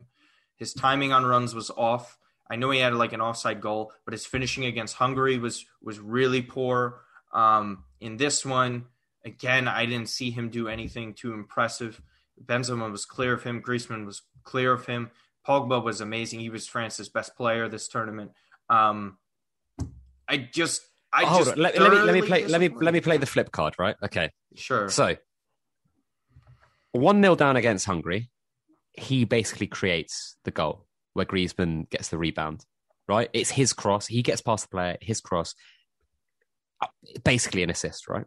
His 0.56 0.74
timing 0.74 1.12
on 1.12 1.26
runs 1.26 1.56
was 1.56 1.72
off. 1.72 2.18
I 2.50 2.58
know 2.58 2.70
he 2.70 2.80
had 2.80 2.94
like 2.94 3.14
an 3.14 3.22
offside 3.22 3.60
goal, 3.60 3.92
but 4.06 4.14
his 4.14 4.26
finishing 4.26 4.66
against 4.66 4.96
Hungary 4.96 5.40
was 5.40 5.66
was 5.82 6.00
really 6.00 6.44
poor. 6.44 7.02
Um, 7.34 7.86
in 8.00 8.18
this 8.18 8.46
one, 8.46 8.86
again, 9.26 9.68
I 9.68 9.86
didn't 9.86 10.10
see 10.10 10.30
him 10.30 10.50
do 10.50 10.68
anything 10.68 11.16
too 11.16 11.34
impressive. 11.34 12.02
Benzema 12.44 12.92
was 12.92 13.06
clear 13.06 13.34
of 13.34 13.44
him. 13.44 13.62
Griezmann 13.62 14.06
was 14.06 14.22
clear 14.44 14.74
of 14.74 14.86
him. 14.86 15.10
Pogba 15.48 15.84
was 15.84 16.02
amazing. 16.02 16.40
He 16.40 16.50
was 16.50 16.68
France's 16.68 17.10
best 17.10 17.36
player 17.36 17.68
this 17.68 17.88
tournament. 17.88 18.32
Um, 18.70 19.18
I 20.28 20.38
just, 20.38 20.82
I 21.16 21.26
hold 21.26 21.48
on. 21.48 21.58
Let, 21.58 21.80
let 21.80 21.92
me 21.92 21.98
let 22.00 22.14
me 22.14 22.22
play 22.22 22.46
let 22.46 22.60
me 22.60 22.70
let 22.70 22.94
me 22.94 23.02
play 23.02 23.18
the 23.18 23.26
flip 23.26 23.52
card, 23.52 23.76
right? 23.80 23.96
Okay. 24.04 24.32
Sure. 24.56 24.90
So 24.90 25.16
one 26.92 27.22
0 27.22 27.36
down 27.36 27.56
against 27.56 27.86
Hungary, 27.86 28.30
he 28.94 29.26
basically 29.26 29.68
creates 29.68 30.38
the 30.44 30.52
goal 30.52 30.88
where 31.14 31.26
Griezmann 31.26 31.90
gets 31.90 32.10
the 32.10 32.18
rebound. 32.18 32.66
Right? 33.08 33.30
It's 33.34 33.52
his 33.52 33.72
cross. 33.72 34.08
He 34.08 34.24
gets 34.24 34.42
past 34.42 34.66
the 34.66 34.70
player, 34.70 34.98
his 35.00 35.22
cross. 35.22 35.54
Basically 37.24 37.62
an 37.62 37.70
assist, 37.70 38.08
right? 38.08 38.26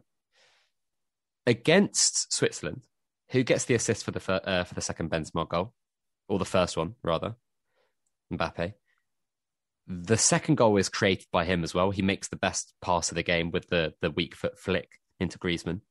Against 1.45 2.31
Switzerland, 2.33 2.83
who 3.31 3.43
gets 3.43 3.65
the 3.65 3.73
assist 3.75 4.05
for 4.05 4.11
the 4.11 4.19
fir- 4.19 4.41
uh, 4.43 4.63
for 4.63 4.75
the 4.75 4.81
second 4.81 5.11
Benzema 5.11 5.47
goal, 5.47 5.73
or 6.29 6.39
the 6.39 6.45
first 6.45 6.77
one 6.77 6.95
rather, 7.03 7.35
Mbappe. 8.31 8.73
The 9.91 10.17
second 10.17 10.55
goal 10.55 10.77
is 10.77 10.87
created 10.87 11.25
by 11.31 11.45
him 11.45 11.63
as 11.63 11.73
well. 11.73 11.89
He 11.89 12.03
makes 12.03 12.27
the 12.27 12.35
best 12.35 12.73
pass 12.79 13.09
of 13.09 13.15
the 13.15 13.23
game 13.23 13.49
with 13.49 13.67
the 13.69 13.93
the 14.01 14.11
weak 14.11 14.35
foot 14.35 14.59
flick 14.59 14.99
into 15.19 15.39
Griezmann. 15.39 15.81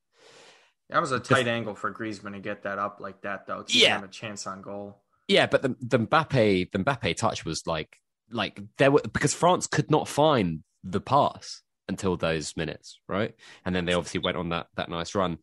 that 0.88 1.00
was 1.00 1.12
a 1.12 1.18
tight 1.18 1.48
angle 1.48 1.74
for 1.74 1.92
Griezmann 1.92 2.32
to 2.32 2.38
get 2.38 2.62
that 2.62 2.78
up 2.78 2.98
like 3.00 3.22
that, 3.22 3.46
though. 3.46 3.64
Yeah. 3.68 3.98
him 3.98 4.04
a 4.04 4.08
chance 4.08 4.46
on 4.46 4.62
goal. 4.62 5.02
Yeah, 5.26 5.46
but 5.46 5.62
the 5.62 5.76
the 5.80 5.98
Mbappe 5.98 6.70
the 6.70 6.78
Mbappe 6.78 7.16
touch 7.16 7.44
was 7.44 7.66
like 7.66 7.98
like 8.30 8.60
there 8.78 8.90
were 8.90 9.02
because 9.12 9.34
France 9.34 9.66
could 9.66 9.90
not 9.90 10.08
find 10.08 10.62
the 10.84 11.00
pass 11.00 11.62
until 11.88 12.16
those 12.16 12.56
minutes, 12.56 13.00
right? 13.08 13.34
And 13.64 13.74
then 13.74 13.84
they 13.84 13.94
obviously 13.94 14.20
went 14.20 14.36
on 14.36 14.50
that 14.50 14.68
that 14.76 14.90
nice 14.90 15.14
run. 15.14 15.38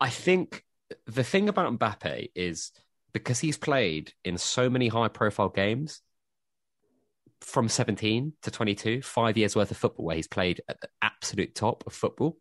I 0.00 0.08
think 0.08 0.64
the 1.06 1.24
thing 1.24 1.48
about 1.48 1.78
Mbappe 1.78 2.30
is 2.34 2.72
because 3.12 3.40
he's 3.40 3.58
played 3.58 4.12
in 4.24 4.38
so 4.38 4.70
many 4.70 4.88
high 4.88 5.08
profile 5.08 5.48
games 5.48 6.00
from 7.40 7.68
17 7.68 8.32
to 8.42 8.50
22, 8.50 9.02
five 9.02 9.36
years 9.36 9.54
worth 9.54 9.70
of 9.70 9.76
football 9.76 10.06
where 10.06 10.16
he's 10.16 10.28
played 10.28 10.60
at 10.68 10.80
the 10.80 10.88
absolute 11.02 11.54
top 11.54 11.84
of 11.86 11.92
football 11.92 12.36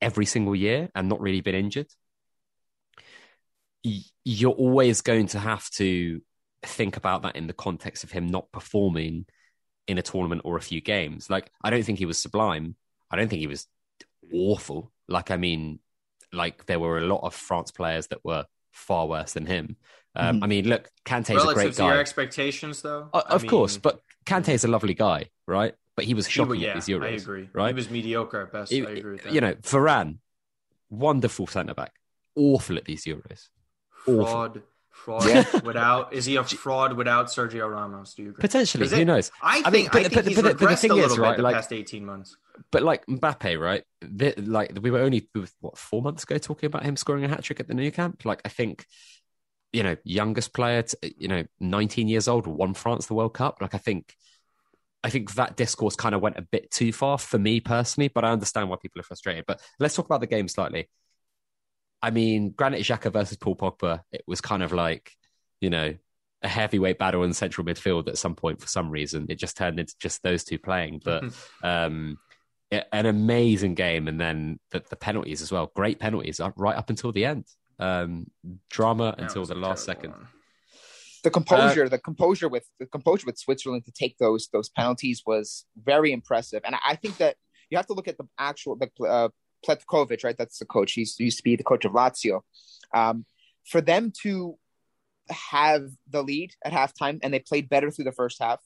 every 0.00 0.26
single 0.26 0.56
year 0.56 0.90
and 0.94 1.08
not 1.08 1.20
really 1.20 1.40
been 1.40 1.54
injured 1.54 1.86
you're 3.82 4.52
always 4.52 5.00
going 5.00 5.26
to 5.28 5.38
have 5.38 5.68
to 5.70 6.20
think 6.62 6.96
about 6.96 7.22
that 7.22 7.36
in 7.36 7.46
the 7.46 7.52
context 7.52 8.04
of 8.04 8.10
him 8.10 8.26
not 8.26 8.52
performing 8.52 9.26
in 9.86 9.98
a 9.98 10.02
tournament 10.02 10.42
or 10.44 10.56
a 10.56 10.62
few 10.62 10.80
games. 10.80 11.30
Like, 11.30 11.50
I 11.62 11.70
don't 11.70 11.82
think 11.82 11.98
he 11.98 12.06
was 12.06 12.20
sublime. 12.20 12.76
I 13.10 13.16
don't 13.16 13.28
think 13.28 13.40
he 13.40 13.46
was 13.46 13.66
awful. 14.32 14.92
Like, 15.08 15.30
I 15.30 15.36
mean, 15.36 15.80
like 16.32 16.66
there 16.66 16.78
were 16.78 16.98
a 16.98 17.06
lot 17.06 17.24
of 17.24 17.34
France 17.34 17.70
players 17.70 18.08
that 18.08 18.24
were 18.24 18.44
far 18.70 19.06
worse 19.06 19.32
than 19.32 19.46
him. 19.46 19.76
Um, 20.16 20.40
Mhm. 20.40 20.44
I 20.44 20.46
mean, 20.48 20.68
look, 20.68 20.90
Kante's 21.04 21.30
a 21.30 21.34
Relative 21.34 21.54
great 21.54 21.74
to 21.74 21.84
your 21.84 21.98
expectations, 21.98 22.82
though. 22.82 23.08
Uh, 23.12 23.22
I 23.28 23.34
of 23.34 23.46
course, 23.46 23.74
mean, 23.76 23.80
but 23.82 24.00
Kante's 24.26 24.64
a 24.64 24.68
lovely 24.68 24.94
guy, 24.94 25.30
right? 25.46 25.74
But 25.96 26.04
he 26.04 26.14
was 26.14 26.26
he 26.26 26.32
shocking 26.32 26.48
wa- 26.48 26.54
at 26.56 26.60
yeah, 26.60 26.74
these 26.74 26.86
Euros. 26.86 27.04
I 27.04 27.08
agree. 27.10 27.48
right? 27.52 27.68
He 27.68 27.74
was 27.74 27.90
mediocre 27.90 28.42
at 28.42 28.52
best. 28.52 28.72
He- 28.72 28.84
I 28.86 28.90
agree 28.90 29.12
with 29.12 29.22
that. 29.24 29.32
You 29.32 29.40
know, 29.40 29.54
Varane, 29.54 30.18
wonderful 30.88 31.46
centre 31.46 31.74
back, 31.74 31.92
awful 32.36 32.76
at 32.76 32.84
these 32.84 33.04
Euros. 33.04 33.48
awful. 34.06 34.24
fraud, 34.26 34.62
fraud 34.90 35.26
Yeah. 35.28 35.44
without. 35.64 36.12
Is 36.12 36.24
he 36.24 36.36
a 36.36 36.44
fraud 36.64 36.94
without 36.94 37.26
Sergio 37.26 37.70
Ramos? 37.70 38.14
Do 38.14 38.22
you 38.22 38.30
agree? 38.30 38.40
Potentially, 38.40 38.84
Is 38.86 38.92
who 38.92 39.04
knows? 39.04 39.30
I 39.42 39.62
I 39.64 39.70
mean, 39.70 39.88
think. 39.88 39.92
but- 39.92 39.98
I 39.98 40.02
think 40.04 40.14
but- 40.14 40.24
he's 40.26 40.36
but 40.36 40.42
the- 40.42 40.54
but 40.54 40.70
the 40.70 40.76
thing 40.76 40.90
a 40.90 40.94
is, 40.96 41.00
little 41.02 41.16
bit 41.18 41.22
right, 41.22 41.36
the 41.36 41.42
like- 41.42 41.54
past 41.54 41.72
eighteen 41.72 42.04
months. 42.04 42.36
But 42.72 42.82
like 42.82 43.06
Mbappe, 43.06 43.58
right? 43.60 43.84
The, 44.02 44.34
like 44.36 44.72
we 44.82 44.90
were 44.90 44.98
only 45.00 45.28
what 45.60 45.78
four 45.78 46.02
months 46.02 46.24
ago 46.24 46.36
talking 46.38 46.66
about 46.66 46.82
him 46.84 46.96
scoring 46.96 47.24
a 47.24 47.28
hat 47.28 47.42
trick 47.44 47.60
at 47.60 47.68
the 47.68 47.74
Nou 47.74 47.90
Camp. 47.90 48.24
Like 48.24 48.42
I 48.44 48.48
think, 48.48 48.84
you 49.72 49.82
know, 49.82 49.96
youngest 50.04 50.52
player, 50.52 50.82
to, 50.82 50.98
you 51.18 51.28
know, 51.28 51.44
nineteen 51.58 52.08
years 52.08 52.28
old, 52.28 52.46
won 52.46 52.74
France 52.74 53.06
the 53.06 53.14
World 53.14 53.34
Cup. 53.34 53.58
Like 53.60 53.74
I 53.74 53.78
think, 53.78 54.14
I 55.02 55.10
think 55.10 55.34
that 55.34 55.56
discourse 55.56 55.96
kind 55.96 56.14
of 56.14 56.20
went 56.20 56.38
a 56.38 56.42
bit 56.42 56.70
too 56.70 56.92
far 56.92 57.18
for 57.18 57.38
me 57.38 57.60
personally. 57.60 58.08
But 58.08 58.24
I 58.24 58.30
understand 58.30 58.68
why 58.68 58.76
people 58.80 59.00
are 59.00 59.04
frustrated. 59.04 59.44
But 59.46 59.60
let's 59.78 59.94
talk 59.94 60.06
about 60.06 60.20
the 60.20 60.26
game 60.26 60.48
slightly. 60.48 60.88
I 62.02 62.10
mean, 62.10 62.50
Granit 62.50 62.80
Xhaka 62.80 63.12
versus 63.12 63.36
Paul 63.36 63.56
Pogba. 63.56 64.00
It 64.10 64.22
was 64.26 64.40
kind 64.40 64.62
of 64.62 64.72
like, 64.72 65.12
you 65.60 65.70
know, 65.70 65.94
a 66.42 66.48
heavyweight 66.48 66.98
battle 66.98 67.22
in 67.24 67.34
central 67.34 67.66
midfield 67.66 68.08
at 68.08 68.18
some 68.18 68.34
point 68.34 68.60
for 68.60 68.66
some 68.66 68.90
reason. 68.90 69.26
It 69.28 69.38
just 69.38 69.56
turned 69.56 69.78
into 69.78 69.94
just 69.98 70.22
those 70.22 70.44
two 70.44 70.58
playing, 70.58 71.02
but 71.04 71.24
um, 71.62 72.18
an 72.70 73.06
amazing 73.06 73.74
game, 73.74 74.08
and 74.08 74.20
then 74.20 74.58
the, 74.70 74.82
the, 74.88 74.96
penalties 74.96 75.42
as 75.42 75.52
well. 75.52 75.70
Great 75.74 75.98
penalties 75.98 76.40
right 76.56 76.76
up 76.76 76.88
until 76.88 77.12
the 77.12 77.26
end. 77.26 77.44
Um, 77.80 78.26
drama 78.68 79.14
yeah, 79.16 79.24
until 79.24 79.44
the 79.46 79.54
last 79.54 79.84
second. 79.84 80.10
One. 80.10 80.28
The 81.22 81.30
composure, 81.30 81.84
uh, 81.84 81.88
the 81.88 81.98
composure 81.98 82.48
with 82.48 82.66
the 82.78 82.86
composure 82.86 83.26
with 83.26 83.38
Switzerland 83.38 83.84
to 83.86 83.92
take 83.92 84.16
those 84.18 84.48
those 84.52 84.68
penalties 84.68 85.22
was 85.26 85.66
very 85.76 86.12
impressive, 86.12 86.62
and 86.64 86.76
I 86.86 86.96
think 86.96 87.16
that 87.18 87.36
you 87.70 87.76
have 87.76 87.86
to 87.86 87.94
look 87.94 88.08
at 88.08 88.18
the 88.18 88.24
actual 88.38 88.76
the 88.76 88.90
uh, 89.04 89.28
Petkovic, 89.66 90.24
right? 90.24 90.36
That's 90.36 90.58
the 90.58 90.64
coach. 90.64 90.92
He 90.92 91.06
used 91.18 91.38
to 91.38 91.42
be 91.42 91.56
the 91.56 91.64
coach 91.64 91.84
of 91.84 91.92
Lazio. 91.92 92.40
Um, 92.94 93.24
for 93.66 93.80
them 93.80 94.12
to 94.22 94.58
have 95.28 95.88
the 96.08 96.22
lead 96.22 96.52
at 96.64 96.72
halftime 96.72 97.20
and 97.22 97.32
they 97.32 97.38
played 97.38 97.68
better 97.68 97.90
through 97.90 98.06
the 98.06 98.12
first 98.12 98.42
half, 98.42 98.58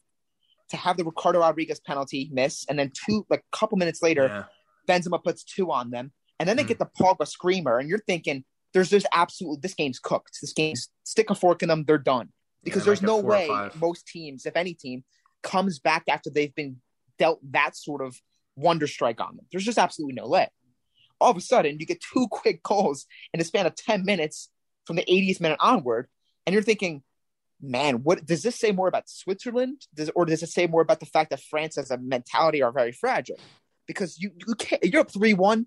to 0.71 0.77
have 0.77 0.97
the 0.97 1.05
Ricardo 1.05 1.41
Rodriguez 1.41 1.81
penalty 1.81 2.31
miss, 2.33 2.65
and 2.69 2.79
then 2.79 2.91
two 3.07 3.27
like 3.29 3.41
a 3.41 3.57
couple 3.57 3.77
minutes 3.79 4.03
later, 4.03 4.27
yeah. 4.27 4.45
Benzema 4.89 5.23
puts 5.23 5.45
two 5.45 5.71
on 5.71 5.91
them, 5.91 6.13
and 6.39 6.49
then 6.49 6.57
they 6.57 6.65
mm. 6.65 6.69
get 6.69 6.79
the 6.79 6.89
Pogba 6.99 7.27
screamer, 7.27 7.79
and 7.79 7.89
you're 7.89 8.03
thinking 8.07 8.45
there's 8.75 8.91
just 8.91 9.07
absolutely 9.13 9.61
this 9.63 9.75
game's 9.75 10.01
cooked. 10.01 10.39
This 10.43 10.53
game's 10.53 10.89
stick 11.05 11.31
a 11.31 11.35
fork 11.35 11.63
in 11.63 11.69
them, 11.69 11.85
they're 11.85 11.97
done. 11.97 12.31
Because 12.65 12.83
yeah, 12.83 12.87
there's 12.87 13.03
like 13.03 13.07
no 13.07 13.19
way 13.21 13.49
most 13.81 14.07
teams, 14.07 14.45
if 14.45 14.57
any 14.57 14.75
team, 14.75 15.05
comes 15.43 15.79
back 15.79 16.05
after 16.09 16.29
they've 16.29 16.55
been 16.55 16.79
dealt 17.19 17.41
that 17.53 17.77
sort 17.77 18.03
of 18.03 18.21
wonder 18.57 18.87
strike 18.87 19.21
on 19.21 19.37
them. 19.37 19.47
There's 19.53 19.65
just 19.65 19.79
absolutely 19.79 20.15
no 20.15 20.29
way. 20.29 20.49
All 21.21 21.31
of 21.31 21.37
a 21.37 21.41
sudden 21.41 21.79
you 21.79 21.87
get 21.87 22.03
two 22.03 22.27
quick 22.31 22.63
goals 22.63 23.07
in 23.33 23.39
the 23.39 23.45
span 23.45 23.67
of 23.67 23.77
10 23.77 24.05
minutes 24.05 24.51
from 24.85 24.97
the 24.97 25.05
80th 25.05 25.41
minute 25.41 25.59
onward 25.61 26.09
and 26.47 26.53
you're 26.53 26.63
thinking 26.63 27.03
man 27.63 28.03
what 28.03 28.27
does 28.27 28.43
this 28.43 28.57
say 28.57 28.73
more 28.73 28.89
about 28.89 29.09
switzerland? 29.09 29.87
Does, 29.95 30.11
or 30.15 30.27
does 30.27 30.43
it 30.43 30.51
say 30.51 30.67
more 30.67 30.83
about 30.83 31.01
the 31.01 31.07
fact 31.07 31.31
that 31.31 31.41
france 31.41 31.79
as 31.79 31.91
a 31.91 31.97
mentality 31.97 32.63
are 32.63 32.73
very 32.73 32.93
fragile? 32.93 33.39
Because 33.87 34.19
you, 34.19 34.33
you 34.47 34.55
can't 34.57 34.85
you're 34.85 35.01
up 35.01 35.13
3-1 35.13 35.67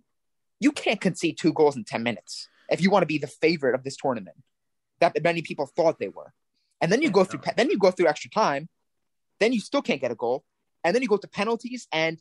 you 0.60 0.72
can't 0.72 1.01
concede 1.01 1.38
two 1.38 1.53
goals 1.53 1.76
in 1.76 1.84
10 1.84 2.03
minutes 2.03 2.47
if 2.70 2.82
you 2.82 2.89
want 2.89 3.03
to 3.03 3.07
be 3.07 3.18
the 3.18 3.28
favorite 3.28 3.76
of 3.76 3.84
this 3.84 3.97
tournament 3.97 4.38
that 4.99 5.22
many 5.24 5.41
people 5.41 5.65
thought 5.65 5.99
they 5.99 6.09
were 6.09 6.34
and 6.82 6.91
then 6.91 7.01
you 7.01 7.09
go 7.09 7.24
through 7.24 7.39
then 7.55 7.70
you 7.70 7.78
go 7.78 7.91
through 7.91 8.07
extra 8.07 8.30
time 8.30 8.68
then 9.39 9.53
you 9.53 9.59
still 9.59 9.82
can't 9.82 10.01
get 10.01 10.11
a 10.11 10.15
goal 10.15 10.43
and 10.84 10.95
then 10.95 11.01
you 11.01 11.07
go 11.07 11.18
to 11.18 11.28
penalties 11.28 11.88
and 11.91 12.20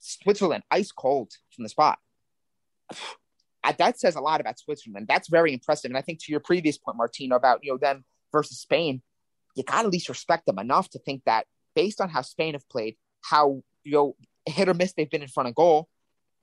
switzerland 0.00 0.62
ice 0.70 0.92
cold 0.92 1.30
from 1.54 1.62
the 1.64 1.68
spot 1.68 1.98
that 3.78 3.98
says 3.98 4.16
a 4.16 4.20
lot 4.20 4.40
about 4.40 4.58
Switzerland. 4.58 5.06
That's 5.08 5.28
very 5.28 5.52
impressive. 5.52 5.90
And 5.90 5.98
I 5.98 6.02
think 6.02 6.20
to 6.20 6.32
your 6.32 6.40
previous 6.40 6.78
point, 6.78 6.96
Martino, 6.96 7.36
about 7.36 7.60
you 7.62 7.72
know 7.72 7.78
them 7.78 8.04
versus 8.32 8.58
Spain, 8.58 9.02
you 9.54 9.62
got 9.62 9.82
to 9.82 9.86
at 9.86 9.92
least 9.92 10.08
respect 10.08 10.46
them 10.46 10.58
enough 10.58 10.90
to 10.90 10.98
think 10.98 11.22
that 11.24 11.46
based 11.74 12.00
on 12.00 12.08
how 12.08 12.22
Spain 12.22 12.54
have 12.54 12.68
played, 12.68 12.96
how 13.20 13.62
you 13.84 13.92
know 13.92 14.16
hit 14.46 14.68
or 14.68 14.74
miss 14.74 14.92
they've 14.92 15.10
been 15.10 15.22
in 15.22 15.28
front 15.28 15.48
of 15.48 15.54
goal, 15.54 15.88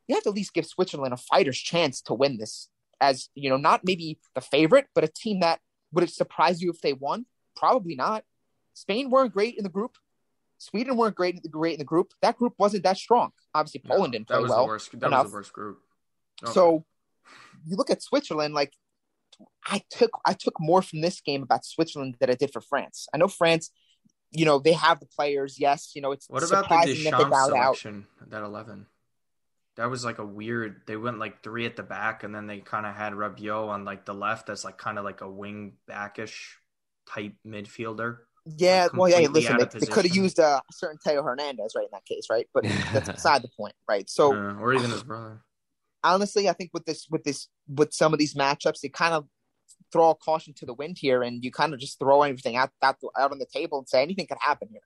you 0.07 0.15
have 0.15 0.23
to 0.23 0.29
at 0.29 0.35
least 0.35 0.53
give 0.53 0.65
Switzerland 0.65 1.13
a 1.13 1.17
fighter's 1.17 1.59
chance 1.59 2.01
to 2.03 2.13
win 2.13 2.37
this. 2.37 2.69
As 3.01 3.29
you 3.33 3.49
know, 3.49 3.57
not 3.57 3.81
maybe 3.83 4.19
the 4.35 4.41
favorite, 4.41 4.87
but 4.93 5.03
a 5.03 5.07
team 5.07 5.39
that 5.39 5.59
would 5.91 6.03
it 6.03 6.11
surprise 6.11 6.61
you 6.61 6.69
if 6.69 6.81
they 6.81 6.93
won? 6.93 7.25
Probably 7.55 7.95
not. 7.95 8.23
Spain 8.73 9.09
weren't 9.09 9.33
great 9.33 9.55
in 9.57 9.63
the 9.63 9.69
group. 9.69 9.97
Sweden 10.57 10.97
weren't 10.97 11.15
great 11.15 11.35
in 11.35 11.41
the 11.41 11.49
great 11.49 11.73
in 11.73 11.79
the 11.79 11.85
group. 11.85 12.11
That 12.21 12.37
group 12.37 12.53
wasn't 12.57 12.83
that 12.83 12.97
strong. 12.97 13.31
Obviously, 13.55 13.81
Poland 13.85 14.11
no, 14.11 14.19
didn't 14.19 14.27
play 14.27 14.41
well. 14.41 14.65
The 14.65 14.67
worst, 14.67 14.99
that 14.99 15.07
enough. 15.07 15.23
was 15.23 15.31
the 15.31 15.37
worst 15.37 15.53
group. 15.53 15.79
Okay. 16.43 16.51
So 16.51 16.85
you 17.65 17.77
look 17.77 17.89
at 17.89 18.03
Switzerland, 18.03 18.53
like 18.53 18.73
I 19.65 19.81
took 19.89 20.11
I 20.25 20.33
took 20.33 20.59
more 20.59 20.81
from 20.81 21.01
this 21.01 21.21
game 21.21 21.43
about 21.43 21.65
Switzerland 21.65 22.15
than 22.19 22.29
I 22.29 22.35
did 22.35 22.51
for 22.51 22.61
France. 22.61 23.07
I 23.13 23.17
know 23.17 23.27
France, 23.27 23.71
you 24.31 24.45
know, 24.45 24.59
they 24.59 24.73
have 24.73 24.99
the 24.99 25.05
players. 25.05 25.59
Yes, 25.59 25.91
you 25.95 26.01
know, 26.01 26.11
it's 26.11 26.27
what 26.29 26.43
about 26.43 26.69
the 26.69 26.93
Deschamps 26.93 27.45
selection 27.45 28.05
out. 28.21 28.29
that 28.29 28.43
eleven? 28.43 28.85
That 29.79 29.89
was 29.89 30.05
like 30.05 30.19
a 30.19 30.25
weird. 30.25 30.81
They 30.85 30.95
went 30.95 31.19
like 31.19 31.41
three 31.41 31.65
at 31.65 31.75
the 31.75 31.83
back, 31.83 32.23
and 32.23 32.33
then 32.33 32.47
they 32.47 32.59
kind 32.59 32.85
of 32.85 32.95
had 32.95 33.13
Rabiot 33.13 33.69
on 33.69 33.85
like 33.85 34.05
the 34.05 34.13
left 34.13 34.49
as 34.49 34.63
like 34.63 34.77
kind 34.77 34.97
of 34.97 35.05
like 35.05 35.21
a 35.21 35.29
wing 35.29 35.73
backish 35.87 36.57
type 37.07 37.33
midfielder. 37.45 38.17
Yeah, 38.45 38.83
like 38.83 38.93
well, 38.93 39.09
yeah. 39.09 39.27
Listen, 39.27 39.57
they, 39.57 39.79
they 39.79 39.85
could 39.85 40.05
have 40.05 40.15
used 40.15 40.39
a 40.39 40.61
certain 40.71 40.97
Theo 41.03 41.23
Hernandez 41.23 41.73
right 41.75 41.85
in 41.85 41.89
that 41.93 42.05
case, 42.05 42.27
right? 42.29 42.47
But 42.53 42.63
that's 42.93 43.09
beside 43.09 43.41
the 43.41 43.49
point, 43.57 43.75
right? 43.87 44.09
So, 44.09 44.33
uh, 44.33 44.55
or 44.55 44.73
even 44.73 44.91
his 44.91 45.03
brother 45.03 45.41
honestly, 46.03 46.49
I 46.49 46.53
think 46.53 46.71
with 46.73 46.85
this, 46.85 47.07
with 47.09 47.23
this, 47.23 47.47
with 47.67 47.93
some 47.93 48.13
of 48.13 48.19
these 48.19 48.33
matchups, 48.33 48.81
they 48.81 48.89
kind 48.89 49.13
of 49.13 49.25
throw 49.91 50.11
a 50.11 50.15
caution 50.15 50.53
to 50.55 50.65
the 50.65 50.73
wind 50.73 50.97
here, 50.99 51.23
and 51.23 51.43
you 51.43 51.51
kind 51.51 51.73
of 51.73 51.79
just 51.79 51.99
throw 51.99 52.21
everything 52.23 52.55
out, 52.55 52.71
out 52.81 52.97
out 53.17 53.31
on 53.31 53.39
the 53.39 53.45
table 53.45 53.79
and 53.79 53.89
say 53.89 54.01
anything 54.01 54.27
could 54.27 54.37
happen 54.39 54.67
here, 54.71 54.81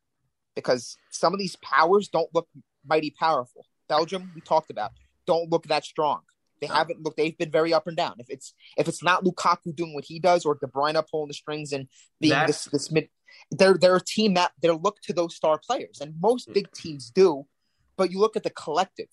because 0.56 0.98
some 1.12 1.34
of 1.34 1.39
these 1.39 1.56
powers 1.58 2.08
don't 2.08 2.34
look 2.34 2.48
mighty 2.86 3.14
powerful. 3.20 3.66
Belgium, 3.88 4.32
we 4.36 4.42
talked 4.42 4.70
about, 4.70 4.92
don't 5.26 5.50
look 5.50 5.68
that 5.68 5.86
strong. 5.86 6.22
They 6.62 6.68
no. 6.68 6.76
haven't 6.76 7.02
looked. 7.02 7.18
They've 7.18 7.38
been 7.38 7.52
very 7.52 7.74
up 7.74 7.88
and 7.88 7.98
down. 7.98 8.16
If 8.20 8.30
it's 8.30 8.54
if 8.78 8.88
it's 8.88 9.04
not 9.04 9.26
Lukaku 9.26 9.76
doing 9.76 9.94
what 9.94 10.06
he 10.06 10.20
does, 10.20 10.46
or 10.46 10.56
De 10.56 10.68
Bruyne 10.68 11.02
pulling 11.10 11.28
the 11.28 11.34
strings 11.34 11.74
and 11.74 11.88
being 12.22 12.32
That's... 12.32 12.66
this 12.66 12.72
this 12.72 12.92
mid, 12.92 13.10
they're 13.52 13.74
they're 13.74 13.98
a 13.98 14.02
team 14.02 14.36
that 14.36 14.54
they 14.62 14.70
look 14.70 15.02
to 15.02 15.14
those 15.14 15.36
star 15.36 15.60
players, 15.60 16.00
and 16.00 16.14
most 16.22 16.54
big 16.54 16.72
teams 16.72 17.10
do. 17.10 17.46
But 17.98 18.12
you 18.12 18.20
look 18.20 18.38
at 18.38 18.44
the 18.44 18.50
collective, 18.50 19.10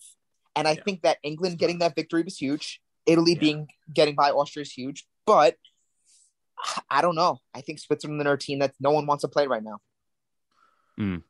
and 0.55 0.69
I 0.69 0.73
yeah. 0.73 0.83
think 0.85 1.03
that 1.03 1.19
England 1.25 1.59
getting 1.59 1.81
that 1.81 1.97
victory 1.97 2.23
was 2.23 2.39
huge. 2.39 2.81
Italy 3.05 3.33
yeah. 3.33 3.41
being 3.41 3.69
getting 3.93 4.15
by 4.15 4.31
Austria 4.31 4.63
is 4.63 4.73
huge. 4.73 5.07
But 5.27 5.57
I 6.91 7.03
don't 7.03 7.17
know. 7.17 7.39
I 7.55 7.63
think 7.63 7.81
Switzerland 7.81 8.27
are 8.29 8.35
a 8.35 8.39
team 8.39 8.61
that 8.61 8.75
no 8.79 8.91
one 8.91 9.07
wants 9.07 9.23
to 9.23 9.29
play 9.29 9.47
right 9.47 9.63
now. 9.63 9.79
Mm. 10.99 11.23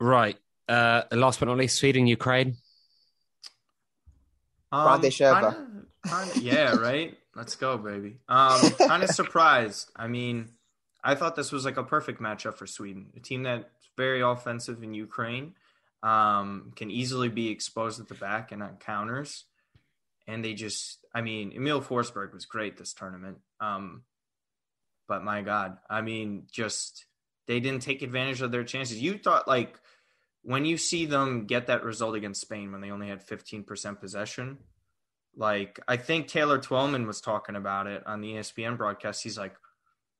Right. 0.00 0.36
Uh, 0.68 1.02
last 1.12 1.40
but 1.40 1.46
not 1.46 1.58
least, 1.58 1.78
Sweden, 1.78 2.06
Ukraine. 2.06 2.56
Um, 4.72 5.00
kinda, 5.00 5.86
kinda, 6.06 6.40
yeah, 6.40 6.74
right. 6.80 7.16
Let's 7.36 7.56
go, 7.56 7.76
baby. 7.76 8.18
Um, 8.28 8.60
kind 8.72 9.02
of 9.02 9.10
surprised. 9.10 9.90
I 9.94 10.08
mean, 10.08 10.50
I 11.02 11.14
thought 11.14 11.36
this 11.36 11.52
was 11.52 11.64
like 11.64 11.76
a 11.76 11.84
perfect 11.84 12.20
matchup 12.20 12.54
for 12.54 12.66
Sweden, 12.66 13.12
a 13.16 13.20
team 13.20 13.42
that's 13.42 13.66
very 13.96 14.20
offensive 14.20 14.82
in 14.82 14.94
Ukraine 14.94 15.54
um, 16.02 16.72
can 16.76 16.90
easily 16.90 17.28
be 17.28 17.48
exposed 17.48 17.98
at 17.98 18.08
the 18.08 18.14
back 18.14 18.52
and 18.52 18.62
on 18.62 18.76
counters. 18.76 19.44
And 20.26 20.44
they 20.44 20.54
just, 20.54 21.04
I 21.14 21.22
mean, 21.22 21.52
Emil 21.52 21.82
Forsberg 21.82 22.32
was 22.32 22.46
great 22.46 22.76
this 22.76 22.92
tournament. 22.94 23.38
Um, 23.60 24.02
but 25.08 25.22
my 25.22 25.42
God, 25.42 25.78
I 25.88 26.02
mean, 26.02 26.44
just 26.50 27.06
they 27.46 27.60
didn't 27.60 27.82
take 27.82 28.02
advantage 28.02 28.40
of 28.40 28.50
their 28.50 28.64
chances. 28.64 29.00
You 29.00 29.18
thought 29.18 29.48
like 29.48 29.78
when 30.44 30.64
you 30.64 30.76
see 30.76 31.06
them 31.06 31.46
get 31.46 31.66
that 31.66 31.82
result 31.82 32.14
against 32.14 32.42
Spain 32.42 32.70
when 32.70 32.82
they 32.82 32.90
only 32.90 33.08
had 33.08 33.26
15% 33.26 34.00
possession, 34.00 34.58
like 35.34 35.80
I 35.88 35.96
think 35.96 36.28
Taylor 36.28 36.58
Twellman 36.58 37.06
was 37.06 37.20
talking 37.20 37.56
about 37.56 37.86
it 37.86 38.06
on 38.06 38.20
the 38.20 38.34
ESPN 38.34 38.76
broadcast. 38.76 39.22
He's 39.22 39.38
like, 39.38 39.56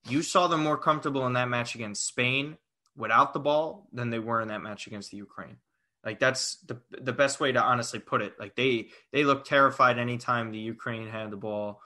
you 0.08 0.22
saw 0.22 0.48
them 0.48 0.62
more 0.62 0.78
comfortable 0.78 1.26
in 1.26 1.34
that 1.34 1.48
match 1.48 1.74
against 1.74 2.06
Spain 2.06 2.56
without 2.96 3.32
the 3.32 3.40
ball 3.40 3.86
than 3.92 4.10
they 4.10 4.18
were 4.18 4.40
in 4.40 4.48
that 4.48 4.62
match 4.62 4.86
against 4.86 5.10
the 5.10 5.18
Ukraine. 5.18 5.58
Like 6.04 6.18
that's 6.20 6.56
the 6.66 6.80
the 6.90 7.12
best 7.12 7.40
way 7.40 7.52
to 7.52 7.62
honestly 7.62 7.98
put 7.98 8.20
it. 8.20 8.34
Like 8.38 8.56
they 8.56 8.88
they 9.12 9.24
looked 9.24 9.46
terrified 9.46 9.98
anytime 9.98 10.50
the 10.50 10.58
Ukraine 10.58 11.08
had 11.08 11.30
the 11.30 11.36
ball 11.36 11.80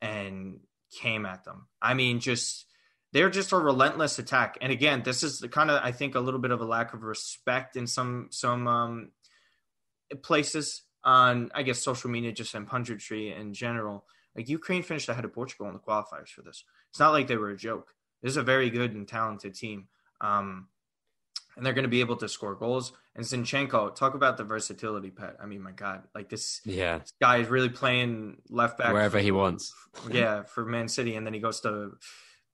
and 0.00 0.60
came 0.92 1.26
at 1.26 1.44
them. 1.44 1.66
I 1.82 1.94
mean, 1.94 2.20
just 2.20 2.66
they're 3.14 3.30
just 3.30 3.52
a 3.52 3.56
relentless 3.56 4.18
attack. 4.18 4.58
And 4.60 4.72
again, 4.72 5.02
this 5.04 5.22
is 5.22 5.38
the 5.38 5.48
kind 5.48 5.70
of 5.70 5.80
I 5.82 5.92
think 5.92 6.16
a 6.16 6.20
little 6.20 6.40
bit 6.40 6.50
of 6.50 6.60
a 6.60 6.64
lack 6.64 6.92
of 6.92 7.04
respect 7.04 7.76
in 7.76 7.86
some 7.86 8.26
some 8.30 8.66
um, 8.66 9.10
places 10.22 10.82
on 11.04 11.50
I 11.54 11.62
guess 11.62 11.78
social 11.80 12.10
media, 12.10 12.32
just 12.32 12.54
in 12.54 12.66
punditry 12.66 13.34
in 13.38 13.54
general. 13.54 14.04
Like 14.36 14.48
Ukraine 14.48 14.82
finished 14.82 15.08
ahead 15.08 15.24
of 15.24 15.32
Portugal 15.32 15.68
in 15.68 15.74
the 15.74 15.78
qualifiers 15.78 16.28
for 16.28 16.42
this. 16.42 16.64
It's 16.90 16.98
not 16.98 17.12
like 17.12 17.28
they 17.28 17.36
were 17.36 17.50
a 17.50 17.56
joke. 17.56 17.94
This 18.20 18.32
is 18.32 18.36
a 18.36 18.42
very 18.42 18.68
good 18.68 18.92
and 18.94 19.06
talented 19.06 19.54
team. 19.54 19.86
Um, 20.20 20.66
and 21.56 21.64
they're 21.64 21.72
going 21.72 21.84
to 21.84 21.88
be 21.88 22.00
able 22.00 22.16
to 22.16 22.28
score 22.28 22.56
goals. 22.56 22.92
And 23.14 23.24
Zinchenko, 23.24 23.94
talk 23.94 24.14
about 24.14 24.38
the 24.38 24.42
versatility, 24.42 25.10
Pet. 25.10 25.36
I 25.40 25.46
mean, 25.46 25.62
my 25.62 25.70
God, 25.70 26.02
like 26.16 26.28
this, 26.28 26.60
yeah, 26.64 26.98
this 26.98 27.12
guy 27.20 27.36
is 27.36 27.48
really 27.48 27.68
playing 27.68 28.38
left 28.48 28.76
back 28.76 28.92
wherever 28.92 29.18
for, 29.18 29.22
he 29.22 29.30
wants. 29.30 29.72
yeah, 30.10 30.42
for 30.42 30.64
Man 30.64 30.88
City, 30.88 31.14
and 31.14 31.24
then 31.24 31.32
he 31.32 31.38
goes 31.38 31.60
to 31.60 31.92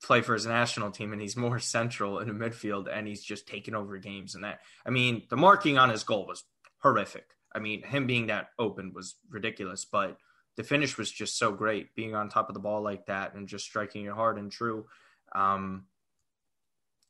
play 0.02 0.20
for 0.22 0.34
his 0.34 0.46
national 0.46 0.90
team, 0.90 1.12
and 1.12 1.20
he's 1.20 1.36
more 1.36 1.58
central 1.60 2.18
in 2.18 2.28
the 2.28 2.34
midfield, 2.34 2.88
and 2.92 3.06
he's 3.06 3.22
just 3.22 3.46
taking 3.46 3.74
over 3.74 3.96
games. 3.98 4.34
And 4.34 4.44
that, 4.44 4.60
I 4.84 4.90
mean, 4.90 5.22
the 5.30 5.36
marking 5.36 5.78
on 5.78 5.90
his 5.90 6.04
goal 6.04 6.26
was 6.26 6.44
horrific. 6.78 7.26
I 7.54 7.58
mean, 7.58 7.82
him 7.82 8.06
being 8.06 8.28
that 8.28 8.48
open 8.58 8.92
was 8.94 9.16
ridiculous, 9.28 9.84
but 9.84 10.16
the 10.56 10.62
finish 10.62 10.96
was 10.96 11.10
just 11.10 11.38
so 11.38 11.52
great, 11.52 11.94
being 11.94 12.14
on 12.14 12.28
top 12.28 12.48
of 12.48 12.54
the 12.54 12.60
ball 12.60 12.82
like 12.82 13.06
that 13.06 13.34
and 13.34 13.48
just 13.48 13.64
striking 13.64 14.06
it 14.06 14.12
hard 14.12 14.38
and 14.38 14.52
true. 14.52 14.86
Um, 15.34 15.86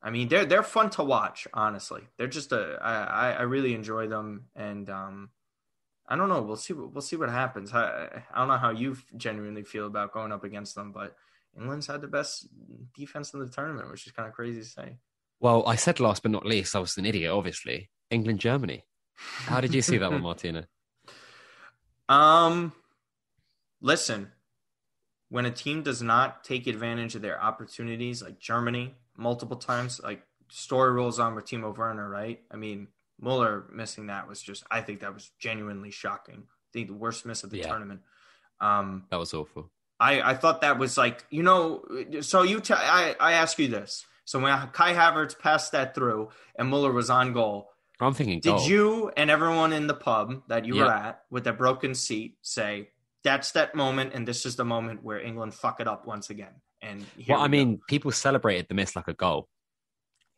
I 0.02 0.10
mean, 0.10 0.28
they're 0.28 0.46
they're 0.46 0.62
fun 0.62 0.90
to 0.90 1.04
watch. 1.04 1.46
Honestly, 1.52 2.02
they're 2.16 2.26
just 2.26 2.52
a 2.52 2.78
I 2.80 3.32
I 3.32 3.42
really 3.42 3.74
enjoy 3.74 4.08
them, 4.08 4.46
and 4.56 4.88
um, 4.88 5.30
I 6.08 6.16
don't 6.16 6.28
know. 6.28 6.42
We'll 6.42 6.56
see. 6.56 6.72
We'll 6.72 7.02
see 7.02 7.16
what 7.16 7.28
happens. 7.28 7.72
I, 7.72 8.22
I 8.32 8.38
don't 8.38 8.48
know 8.48 8.56
how 8.56 8.70
you 8.70 8.96
genuinely 9.16 9.62
feel 9.62 9.86
about 9.86 10.12
going 10.12 10.32
up 10.32 10.44
against 10.44 10.74
them, 10.74 10.92
but 10.92 11.16
England's 11.58 11.86
had 11.86 12.00
the 12.00 12.08
best 12.08 12.48
defense 12.94 13.32
in 13.34 13.40
the 13.40 13.48
tournament, 13.48 13.90
which 13.90 14.06
is 14.06 14.12
kind 14.12 14.28
of 14.28 14.34
crazy 14.34 14.60
to 14.60 14.66
say. 14.66 14.98
Well, 15.40 15.66
I 15.66 15.76
said 15.76 16.00
last 16.00 16.22
but 16.22 16.30
not 16.32 16.46
least, 16.46 16.76
I 16.76 16.78
was 16.80 16.96
an 16.96 17.06
idiot, 17.06 17.30
obviously. 17.32 17.90
England, 18.10 18.40
Germany. 18.40 18.84
How 19.14 19.60
did 19.60 19.74
you 19.74 19.82
see 19.82 19.98
that 19.98 20.10
one, 20.10 20.22
Martina? 20.28 20.66
Um, 22.08 22.72
listen, 23.80 24.32
when 25.28 25.46
a 25.46 25.50
team 25.50 25.82
does 25.82 26.02
not 26.02 26.44
take 26.44 26.66
advantage 26.66 27.14
of 27.14 27.22
their 27.22 27.42
opportunities, 27.42 28.22
like 28.22 28.38
Germany, 28.38 28.94
multiple 29.16 29.56
times, 29.56 30.00
like 30.02 30.22
story 30.50 30.92
rolls 30.92 31.18
on 31.18 31.34
with 31.34 31.46
Timo 31.46 31.76
Werner, 31.76 32.08
right? 32.08 32.40
I 32.50 32.56
mean, 32.56 32.88
Muller 33.20 33.64
missing 33.72 34.06
that 34.06 34.26
was 34.28 34.42
just, 34.42 34.64
I 34.70 34.80
think 34.80 35.00
that 35.00 35.14
was 35.14 35.30
genuinely 35.38 35.90
shocking. 35.90 36.44
I 36.48 36.68
think 36.72 36.88
the 36.88 36.94
worst 36.94 37.24
miss 37.26 37.44
of 37.44 37.50
the 37.50 37.58
Yeah. 37.58 37.68
tournament. 37.68 38.00
Um, 38.60 39.06
That 39.10 39.18
was 39.18 39.32
awful. 39.34 39.70
I, 40.00 40.30
I 40.30 40.34
thought 40.34 40.62
that 40.62 40.78
was 40.78 40.96
like, 40.96 41.24
you 41.30 41.42
know, 41.42 41.84
so 42.22 42.42
you, 42.42 42.60
t- 42.60 42.74
I, 42.74 43.14
I 43.20 43.32
ask 43.34 43.58
you 43.58 43.68
this. 43.68 44.06
So 44.24 44.38
when 44.40 44.56
Kai 44.68 44.94
Havertz 44.94 45.38
passed 45.38 45.72
that 45.72 45.94
through 45.94 46.30
and 46.56 46.68
Muller 46.68 46.92
was 46.92 47.10
on 47.10 47.32
goal, 47.34 47.68
oh, 48.00 48.06
I'm 48.06 48.14
thinking 48.14 48.40
did 48.40 48.56
goal. 48.56 48.66
you 48.66 49.12
and 49.16 49.30
everyone 49.30 49.72
in 49.74 49.86
the 49.86 49.94
pub 49.94 50.42
that 50.48 50.64
you 50.64 50.76
were 50.76 50.90
at 50.90 51.22
with 51.30 51.44
that 51.44 51.58
broken 51.58 51.94
seat 51.94 52.38
say, 52.42 52.88
that's 53.24 53.52
that 53.52 53.74
moment 53.74 54.14
and 54.14 54.26
this 54.26 54.46
is 54.46 54.56
the 54.56 54.64
moment 54.64 55.04
where 55.04 55.20
England 55.20 55.52
fuck 55.52 55.80
it 55.80 55.86
up 55.86 56.06
once 56.06 56.30
again? 56.30 56.54
And 56.80 57.04
here 57.18 57.36
Well, 57.36 57.40
I 57.40 57.48
we 57.48 57.58
go. 57.58 57.64
mean, 57.66 57.80
people 57.86 58.10
celebrated 58.12 58.66
the 58.68 58.74
miss 58.74 58.96
like 58.96 59.08
a 59.08 59.12
goal. 59.14 59.48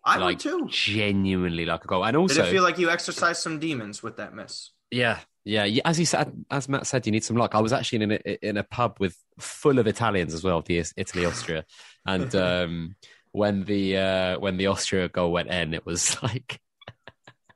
I 0.05 0.17
like 0.17 0.25
would 0.27 0.41
too. 0.41 0.67
genuinely 0.69 1.65
like 1.65 1.85
a 1.85 1.87
goal. 1.87 2.05
And 2.05 2.17
also 2.17 2.35
Did 2.35 2.47
it 2.47 2.51
feel 2.51 2.65
like 2.65 2.79
you 2.79 2.91
exercised 2.91 3.41
some 3.41 3.61
demons 3.61 4.03
with 4.03 4.17
that 4.17 4.35
miss? 4.35 4.71
yeah, 4.91 5.21
yeah. 5.45 5.83
As 5.85 5.97
he 5.99 6.05
said, 6.05 6.33
as 6.51 6.69
Matt 6.69 6.87
said, 6.87 7.07
you 7.07 7.13
need 7.13 7.25
some 7.25 7.37
luck. 7.37 7.55
I 7.55 7.61
was 7.61 7.73
actually 7.73 8.03
in 8.03 8.13
a 8.13 8.49
in 8.49 8.57
a 8.57 8.63
pub 8.63 8.97
with 9.01 9.17
full 9.39 9.79
of 9.79 9.87
Italians 9.87 10.35
as 10.35 10.45
well, 10.45 10.63
the 10.63 10.85
Italy 10.97 11.25
Austria, 11.25 11.65
and 12.07 12.35
um, 12.37 12.97
when 13.33 13.65
the 13.65 13.97
uh, 13.97 14.39
when 14.39 14.57
the 14.57 14.69
Austria 14.69 15.09
goal 15.09 15.33
went 15.33 15.51
in, 15.51 15.75
it 15.75 15.87
was 15.87 16.17
like. 16.23 16.61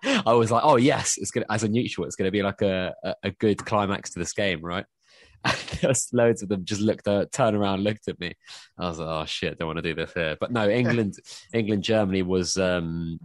I 0.05 0.35
was 0.35 0.53
like, 0.53 0.63
"Oh 0.65 0.77
yes, 0.77 1.17
it's 1.19 1.33
gonna 1.33 1.47
as 1.51 1.65
a 1.65 1.69
neutral, 1.69 2.07
it's 2.07 2.15
gonna 2.15 2.31
be 2.31 2.43
like 2.43 2.63
a, 2.63 2.95
a, 3.03 3.15
a 3.25 3.31
good 3.31 3.65
climax 3.65 4.11
to 4.11 4.19
this 4.19 4.35
game, 4.35 4.61
right?" 4.61 4.85
And 5.45 5.57
there's 5.81 6.09
loads 6.13 6.43
of 6.43 6.49
them 6.49 6.65
just 6.65 6.81
looked, 6.81 7.09
uh, 7.09 7.27
turned 7.33 7.57
around, 7.57 7.83
looked 7.83 8.07
at 8.07 8.21
me. 8.21 8.35
I 8.79 8.89
was 8.89 8.99
like, 8.99 9.09
"Oh 9.09 9.25
shit, 9.25 9.59
don't 9.59 9.67
want 9.67 9.79
to 9.79 9.83
do 9.83 9.95
this 9.95 10.13
here." 10.13 10.37
But 10.39 10.53
no, 10.53 10.69
England, 10.69 11.15
England, 11.53 11.83
Germany 11.83 12.23
was. 12.23 12.57
Um, 12.57 13.19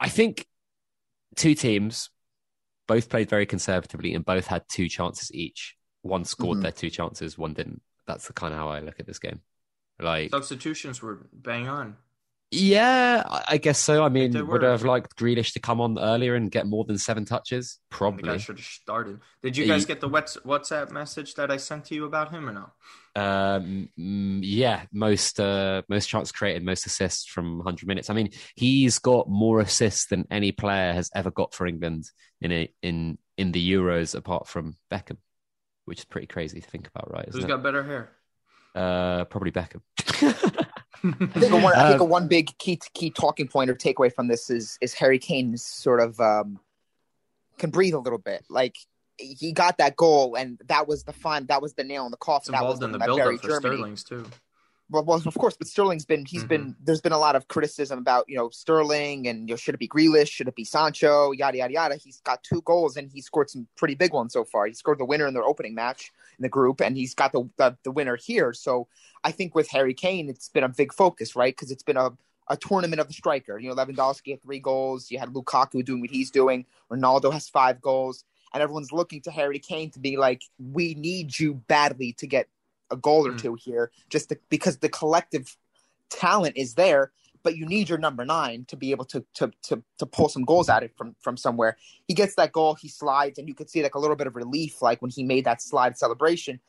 I 0.00 0.08
think 0.08 0.46
two 1.36 1.54
teams 1.54 2.10
both 2.90 3.08
played 3.08 3.30
very 3.30 3.46
conservatively 3.46 4.14
and 4.14 4.24
both 4.24 4.48
had 4.48 4.68
two 4.68 4.88
chances 4.88 5.32
each. 5.32 5.76
One 6.02 6.24
scored 6.24 6.58
Mhm. 6.58 6.62
their 6.62 6.72
two 6.72 6.90
chances, 6.90 7.38
one 7.38 7.54
didn't. 7.54 7.82
That's 8.08 8.26
the 8.26 8.32
kind 8.32 8.52
of 8.52 8.58
how 8.58 8.68
I 8.68 8.80
look 8.80 8.98
at 8.98 9.06
this 9.06 9.20
game. 9.20 9.42
Like, 10.00 10.30
Substitutions 10.30 11.00
were 11.00 11.28
bang 11.32 11.68
on. 11.68 11.96
Yeah, 12.50 13.22
I- 13.48 13.58
guess 13.58 13.78
so. 13.78 14.02
I 14.02 14.08
mean, 14.08 14.46
would. 14.46 14.64
I 14.64 14.70
have 14.70 14.84
liked 14.84 15.16
Grealish 15.16 15.52
to 15.52 15.60
come 15.60 15.80
on 15.80 15.98
earlier 15.98 16.34
and 16.34 16.50
get 16.50 16.66
more 16.66 16.84
than 16.84 16.98
seven 16.98 17.24
touches? 17.24 17.78
I 17.80 17.94
I 17.94 17.96
Probably. 17.96 18.38
should 18.38 18.58
have 18.58 18.66
started. 18.66 19.20
Did 19.42 19.56
you 19.56 19.66
guys 19.66 19.84
get 19.84 20.00
the 20.00 20.08
Whats- 20.08 20.38
WhatsApp 20.44 20.90
message 20.90 21.34
that 21.34 21.50
I 21.50 21.58
sent 21.58 21.84
to 21.86 21.94
you 21.94 22.04
about 22.06 22.30
him 22.32 22.48
or 22.48 22.52
no? 22.52 22.70
Um, 23.16 23.88
mm, 23.98 24.40
yeah, 24.42 24.84
most 24.92 25.38
uh, 25.40 25.82
most 25.88 26.08
chances 26.08 26.32
created, 26.32 26.64
most 26.64 26.86
assists 26.86 27.26
from 27.26 27.58
100 27.58 27.86
minutes. 27.86 28.10
I 28.10 28.14
mean, 28.14 28.30
he's 28.54 28.98
got 28.98 29.28
more 29.28 29.60
assists 29.60 30.06
than 30.06 30.26
any 30.30 30.52
player 30.52 30.92
has 30.92 31.10
ever 31.14 31.30
got 31.30 31.52
for 31.54 31.66
England 31.66 32.04
in 32.40 32.52
a, 32.52 32.72
in 32.82 33.18
in 33.36 33.52
the 33.52 33.72
Euros, 33.72 34.14
apart 34.14 34.46
from 34.48 34.76
Beckham, 34.92 35.16
which 35.86 36.00
is 36.00 36.04
pretty 36.04 36.26
crazy 36.26 36.60
to 36.60 36.68
think 36.70 36.88
about, 36.88 37.10
right? 37.12 37.26
Who's 37.26 37.36
Isn't 37.36 37.48
got 37.48 37.62
better 37.62 37.82
hair? 37.82 38.10
Uh, 38.74 39.24
probably 39.24 39.50
Beckham. 39.50 39.82
I 41.02 41.10
think, 41.10 41.52
a 41.52 41.56
one, 41.56 41.74
I 41.74 41.88
think 41.88 42.00
Uh, 42.00 42.04
a 42.04 42.06
one 42.06 42.28
big 42.28 42.56
key 42.58 42.78
key 42.94 43.10
talking 43.10 43.48
point 43.48 43.70
or 43.70 43.74
takeaway 43.74 44.12
from 44.12 44.28
this 44.28 44.50
is 44.50 44.78
is 44.80 44.94
Harry 44.94 45.18
Kane's 45.18 45.64
sort 45.64 46.00
of 46.00 46.20
um, 46.20 46.60
can 47.58 47.70
breathe 47.70 47.94
a 47.94 47.98
little 47.98 48.18
bit. 48.18 48.44
Like 48.48 48.76
he 49.16 49.52
got 49.52 49.78
that 49.78 49.96
goal, 49.96 50.34
and 50.34 50.60
that 50.66 50.88
was 50.88 51.04
the 51.04 51.12
fun. 51.12 51.46
That 51.46 51.62
was 51.62 51.74
the 51.74 51.84
nail 51.84 52.04
in 52.04 52.10
the 52.10 52.16
It's 52.16 52.24
coffin. 52.24 52.52
That 52.52 52.64
was 52.64 52.80
involved 52.80 52.84
in 52.84 52.92
the 52.92 52.98
that 52.98 53.06
build-up 53.06 53.40
for 53.40 53.48
Germany. 53.48 53.76
Sterling's 53.76 54.04
too. 54.04 54.26
Well, 54.92 55.04
well, 55.04 55.22
of 55.24 55.34
course, 55.34 55.56
but 55.56 55.68
Sterling's 55.68 56.04
been 56.04 56.26
he's 56.26 56.42
been 56.42 56.74
there's 56.82 57.00
been 57.00 57.12
a 57.12 57.18
lot 57.18 57.36
of 57.36 57.46
criticism 57.46 58.00
about 58.00 58.24
you 58.28 58.36
know 58.36 58.48
Sterling 58.50 59.28
and 59.28 59.48
you 59.48 59.52
know, 59.52 59.56
should 59.56 59.74
it 59.74 59.78
be 59.78 59.86
Grealish, 59.86 60.28
should 60.28 60.48
it 60.48 60.56
be 60.56 60.64
Sancho, 60.64 61.30
yada 61.30 61.58
yada 61.58 61.72
yada. 61.72 61.96
He's 61.96 62.20
got 62.22 62.42
two 62.42 62.60
goals 62.62 62.96
and 62.96 63.08
he 63.08 63.20
scored 63.20 63.48
some 63.48 63.68
pretty 63.76 63.94
big 63.94 64.12
ones 64.12 64.32
so 64.32 64.44
far. 64.44 64.66
He 64.66 64.74
scored 64.74 64.98
the 64.98 65.04
winner 65.04 65.28
in 65.28 65.34
their 65.34 65.44
opening 65.44 65.76
match 65.76 66.10
in 66.40 66.42
the 66.42 66.48
group, 66.48 66.80
and 66.80 66.96
he's 66.96 67.14
got 67.14 67.32
the 67.32 67.48
the, 67.56 67.76
the 67.84 67.90
winner 67.92 68.16
here. 68.16 68.52
So 68.52 68.88
I 69.22 69.30
think 69.30 69.54
with 69.54 69.68
Harry 69.68 69.94
Kane, 69.94 70.28
it's 70.28 70.48
been 70.48 70.64
a 70.64 70.68
big 70.68 70.92
focus, 70.92 71.36
right? 71.36 71.54
Because 71.54 71.70
it's 71.70 71.82
been 71.84 71.98
a 71.98 72.10
a 72.48 72.56
tournament 72.56 73.00
of 73.00 73.06
the 73.06 73.12
striker. 73.12 73.58
You 73.58 73.68
know, 73.68 73.76
Lewandowski 73.76 74.32
had 74.32 74.42
three 74.42 74.58
goals. 74.58 75.10
You 75.10 75.20
had 75.20 75.28
Lukaku 75.28 75.84
doing 75.84 76.00
what 76.00 76.10
he's 76.10 76.32
doing. 76.32 76.66
Ronaldo 76.90 77.32
has 77.32 77.48
five 77.48 77.80
goals, 77.80 78.24
and 78.52 78.60
everyone's 78.62 78.90
looking 78.90 79.20
to 79.22 79.30
Harry 79.30 79.60
Kane 79.60 79.90
to 79.90 80.00
be 80.00 80.16
like, 80.16 80.42
we 80.58 80.94
need 80.94 81.38
you 81.38 81.54
badly 81.68 82.12
to 82.14 82.26
get 82.26 82.48
a 82.90 82.96
goal 82.96 83.24
or 83.26 83.32
Mm. 83.32 83.38
two 83.38 83.54
here, 83.54 83.92
just 84.08 84.30
to, 84.30 84.38
because 84.48 84.78
the 84.78 84.88
collective 84.88 85.56
talent 86.08 86.56
is 86.56 86.74
there. 86.74 87.12
But 87.42 87.56
you 87.56 87.66
need 87.66 87.88
your 87.88 87.98
number 87.98 88.24
nine 88.24 88.64
to 88.66 88.76
be 88.76 88.90
able 88.90 89.06
to 89.06 89.24
to 89.34 89.50
to 89.64 89.82
to 89.98 90.06
pull 90.06 90.28
some 90.28 90.44
goals 90.44 90.68
at 90.68 90.82
it 90.82 90.92
from 90.96 91.16
from 91.20 91.36
somewhere. 91.36 91.76
He 92.06 92.14
gets 92.14 92.34
that 92.36 92.52
goal, 92.52 92.74
he 92.74 92.88
slides, 92.88 93.38
and 93.38 93.48
you 93.48 93.54
could 93.54 93.70
see 93.70 93.82
like 93.82 93.94
a 93.94 93.98
little 93.98 94.16
bit 94.16 94.26
of 94.26 94.36
relief, 94.36 94.82
like 94.82 95.00
when 95.00 95.10
he 95.10 95.24
made 95.24 95.44
that 95.46 95.62
slide 95.62 95.96
celebration. 95.96 96.60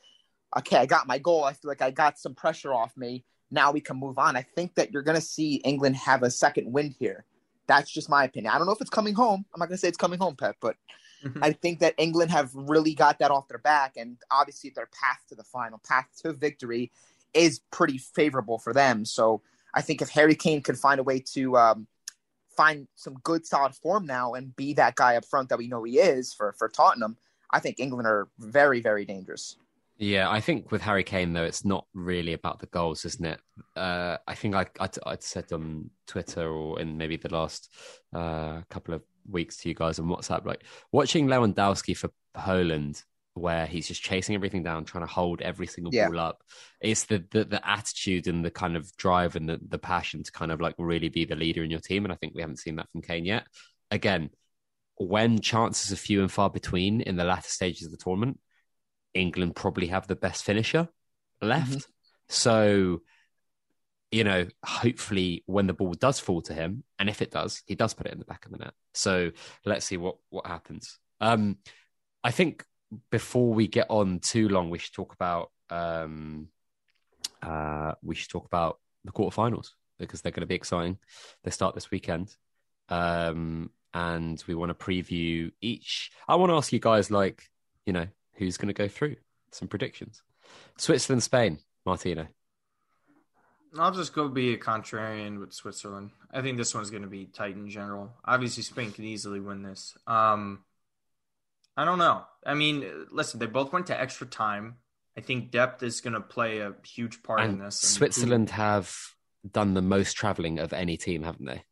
Okay, 0.56 0.76
I 0.76 0.86
got 0.86 1.06
my 1.06 1.18
goal. 1.18 1.44
I 1.44 1.52
feel 1.52 1.68
like 1.68 1.82
I 1.82 1.90
got 1.90 2.18
some 2.18 2.34
pressure 2.34 2.74
off 2.74 2.96
me. 2.96 3.24
Now 3.50 3.70
we 3.72 3.80
can 3.80 3.98
move 3.98 4.18
on. 4.18 4.36
I 4.36 4.42
think 4.42 4.74
that 4.76 4.92
you're 4.92 5.02
going 5.02 5.18
to 5.18 5.24
see 5.24 5.56
England 5.56 5.96
have 5.96 6.22
a 6.22 6.30
second 6.30 6.72
wind 6.72 6.94
here. 6.98 7.24
That's 7.66 7.90
just 7.90 8.08
my 8.08 8.24
opinion. 8.24 8.52
I 8.52 8.58
don't 8.58 8.66
know 8.66 8.72
if 8.72 8.80
it's 8.80 8.90
coming 8.90 9.14
home. 9.14 9.44
I'm 9.54 9.58
not 9.58 9.68
going 9.68 9.76
to 9.76 9.80
say 9.80 9.88
it's 9.88 9.96
coming 9.96 10.18
home, 10.18 10.36
Pep, 10.36 10.56
but 10.60 10.76
mm-hmm. 11.24 11.42
I 11.42 11.52
think 11.52 11.80
that 11.80 11.94
England 11.96 12.30
have 12.30 12.50
really 12.54 12.94
got 12.94 13.18
that 13.20 13.30
off 13.30 13.48
their 13.48 13.58
back, 13.58 13.96
and 13.96 14.16
obviously 14.30 14.70
their 14.74 14.88
path 14.92 15.20
to 15.28 15.34
the 15.34 15.44
final, 15.44 15.80
path 15.86 16.08
to 16.22 16.32
victory, 16.32 16.90
is 17.34 17.60
pretty 17.70 17.98
favorable 17.98 18.58
for 18.58 18.72
them. 18.72 19.04
So 19.04 19.42
I 19.74 19.82
think 19.82 20.02
if 20.02 20.10
Harry 20.10 20.34
Kane 20.34 20.62
could 20.62 20.78
find 20.78 21.00
a 21.00 21.02
way 21.02 21.20
to 21.34 21.56
um, 21.56 21.86
find 22.56 22.86
some 22.94 23.14
good, 23.22 23.46
solid 23.46 23.74
form 23.74 24.06
now 24.06 24.34
and 24.34 24.54
be 24.56 24.74
that 24.74 24.94
guy 24.94 25.16
up 25.16 25.24
front 25.24 25.48
that 25.48 25.58
we 25.58 25.68
know 25.68 25.82
he 25.84 25.98
is 25.98 26.32
for 26.32 26.52
for 26.52 26.68
Tottenham, 26.68 27.16
I 27.50 27.60
think 27.60 27.80
England 27.80 28.06
are 28.06 28.28
very, 28.38 28.80
very 28.80 29.04
dangerous. 29.04 29.56
Yeah, 29.98 30.30
I 30.30 30.40
think 30.40 30.72
with 30.72 30.82
Harry 30.82 31.04
Kane 31.04 31.32
though, 31.32 31.44
it's 31.44 31.64
not 31.64 31.86
really 31.94 32.32
about 32.32 32.58
the 32.58 32.66
goals, 32.66 33.04
isn't 33.04 33.24
it? 33.24 33.40
Uh, 33.76 34.16
I 34.26 34.34
think 34.34 34.54
I, 34.54 34.66
I 34.80 34.88
I'd 35.06 35.22
said 35.22 35.52
on 35.52 35.90
Twitter 36.06 36.50
or 36.50 36.80
in 36.80 36.96
maybe 36.96 37.16
the 37.16 37.32
last 37.32 37.70
uh, 38.12 38.62
couple 38.68 38.94
of 38.94 39.02
weeks 39.30 39.58
to 39.58 39.68
you 39.68 39.74
guys 39.74 39.98
on 39.98 40.06
WhatsApp, 40.06 40.44
like 40.44 40.64
watching 40.90 41.28
Lewandowski 41.28 41.96
for 41.96 42.10
Poland, 42.34 43.02
where 43.34 43.66
he's 43.66 43.88
just 43.88 44.02
chasing 44.02 44.34
everything 44.34 44.62
down, 44.62 44.84
trying 44.84 45.06
to 45.06 45.12
hold 45.12 45.40
every 45.40 45.66
single 45.66 45.92
Yeah. 45.92 46.08
ball 46.08 46.20
up. 46.20 46.42
It's 46.80 47.04
the, 47.04 47.24
the 47.30 47.44
the 47.44 47.68
attitude 47.68 48.26
and 48.26 48.44
the 48.44 48.50
kind 48.50 48.76
of 48.76 48.94
drive 48.96 49.36
and 49.36 49.48
the 49.48 49.58
the 49.68 49.78
passion 49.78 50.22
to 50.22 50.32
kind 50.32 50.52
of 50.52 50.60
like 50.60 50.74
really 50.78 51.08
be 51.08 51.24
the 51.24 51.36
leader 51.36 51.64
in 51.64 51.70
your 51.70 51.80
team, 51.80 52.04
and 52.04 52.12
I 52.12 52.16
think 52.16 52.34
we 52.34 52.42
haven't 52.42 52.58
seen 52.58 52.76
that 52.76 52.90
from 52.90 53.02
Kane 53.02 53.24
yet. 53.24 53.46
Again, 53.90 54.30
when 54.96 55.40
chances 55.40 55.92
are 55.92 55.96
few 55.96 56.20
and 56.20 56.30
far 56.30 56.50
between 56.50 57.00
in 57.00 57.16
the 57.16 57.24
latter 57.24 57.48
stages 57.48 57.86
of 57.86 57.90
the 57.90 57.98
tournament. 57.98 58.38
England 59.14 59.54
probably 59.54 59.88
have 59.88 60.06
the 60.06 60.16
best 60.16 60.42
finisher 60.42 60.88
left. 61.42 61.86
So, 62.30 63.02
you 64.10 64.24
know, 64.24 64.46
hopefully 64.64 65.42
when 65.44 65.66
the 65.66 65.74
ball 65.74 65.92
does 65.92 66.18
fall 66.18 66.40
to 66.42 66.54
him, 66.54 66.82
and 66.98 67.10
if 67.10 67.20
it 67.20 67.30
does, 67.30 67.62
he 67.66 67.74
does 67.74 67.92
put 67.92 68.06
it 68.06 68.14
in 68.14 68.18
the 68.18 68.24
back 68.24 68.46
of 68.46 68.52
the 68.52 68.56
net. 68.56 68.72
So 68.94 69.32
let's 69.66 69.84
see 69.84 69.98
what, 69.98 70.16
what 70.30 70.46
happens. 70.46 70.98
Um, 71.20 71.58
I 72.24 72.30
think 72.30 72.64
before 73.10 73.52
we 73.52 73.66
get 73.66 73.86
on 73.88 74.20
too 74.20 74.48
long, 74.48 74.70
we 74.70 74.78
should 74.78 74.92
talk 74.92 75.14
about 75.14 75.50
um, 75.70 76.48
uh, 77.42 77.92
we 78.02 78.14
should 78.14 78.30
talk 78.30 78.46
about 78.46 78.78
the 79.04 79.12
quarterfinals 79.12 79.70
because 79.98 80.22
they're 80.22 80.32
going 80.32 80.42
to 80.42 80.46
be 80.46 80.54
exciting. 80.54 80.98
They 81.44 81.50
start 81.50 81.74
this 81.74 81.90
weekend. 81.90 82.34
Um, 82.88 83.70
and 83.94 84.42
we 84.46 84.54
want 84.54 84.70
to 84.70 84.84
preview 84.84 85.52
each. 85.60 86.10
I 86.26 86.36
want 86.36 86.50
to 86.50 86.56
ask 86.56 86.72
you 86.72 86.78
guys, 86.78 87.10
like, 87.10 87.44
you 87.86 87.92
know, 87.92 88.06
who's 88.34 88.56
going 88.56 88.68
to 88.68 88.74
go 88.74 88.88
through? 88.88 89.16
Some 89.50 89.68
predictions. 89.68 90.22
Switzerland, 90.78 91.22
Spain, 91.22 91.58
Martino. 91.84 92.26
I'll 93.78 93.92
just 93.92 94.14
go 94.14 94.28
be 94.28 94.52
a 94.52 94.58
contrarian 94.58 95.40
with 95.40 95.52
Switzerland. 95.52 96.10
I 96.30 96.42
think 96.42 96.58
this 96.58 96.74
one's 96.74 96.90
going 96.90 97.02
to 97.02 97.08
be 97.08 97.26
tight 97.26 97.54
in 97.54 97.68
general. 97.68 98.12
Obviously, 98.24 98.62
Spain 98.62 98.92
can 98.92 99.04
easily 99.04 99.40
win 99.40 99.62
this. 99.62 99.96
Um, 100.06 100.64
I 101.76 101.84
don't 101.84 101.98
know. 101.98 102.24
I 102.44 102.54
mean, 102.54 103.06
listen, 103.10 103.40
they 103.40 103.46
both 103.46 103.72
went 103.72 103.86
to 103.86 103.98
extra 104.00 104.26
time. 104.26 104.76
I 105.16 105.20
think 105.20 105.50
depth 105.50 105.82
is 105.82 106.00
going 106.00 106.14
to 106.14 106.20
play 106.20 106.60
a 106.60 106.74
huge 106.84 107.22
part 107.22 107.40
in 107.40 107.50
And 107.50 107.60
this. 107.60 107.82
And 107.82 107.90
Switzerland 107.90 108.50
have 108.50 108.94
done 109.50 109.74
the 109.74 109.82
most 109.82 110.14
traveling 110.14 110.58
of 110.58 110.72
any 110.72 110.96
team, 110.96 111.22
haven't 111.22 111.46
they? 111.46 111.64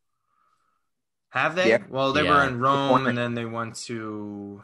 have 1.30 1.54
they? 1.54 1.70
Yeah. 1.70 1.78
Well, 1.88 2.12
they 2.12 2.24
Yeah. 2.24 2.30
were 2.30 2.44
in 2.48 2.58
Rome, 2.58 3.06
and 3.06 3.16
then 3.16 3.34
they 3.34 3.44
went 3.44 3.76
to 3.86 4.62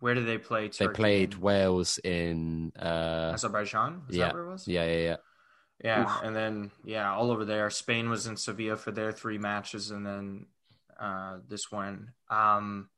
where 0.00 0.14
did 0.14 0.26
they 0.26 0.38
play? 0.38 0.68
They 0.68 0.88
played 0.88 1.34
Wales 1.34 1.98
in. 1.98 2.72
Uh, 2.76 3.32
Azerbaijan. 3.34 4.02
Is 4.08 4.16
yeah, 4.16 4.26
that 4.26 4.34
where 4.34 4.44
it 4.44 4.50
was? 4.50 4.68
yeah, 4.68 4.84
yeah, 4.84 4.98
yeah. 4.98 5.16
Yeah, 5.82 6.02
Oof. 6.04 6.22
and 6.22 6.36
then 6.36 6.70
yeah, 6.84 7.12
all 7.12 7.30
over 7.30 7.44
there. 7.44 7.68
Spain 7.70 8.08
was 8.08 8.26
in 8.26 8.36
Sevilla 8.36 8.76
for 8.76 8.92
their 8.92 9.12
three 9.12 9.38
matches, 9.38 9.90
and 9.90 10.06
then 10.06 10.46
uh, 11.00 11.38
this 11.48 11.70
one. 11.72 12.12
Um, 12.30 12.88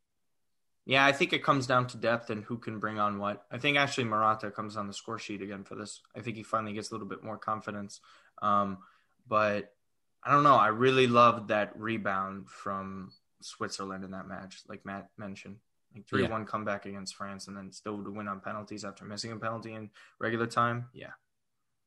yeah, 0.86 1.04
I 1.04 1.10
think 1.10 1.32
it 1.32 1.42
comes 1.42 1.66
down 1.66 1.88
to 1.88 1.96
depth 1.96 2.30
and 2.30 2.44
who 2.44 2.58
can 2.58 2.78
bring 2.78 3.00
on 3.00 3.18
what. 3.18 3.44
I 3.50 3.58
think 3.58 3.76
actually 3.76 4.04
Morata 4.04 4.52
comes 4.52 4.76
on 4.76 4.86
the 4.86 4.94
score 4.94 5.18
sheet 5.18 5.42
again 5.42 5.64
for 5.64 5.74
this. 5.74 6.00
I 6.16 6.20
think 6.20 6.36
he 6.36 6.44
finally 6.44 6.72
gets 6.72 6.90
a 6.90 6.94
little 6.94 7.08
bit 7.08 7.24
more 7.24 7.36
confidence. 7.36 8.00
Um, 8.40 8.78
but 9.26 9.74
I 10.22 10.30
don't 10.30 10.44
know. 10.44 10.54
I 10.54 10.68
really 10.68 11.08
loved 11.08 11.48
that 11.48 11.78
rebound 11.78 12.48
from 12.48 13.10
Switzerland 13.42 14.04
in 14.04 14.12
that 14.12 14.28
match, 14.28 14.62
like 14.68 14.86
Matt 14.86 15.08
mentioned. 15.18 15.56
Like 15.92 16.06
3 16.06 16.22
yeah. 16.22 16.28
1 16.28 16.44
comeback 16.44 16.86
against 16.86 17.16
France 17.16 17.48
and 17.48 17.56
then 17.56 17.72
still 17.72 18.02
to 18.04 18.10
win 18.10 18.28
on 18.28 18.40
penalties 18.40 18.84
after 18.84 19.04
missing 19.04 19.32
a 19.32 19.36
penalty 19.36 19.72
in 19.72 19.90
regular 20.20 20.46
time. 20.46 20.86
Yeah. 20.92 21.12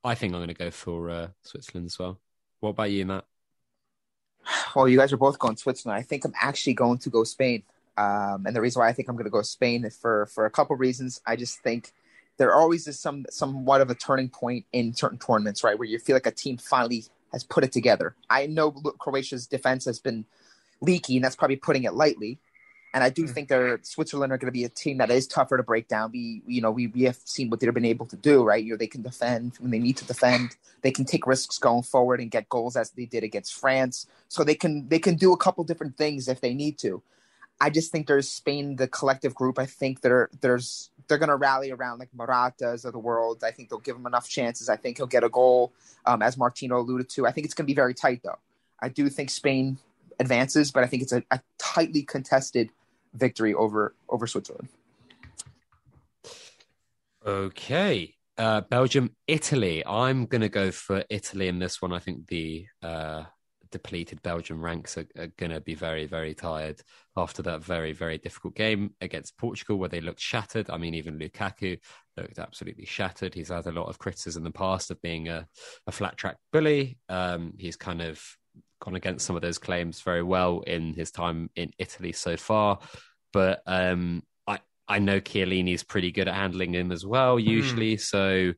I 0.04 0.16
think 0.16 0.34
I'm 0.34 0.40
going 0.40 0.50
to 0.50 0.54
go 0.54 0.72
for 0.72 1.10
uh, 1.10 1.28
Switzerland 1.44 1.86
as 1.86 1.98
well. 1.98 2.20
What 2.60 2.72
about 2.72 2.92
you, 2.92 3.06
Matt? 3.06 3.26
Well, 4.76 4.88
you 4.88 4.98
guys 4.98 5.12
are 5.12 5.18
both 5.18 5.40
going 5.40 5.58
Switzerland. 5.58 6.00
I 6.00 6.04
think 6.04 6.26
I'm 6.26 6.34
actually 6.40 6.74
going 6.74 7.00
to 7.00 7.10
go 7.10 7.24
Spain. 7.24 7.64
Um, 7.98 8.46
and 8.46 8.56
the 8.56 8.62
reason 8.62 8.80
why 8.80 8.90
I 8.90 8.94
think 8.94 9.10
I'm 9.10 9.16
going 9.16 9.26
to 9.26 9.32
go 9.32 9.42
Spain 9.42 9.90
for 9.90 10.28
for 10.28 10.46
a 10.46 10.52
couple 10.52 10.76
reasons. 10.76 11.22
I 11.26 11.36
just 11.36 11.60
think 11.60 11.92
there 12.38 12.56
always 12.56 12.88
is 12.88 13.00
some 13.00 13.26
somewhat 13.30 13.82
of 13.82 13.90
a 13.90 13.96
turning 13.96 14.30
point 14.30 14.66
in 14.72 14.94
certain 14.94 15.18
tournaments, 15.18 15.64
right, 15.64 15.78
where 15.78 15.88
you 15.88 16.00
feel 16.00 16.16
like 16.16 16.26
a 16.26 16.32
team 16.32 16.58
finally 16.58 17.06
has 17.32 17.44
put 17.44 17.64
it 17.64 17.72
together. 17.72 18.16
I 18.30 18.48
know 18.48 18.72
Croatia's 18.72 19.46
defense 19.46 19.86
has 19.86 20.00
been 20.00 20.26
leaky, 20.82 21.18
and 21.18 21.24
that's 21.24 21.36
probably 21.36 21.58
putting 21.58 21.84
it 21.84 21.94
lightly. 21.94 22.40
And 22.94 23.04
I 23.04 23.10
do 23.10 23.26
mm. 23.26 23.30
think 23.30 23.50
they're 23.50 23.80
Switzerland 23.84 24.34
are 24.34 24.38
going 24.38 24.48
to 24.48 24.58
be 24.58 24.64
a 24.64 24.70
team 24.70 24.98
that 24.98 25.12
is 25.12 25.28
tougher 25.28 25.58
to 25.58 25.64
break 25.64 25.88
down. 25.88 26.12
We, 26.12 26.42
you 26.48 26.62
know, 26.62 26.72
we, 26.72 26.88
we 26.88 27.04
have 27.04 27.18
seen 27.24 27.50
what 27.50 27.60
they've 27.60 27.74
been 27.74 27.86
able 27.86 28.08
to 28.08 28.16
do, 28.16 28.44
right? 28.44 28.64
You 28.64 28.72
know, 28.72 28.78
they 28.78 28.88
can 28.88 29.04
defend 29.04 29.54
when 29.60 29.70
they 29.70 29.78
need 29.78 29.98
to 29.98 30.06
defend. 30.06 30.56
They 30.82 30.92
can 30.92 31.06
take 31.06 31.28
risks 31.28 31.60
going 31.60 31.84
forward 31.84 32.20
and 32.20 32.32
get 32.32 32.50
goals 32.50 32.76
as 32.76 32.90
they 32.92 33.06
did 33.06 33.24
against 33.24 33.54
France. 33.54 34.08
So 34.28 34.44
they 34.44 34.56
can 34.56 34.88
they 34.88 35.00
can 35.00 35.16
do 35.16 35.34
a 35.34 35.38
couple 35.38 35.64
different 35.66 35.98
things 35.98 36.28
if 36.28 36.42
they 36.42 36.54
need 36.54 36.80
to. 36.80 37.04
I 37.62 37.70
just 37.70 37.92
think 37.92 38.08
there's 38.08 38.30
Spain, 38.30 38.78
the 38.78 38.88
collective 38.88 39.36
group. 39.36 39.60
I 39.60 39.66
think 39.66 40.02
there 40.02 40.30
there's 40.42 40.92
they're 41.08 41.18
going 41.18 41.30
to 41.30 41.36
rally 41.36 41.72
around 41.72 42.00
like 42.00 42.10
Moratas 42.16 42.86
of 42.86 42.94
the 42.94 43.00
world. 43.00 43.44
I 43.44 43.52
think 43.52 43.70
they'll 43.70 43.80
give 43.80 43.96
him 43.96 44.06
enough 44.06 44.30
chances. 44.30 44.70
I 44.70 44.78
think 44.78 44.98
he'll 44.98 45.08
get 45.08 45.24
a 45.24 45.30
goal, 45.30 45.74
um, 46.06 46.22
as 46.22 46.38
Martino 46.38 46.80
alluded 46.80 47.10
to. 47.10 47.28
I 47.28 47.32
think 47.32 47.46
it's 47.46 47.54
going 47.54 47.66
to 47.66 47.72
be 47.72 47.76
very 47.76 47.94
tight 47.94 48.22
though. 48.24 48.40
I 48.80 48.90
do 48.90 49.10
think 49.10 49.30
Spain 49.30 49.78
advances, 50.20 50.72
but 50.72 50.84
I 50.84 50.88
think 50.88 51.04
it's 51.04 51.12
a, 51.12 51.24
a 51.32 51.42
tightly 51.58 52.04
contested 52.04 52.72
victory 53.14 53.54
over 53.54 53.94
over 54.08 54.26
Switzerland. 54.28 54.70
Okay. 57.26 58.16
Uh, 58.38 58.62
Belgium, 58.62 59.14
Italy. 59.28 59.86
I'm 59.86 60.26
going 60.26 60.42
to 60.42 60.50
go 60.50 60.72
for 60.72 61.04
Italy 61.10 61.50
in 61.50 61.60
this 61.60 61.82
one. 61.82 61.92
I 61.92 62.00
think 62.00 62.28
the 62.28 62.68
uh, 62.82 63.24
depleted 63.72 64.22
Belgian 64.22 64.60
ranks 64.60 64.98
are, 64.98 65.08
are 65.18 65.32
going 65.38 65.52
to 65.52 65.62
be 65.62 65.76
very, 65.76 66.06
very 66.06 66.34
tired 66.34 66.82
after 67.16 67.42
that 67.44 67.64
very, 67.64 67.92
very 67.92 68.18
difficult 68.18 68.56
game 68.56 68.94
against 69.02 69.38
Portugal, 69.38 69.78
where 69.78 69.90
they 69.90 70.02
looked 70.02 70.20
shattered. 70.20 70.70
I 70.70 70.78
mean, 70.78 70.94
even 70.94 71.20
Lukaku 71.20 71.80
looked 72.18 72.40
absolutely 72.40 72.86
shattered. 72.86 73.34
He's 73.34 73.50
had 73.50 73.68
a 73.68 73.72
lot 73.72 73.88
of 73.88 74.00
criticism 74.00 74.42
in 74.42 74.52
the 74.52 74.58
past 74.58 74.92
of 74.92 75.02
being 75.02 75.28
a, 75.28 75.48
a 75.88 75.92
flat 75.92 76.18
track 76.18 76.38
bully. 76.52 76.98
Um, 77.10 77.54
he's 77.58 77.76
kind 77.76 78.02
of 78.02 78.22
gone 78.82 78.96
against 78.96 79.26
some 79.26 79.36
of 79.36 79.42
those 79.42 79.58
claims 79.58 80.02
very 80.02 80.24
well 80.24 80.62
in 80.62 80.94
his 80.94 81.12
time 81.12 81.50
in 81.56 81.72
Italy 81.78 82.12
so 82.12 82.38
far. 82.38 82.80
But 83.34 83.62
um, 83.68 84.24
I 84.48 84.60
I 84.88 85.00
know 85.00 85.20
Chiellini's 85.20 85.84
pretty 85.84 86.12
good 86.12 86.28
at 86.28 86.36
handling 86.36 86.74
him 86.74 86.92
as 86.92 87.06
well, 87.06 87.36
hmm. 87.36 87.48
usually. 87.48 87.96
Mm. 87.96 88.02
So 88.02 88.54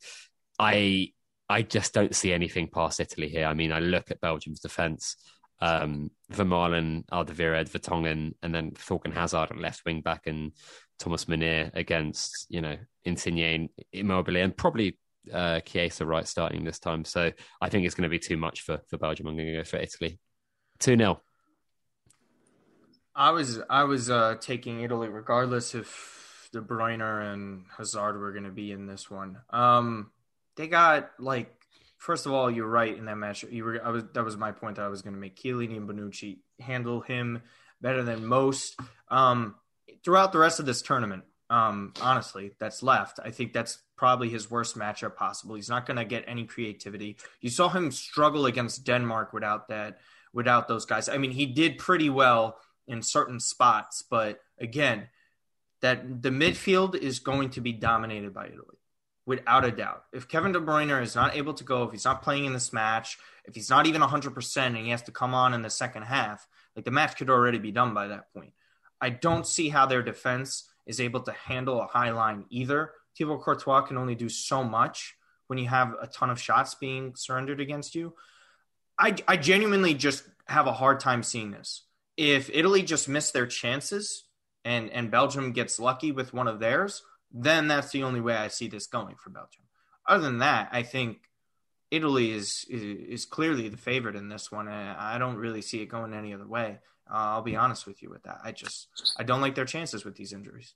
I 0.59 1.11
I 1.51 1.61
just 1.63 1.93
don't 1.93 2.15
see 2.15 2.31
anything 2.31 2.69
past 2.69 2.99
Italy 2.99 3.27
here. 3.27 3.45
I 3.45 3.53
mean, 3.53 3.71
I 3.71 3.79
look 3.79 4.09
at 4.09 4.21
Belgium's 4.21 4.61
defence. 4.61 5.17
Um, 5.59 6.09
Vermaelen, 6.31 7.03
Alderweireld, 7.11 7.69
Vertonghen, 7.69 8.33
and 8.41 8.55
then 8.55 8.71
Thorgan 8.71 9.13
Hazard 9.13 9.51
at 9.51 9.57
left 9.57 9.83
wing 9.85 10.01
back, 10.01 10.27
and 10.27 10.53
Thomas 10.97 11.27
Meunier 11.27 11.69
against 11.73 12.47
you 12.49 12.61
know 12.61 12.77
Insigne, 13.03 13.69
Immobile, 13.91 14.37
and 14.37 14.55
probably 14.55 14.97
uh, 15.31 15.59
Chiesa 15.59 16.05
right 16.05 16.27
starting 16.27 16.63
this 16.63 16.79
time. 16.79 17.03
So 17.03 17.31
I 17.61 17.69
think 17.69 17.85
it's 17.85 17.95
going 17.95 18.03
to 18.03 18.09
be 18.09 18.17
too 18.17 18.37
much 18.37 18.61
for, 18.61 18.79
for 18.89 18.97
Belgium. 18.97 19.27
I'm 19.27 19.35
going 19.35 19.47
to 19.47 19.57
go 19.57 19.63
for 19.63 19.77
Italy. 19.77 20.19
2 20.79 20.97
0. 20.97 21.21
I 23.13 23.31
was 23.31 23.59
I 23.69 23.83
was 23.83 24.09
uh, 24.09 24.35
taking 24.39 24.81
Italy 24.81 25.09
regardless 25.09 25.75
if 25.75 26.49
De 26.53 26.61
Bruyne 26.61 27.01
and 27.33 27.65
Hazard 27.77 28.19
were 28.19 28.31
going 28.31 28.45
to 28.45 28.51
be 28.51 28.71
in 28.71 28.87
this 28.87 29.11
one. 29.11 29.37
Um, 29.51 30.11
they 30.55 30.67
got 30.67 31.11
like 31.19 31.61
first 32.01 32.25
of 32.25 32.33
all, 32.33 32.49
you're 32.49 32.67
right 32.67 32.97
in 32.97 33.05
that 33.05 33.17
match. 33.17 33.43
You 33.43 33.63
were 33.63 33.85
I 33.85 33.89
was 33.89 34.03
that 34.13 34.25
was 34.25 34.35
my 34.35 34.51
point 34.51 34.75
that 34.75 34.85
I 34.85 34.89
was 34.89 35.01
going 35.01 35.13
to 35.13 35.19
make. 35.19 35.37
Chiellini 35.37 35.77
and 35.77 35.87
Bonucci 35.87 36.39
handle 36.59 37.01
him 37.01 37.41
better 37.79 38.03
than 38.03 38.25
most. 38.25 38.75
Um, 39.07 39.55
throughout 40.03 40.31
the 40.31 40.39
rest 40.39 40.59
of 40.59 40.65
this 40.65 40.81
tournament, 40.81 41.23
um, 41.49 41.93
honestly, 42.01 42.53
that's 42.59 42.81
left. 42.81 43.19
I 43.23 43.29
think 43.29 43.53
that's 43.53 43.79
probably 43.95 44.29
his 44.29 44.49
worst 44.49 44.77
matchup 44.77 45.15
possible. 45.15 45.55
He's 45.55 45.69
not 45.69 45.85
going 45.85 45.97
to 45.97 46.05
get 46.05 46.23
any 46.27 46.45
creativity. 46.45 47.17
You 47.39 47.49
saw 47.49 47.69
him 47.69 47.91
struggle 47.91 48.47
against 48.47 48.83
Denmark 48.83 49.31
without 49.31 49.67
that, 49.67 49.99
without 50.33 50.67
those 50.67 50.85
guys. 50.85 51.07
I 51.07 51.17
mean, 51.17 51.31
he 51.31 51.45
did 51.45 51.77
pretty 51.77 52.09
well 52.09 52.57
in 52.87 53.03
certain 53.03 53.39
spots, 53.39 54.03
but 54.09 54.39
again, 54.59 55.07
that 55.81 56.21
the 56.21 56.29
midfield 56.29 56.95
is 56.95 57.19
going 57.19 57.51
to 57.51 57.61
be 57.61 57.73
dominated 57.73 58.33
by 58.33 58.47
Italy 58.47 58.80
without 59.25 59.65
a 59.65 59.71
doubt. 59.71 60.03
If 60.13 60.27
Kevin 60.27 60.51
De 60.51 60.59
Bruyne 60.59 61.01
is 61.01 61.15
not 61.15 61.35
able 61.35 61.53
to 61.53 61.63
go, 61.63 61.83
if 61.83 61.91
he's 61.91 62.05
not 62.05 62.23
playing 62.23 62.45
in 62.45 62.53
this 62.53 62.73
match, 62.73 63.17
if 63.45 63.55
he's 63.55 63.69
not 63.69 63.85
even 63.85 64.01
100% 64.01 64.57
and 64.57 64.77
he 64.77 64.89
has 64.89 65.03
to 65.03 65.11
come 65.11 65.33
on 65.33 65.53
in 65.53 65.61
the 65.61 65.69
second 65.69 66.03
half, 66.03 66.47
like 66.75 66.85
the 66.85 66.91
match 66.91 67.17
could 67.17 67.29
already 67.29 67.59
be 67.59 67.71
done 67.71 67.93
by 67.93 68.07
that 68.07 68.33
point. 68.33 68.53
I 68.99 69.09
don't 69.09 69.47
see 69.47 69.69
how 69.69 69.85
their 69.85 70.03
defense 70.03 70.69
is 70.85 70.99
able 70.99 71.21
to 71.21 71.31
handle 71.31 71.81
a 71.81 71.87
high 71.87 72.11
line 72.11 72.45
either. 72.49 72.91
Thibaut 73.17 73.41
Courtois 73.41 73.81
can 73.81 73.97
only 73.97 74.15
do 74.15 74.29
so 74.29 74.63
much 74.63 75.15
when 75.47 75.57
you 75.57 75.67
have 75.67 75.95
a 76.01 76.07
ton 76.07 76.29
of 76.29 76.39
shots 76.39 76.75
being 76.75 77.13
surrendered 77.15 77.59
against 77.59 77.95
you. 77.95 78.13
I, 78.97 79.15
I 79.27 79.37
genuinely 79.37 79.93
just 79.93 80.23
have 80.47 80.67
a 80.67 80.73
hard 80.73 80.99
time 80.99 81.23
seeing 81.23 81.51
this. 81.51 81.83
If 82.17 82.49
Italy 82.53 82.83
just 82.83 83.09
miss 83.09 83.31
their 83.31 83.47
chances 83.47 84.23
and, 84.63 84.89
and 84.91 85.09
Belgium 85.09 85.51
gets 85.51 85.79
lucky 85.79 86.11
with 86.11 86.33
one 86.33 86.47
of 86.47 86.59
theirs, 86.59 87.01
then 87.33 87.67
that's 87.67 87.91
the 87.91 88.03
only 88.03 88.21
way 88.21 88.35
I 88.35 88.47
see 88.47 88.67
this 88.67 88.87
going 88.87 89.15
for 89.15 89.29
Belgium. 89.29 89.63
Other 90.05 90.23
than 90.23 90.39
that, 90.39 90.69
I 90.71 90.83
think 90.83 91.29
Italy 91.91 92.31
is 92.31 92.65
is, 92.69 93.25
clearly 93.25 93.67
the 93.67 93.77
favorite 93.77 94.15
in 94.15 94.29
this 94.29 94.51
one. 94.51 94.67
I, 94.67 95.15
I 95.15 95.17
don't 95.17 95.35
really 95.35 95.61
see 95.61 95.81
it 95.81 95.87
going 95.87 96.13
any 96.13 96.33
other 96.33 96.47
way. 96.47 96.79
Uh, 97.09 97.35
I'll 97.35 97.41
be 97.41 97.55
honest 97.55 97.85
with 97.85 98.01
you 98.01 98.09
with 98.09 98.23
that. 98.23 98.39
I 98.43 98.51
just 98.53 98.87
I 99.17 99.23
don't 99.23 99.41
like 99.41 99.55
their 99.55 99.65
chances 99.65 100.05
with 100.05 100.15
these 100.15 100.33
injuries. 100.33 100.73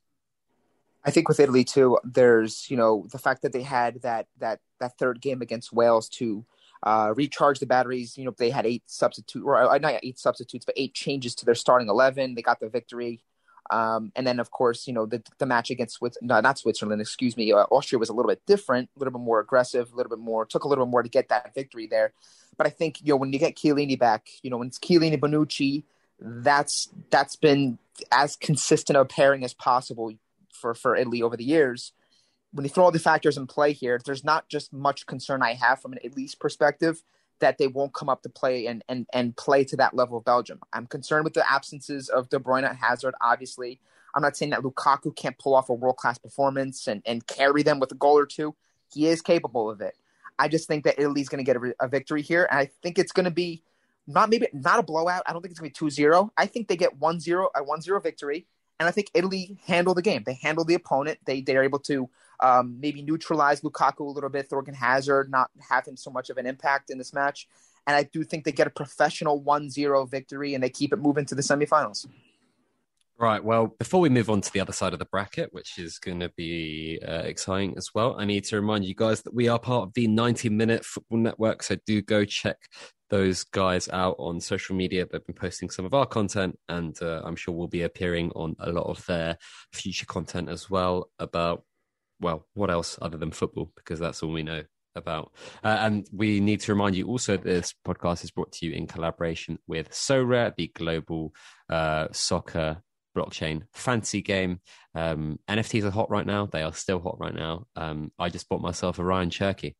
I 1.05 1.11
think 1.11 1.29
with 1.29 1.39
Italy 1.39 1.63
too, 1.63 1.99
there's 2.03 2.69
you 2.69 2.75
know 2.77 3.05
the 3.11 3.17
fact 3.17 3.41
that 3.43 3.53
they 3.53 3.63
had 3.63 4.01
that 4.01 4.27
that 4.39 4.59
that 4.79 4.97
third 4.97 5.21
game 5.21 5.41
against 5.41 5.71
Wales 5.71 6.09
to 6.09 6.45
uh, 6.83 7.13
recharge 7.15 7.59
the 7.59 7.65
batteries. 7.65 8.17
You 8.17 8.25
know 8.25 8.35
they 8.37 8.49
had 8.49 8.65
eight 8.65 8.83
substitute 8.85 9.43
or 9.45 9.55
uh, 9.55 9.77
not 9.77 9.99
eight 10.03 10.19
substitutes, 10.19 10.65
but 10.65 10.75
eight 10.77 10.93
changes 10.93 11.33
to 11.35 11.45
their 11.45 11.55
starting 11.55 11.87
eleven. 11.87 12.35
They 12.35 12.41
got 12.41 12.59
the 12.59 12.69
victory. 12.69 13.21
Um, 13.69 14.11
and 14.15 14.25
then, 14.27 14.39
of 14.39 14.51
course, 14.51 14.87
you 14.87 14.93
know, 14.93 15.05
the, 15.05 15.23
the 15.39 15.45
match 15.45 15.71
against 15.71 15.95
Swiss, 15.95 16.17
no, 16.21 16.39
not 16.39 16.59
Switzerland, 16.59 17.01
excuse 17.01 17.35
me, 17.35 17.51
uh, 17.51 17.65
Austria 17.71 17.99
was 17.99 18.09
a 18.09 18.13
little 18.13 18.29
bit 18.29 18.45
different, 18.45 18.89
a 18.95 18.99
little 18.99 19.11
bit 19.11 19.23
more 19.23 19.39
aggressive, 19.39 19.91
a 19.91 19.95
little 19.95 20.09
bit 20.09 20.19
more, 20.19 20.45
took 20.45 20.63
a 20.63 20.67
little 20.67 20.85
bit 20.85 20.91
more 20.91 21.03
to 21.03 21.09
get 21.09 21.29
that 21.29 21.53
victory 21.55 21.87
there. 21.87 22.13
But 22.57 22.67
I 22.67 22.69
think, 22.69 23.01
you 23.01 23.09
know, 23.09 23.17
when 23.17 23.33
you 23.33 23.39
get 23.39 23.55
Chiellini 23.55 23.97
back, 23.97 24.27
you 24.43 24.49
know, 24.49 24.57
when 24.57 24.67
it's 24.67 24.79
Chiellini, 24.79 25.19
Bonucci, 25.19 25.83
that's 26.19 26.89
that's 27.09 27.35
been 27.35 27.77
as 28.11 28.35
consistent 28.35 28.97
a 28.97 29.05
pairing 29.05 29.43
as 29.43 29.53
possible 29.53 30.13
for 30.53 30.73
for 30.73 30.95
Italy 30.95 31.21
over 31.21 31.35
the 31.35 31.43
years. 31.43 31.91
When 32.53 32.63
you 32.63 32.69
throw 32.69 32.85
all 32.85 32.91
the 32.91 32.99
factors 32.99 33.35
in 33.35 33.47
play 33.47 33.73
here, 33.73 33.99
there's 34.05 34.23
not 34.23 34.47
just 34.47 34.71
much 34.71 35.05
concern 35.05 35.43
I 35.43 35.55
have 35.55 35.81
from 35.81 35.91
an 35.91 35.99
Italy's 36.03 36.35
perspective 36.35 37.03
that 37.39 37.57
they 37.57 37.67
won't 37.67 37.93
come 37.93 38.09
up 38.09 38.23
to 38.23 38.29
play 38.29 38.67
and 38.67 38.83
and 38.87 39.05
and 39.13 39.35
play 39.35 39.63
to 39.65 39.75
that 39.77 39.93
level 39.93 40.17
of 40.17 40.25
Belgium. 40.25 40.59
I'm 40.73 40.87
concerned 40.87 41.23
with 41.23 41.33
the 41.33 41.49
absences 41.51 42.09
of 42.09 42.29
De 42.29 42.39
Bruyne 42.39 42.67
and 42.67 42.77
Hazard. 42.77 43.15
Obviously, 43.21 43.79
I'm 44.15 44.21
not 44.21 44.37
saying 44.37 44.51
that 44.51 44.61
Lukaku 44.61 45.15
can't 45.15 45.37
pull 45.37 45.55
off 45.55 45.69
a 45.69 45.73
world 45.73 45.97
class 45.97 46.17
performance 46.17 46.87
and 46.87 47.01
and 47.05 47.25
carry 47.27 47.63
them 47.63 47.79
with 47.79 47.91
a 47.91 47.95
goal 47.95 48.17
or 48.17 48.25
two. 48.25 48.55
He 48.93 49.07
is 49.07 49.21
capable 49.21 49.69
of 49.69 49.81
it. 49.81 49.95
I 50.37 50.47
just 50.47 50.67
think 50.67 50.83
that 50.83 50.99
Italy's 50.99 51.29
going 51.29 51.43
to 51.43 51.49
get 51.49 51.55
a, 51.55 51.85
a, 51.85 51.87
victory 51.87 52.21
here, 52.21 52.47
and 52.49 52.59
I 52.59 52.69
think 52.81 52.99
it's 52.99 53.13
going 53.13 53.23
to 53.23 53.31
be 53.31 53.63
not 54.07 54.29
maybe 54.29 54.47
not 54.53 54.79
a 54.79 54.83
blowout. 54.83 55.23
I 55.25 55.33
don't 55.33 55.41
think 55.41 55.51
it's 55.51 55.59
going 55.59 55.71
to 55.71 55.85
be 55.85 56.03
2-0. 56.03 56.29
I 56.37 56.45
think 56.45 56.67
they 56.67 56.75
get 56.75 56.99
1-0 56.99 57.47
a 57.55 57.63
1-0 57.63 58.03
victory, 58.03 58.45
and 58.79 58.87
I 58.87 58.91
think 58.91 59.09
Italy 59.13 59.57
handle 59.65 59.93
the 59.93 60.01
game. 60.01 60.23
They 60.25 60.33
handle 60.33 60.65
the 60.65 60.73
opponent. 60.73 61.19
They 61.25 61.41
they're 61.41 61.63
able 61.63 61.79
to 61.79 62.09
um, 62.39 62.77
maybe 62.79 63.01
neutralize 63.01 63.61
Lukaku 63.61 64.01
a 64.01 64.03
little 64.03 64.29
bit, 64.29 64.49
Thorgan 64.49 64.75
Hazard, 64.75 65.29
not 65.29 65.51
have 65.69 65.85
him 65.85 65.95
so 65.95 66.11
much 66.11 66.29
of 66.29 66.37
an 66.37 66.45
impact 66.45 66.89
in 66.89 66.97
this 66.97 67.13
match. 67.13 67.47
And 67.87 67.95
I 67.95 68.03
do 68.03 68.23
think 68.23 68.43
they 68.43 68.51
get 68.51 68.67
a 68.67 68.71
professional 68.71 69.39
1 69.39 69.69
0 69.69 70.05
victory 70.05 70.53
and 70.53 70.63
they 70.63 70.69
keep 70.69 70.91
it 70.91 70.97
moving 70.97 71.25
to 71.25 71.35
the 71.35 71.41
semifinals. 71.41 72.07
Right. 73.17 73.41
Well, 73.41 73.67
before 73.79 74.01
we 74.01 74.09
move 74.09 74.29
on 74.29 74.41
to 74.41 74.51
the 74.51 74.59
other 74.59 74.73
side 74.73 74.91
of 74.91 74.99
the 74.99 75.05
bracket, 75.05 75.53
which 75.53 75.77
is 75.77 75.99
going 75.99 76.19
to 76.19 76.29
be 76.35 76.99
uh, 77.07 77.21
exciting 77.23 77.77
as 77.77 77.91
well, 77.95 78.17
I 78.19 78.25
need 78.25 78.43
to 78.45 78.57
remind 78.57 78.83
you 78.83 78.93
guys 78.93 79.21
that 79.21 79.33
we 79.33 79.47
are 79.47 79.57
part 79.57 79.87
of 79.87 79.93
the 79.93 80.07
90 80.07 80.49
Minute 80.49 80.83
Football 80.83 81.19
Network. 81.19 81.63
So 81.63 81.77
do 81.85 82.01
go 82.01 82.25
check 82.25 82.57
those 83.09 83.45
guys 83.45 83.87
out 83.87 84.17
on 84.19 84.41
social 84.41 84.75
media. 84.75 85.07
They've 85.09 85.25
been 85.25 85.33
posting 85.33 85.69
some 85.69 85.85
of 85.85 85.93
our 85.93 86.05
content, 86.05 86.59
and 86.67 87.01
uh, 87.01 87.21
I'm 87.23 87.37
sure 87.37 87.53
we'll 87.53 87.67
be 87.67 87.83
appearing 87.83 88.31
on 88.35 88.57
a 88.59 88.69
lot 88.69 88.87
of 88.87 89.05
their 89.05 89.37
future 89.71 90.05
content 90.05 90.49
as 90.49 90.69
well 90.69 91.09
about, 91.17 91.63
well, 92.19 92.45
what 92.53 92.69
else 92.69 92.99
other 93.01 93.17
than 93.17 93.31
football, 93.31 93.71
because 93.77 93.97
that's 93.97 94.23
all 94.23 94.31
we 94.31 94.43
know 94.43 94.63
about. 94.95 95.31
Uh, 95.63 95.77
and 95.79 96.07
we 96.11 96.41
need 96.41 96.59
to 96.61 96.73
remind 96.73 96.95
you 96.95 97.07
also 97.07 97.33
that 97.33 97.43
this 97.43 97.73
podcast 97.87 98.25
is 98.25 98.31
brought 98.31 98.51
to 98.53 98.65
you 98.65 98.73
in 98.73 98.87
collaboration 98.87 99.59
with 99.67 99.89
Sorare, 99.91 100.53
the 100.55 100.71
global 100.75 101.33
uh, 101.69 102.07
soccer 102.11 102.81
blockchain 103.15 103.63
fancy 103.73 104.21
game. 104.21 104.59
Um, 104.93 105.39
NFTs 105.49 105.83
are 105.83 105.91
hot 105.91 106.09
right 106.09 106.25
now. 106.25 106.45
They 106.45 106.63
are 106.63 106.73
still 106.73 106.99
hot 106.99 107.19
right 107.19 107.33
now. 107.33 107.65
Um, 107.75 108.11
I 108.19 108.29
just 108.29 108.49
bought 108.49 108.61
myself 108.61 108.99
a 108.99 109.01
Rayan 109.01 109.29
Cherki. 109.29 109.75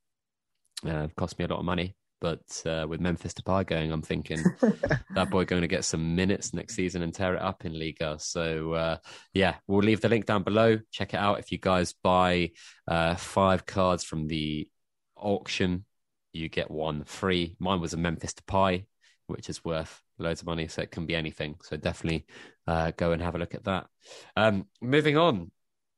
Uh, 0.87 1.07
cost 1.15 1.39
me 1.39 1.45
a 1.45 1.47
lot 1.47 1.59
of 1.59 1.65
money, 1.65 1.95
but 2.21 2.61
uh, 2.65 2.85
with 2.87 2.99
Memphis 2.99 3.33
Depay 3.33 3.65
going, 3.65 3.91
I'm 3.91 4.01
thinking 4.01 4.43
that 5.15 5.29
boy 5.29 5.45
going 5.45 5.61
to 5.61 5.67
get 5.67 5.85
some 5.85 6.15
minutes 6.15 6.53
next 6.53 6.75
season 6.75 7.01
and 7.01 7.13
tear 7.13 7.35
it 7.35 7.41
up 7.41 7.65
in 7.65 7.77
Liga. 7.77 8.17
So 8.19 8.73
uh, 8.73 8.97
yeah, 9.33 9.55
we'll 9.67 9.79
leave 9.79 10.01
the 10.01 10.09
link 10.09 10.25
down 10.25 10.43
below. 10.43 10.79
Check 10.91 11.13
it 11.13 11.17
out. 11.17 11.39
If 11.39 11.51
you 11.51 11.57
guys 11.57 11.93
buy 12.03 12.51
uh, 12.87 13.15
five 13.15 13.65
cards 13.65 14.03
from 14.03 14.27
the 14.27 14.67
auction, 15.15 15.85
you 16.33 16.49
get 16.49 16.69
one 16.69 17.03
free. 17.05 17.55
Mine 17.59 17.79
was 17.79 17.93
a 17.93 17.97
Memphis 17.97 18.33
Depay, 18.33 18.85
which 19.27 19.49
is 19.49 19.63
worth 19.63 20.01
loads 20.17 20.41
of 20.41 20.47
money, 20.47 20.67
so 20.67 20.81
it 20.81 20.91
can 20.91 21.05
be 21.05 21.15
anything. 21.15 21.55
So 21.63 21.77
definitely 21.77 22.25
uh, 22.67 22.91
go 22.95 23.11
and 23.11 23.21
have 23.21 23.35
a 23.35 23.39
look 23.39 23.55
at 23.55 23.65
that. 23.65 23.87
Um, 24.35 24.67
moving 24.81 25.17
on, 25.17 25.51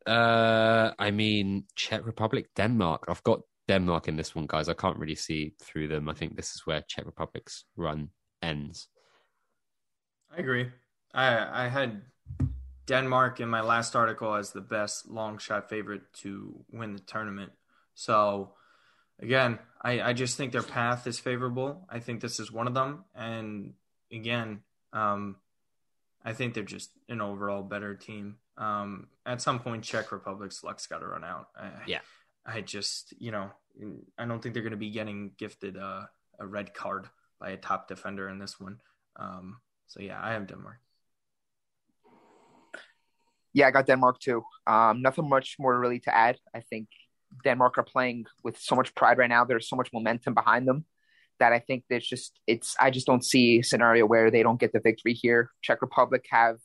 uh, 0.06 0.92
I 0.98 1.12
mean 1.12 1.66
Czech 1.76 2.06
Republic, 2.06 2.48
Denmark. 2.56 3.06
I've 3.08 3.24
got 3.24 3.42
Denmark 3.68 4.08
in 4.08 4.16
this 4.16 4.36
one, 4.36 4.46
guys. 4.48 4.70
I 4.70 4.74
can't 4.74 4.98
really 4.98 5.16
see 5.16 5.54
through 5.62 5.90
them. 5.90 6.10
I 6.10 6.14
think 6.14 6.36
this 6.36 6.56
is 6.56 6.66
where 6.66 6.84
Czech 6.88 7.06
Republic's 7.06 7.66
run 7.76 8.10
ends. 8.42 8.88
I 10.36 10.40
agree. 10.40 10.72
I 11.14 11.66
I 11.66 11.68
had 11.68 12.02
Denmark 12.88 13.42
in 13.42 13.50
my 13.50 13.62
last 13.62 13.96
article 13.96 14.34
as 14.34 14.52
the 14.52 14.62
best 14.62 15.10
long 15.10 15.38
shot 15.38 15.70
favorite 15.70 16.14
to 16.22 16.64
win 16.72 16.94
the 16.94 17.00
tournament. 17.00 17.52
So 17.94 18.54
again, 19.20 19.60
I, 19.82 20.02
I 20.02 20.14
just 20.14 20.38
think 20.38 20.52
their 20.52 20.64
path 20.64 21.08
is 21.08 21.20
favorable. 21.20 21.86
I 21.90 22.00
think 22.00 22.22
this 22.22 22.40
is 22.40 22.52
one 22.52 22.68
of 22.68 22.74
them. 22.74 23.06
And 23.16 23.74
again, 24.12 24.62
um, 24.94 25.38
I 26.24 26.34
think 26.34 26.54
they're 26.54 26.64
just 26.64 26.92
an 27.10 27.22
overall 27.22 27.64
better 27.64 27.96
team. 27.96 28.38
Um, 28.58 29.08
at 29.26 29.42
some 29.42 29.60
point, 29.60 29.84
Czech 29.84 30.12
Republic's 30.12 30.64
luck's 30.64 30.88
got 30.88 31.00
to 31.00 31.08
run 31.08 31.24
out. 31.24 31.50
I, 31.56 31.70
yeah. 31.86 32.00
I 32.46 32.62
just, 32.62 33.14
you 33.20 33.32
know, 33.32 33.52
I 34.18 34.26
don't 34.26 34.42
think 34.42 34.54
they're 34.54 34.64
going 34.64 34.72
to 34.72 34.78
be 34.78 34.90
getting 34.90 35.32
gifted 35.38 35.78
a, 35.78 36.10
a, 36.40 36.48
red 36.48 36.74
card 36.74 37.08
by 37.40 37.52
a 37.52 37.58
top 37.58 37.88
defender 37.88 38.28
in 38.30 38.40
this 38.40 38.60
one. 38.60 38.80
Um, 39.16 39.58
so 39.86 40.02
yeah, 40.02 40.20
I 40.22 40.34
have 40.34 40.48
Denmark. 40.48 40.78
Yeah, 43.54 43.68
I 43.68 43.72
got 43.72 43.86
Denmark 43.86 44.20
too. 44.20 44.44
Um, 44.66 45.02
nothing 45.02 45.30
much 45.30 45.58
more 45.60 45.80
really 45.80 46.00
to 46.02 46.16
add. 46.16 46.38
I 46.54 46.62
think 46.62 46.88
Denmark 47.44 47.78
are 47.78 47.84
playing 47.84 48.26
with 48.44 48.58
so 48.60 48.76
much 48.76 48.96
pride 48.96 49.18
right 49.18 49.30
now. 49.30 49.46
There's 49.46 49.70
so 49.70 49.76
much 49.76 49.90
momentum 49.94 50.34
behind 50.34 50.68
them 50.68 50.86
that 51.40 51.54
I 51.54 51.60
think 51.60 51.84
there's 51.90 52.08
just 52.08 52.40
it's 52.48 52.76
I 52.80 52.90
just 52.90 53.08
don't 53.08 53.24
see 53.24 53.60
a 53.60 53.64
scenario 53.64 54.06
where 54.06 54.32
they 54.32 54.44
don't 54.44 54.60
get 54.60 54.74
the 54.74 54.80
victory 54.80 55.14
here. 55.14 55.52
Czech 55.62 55.82
Republic 55.82 56.26
have 56.30 56.58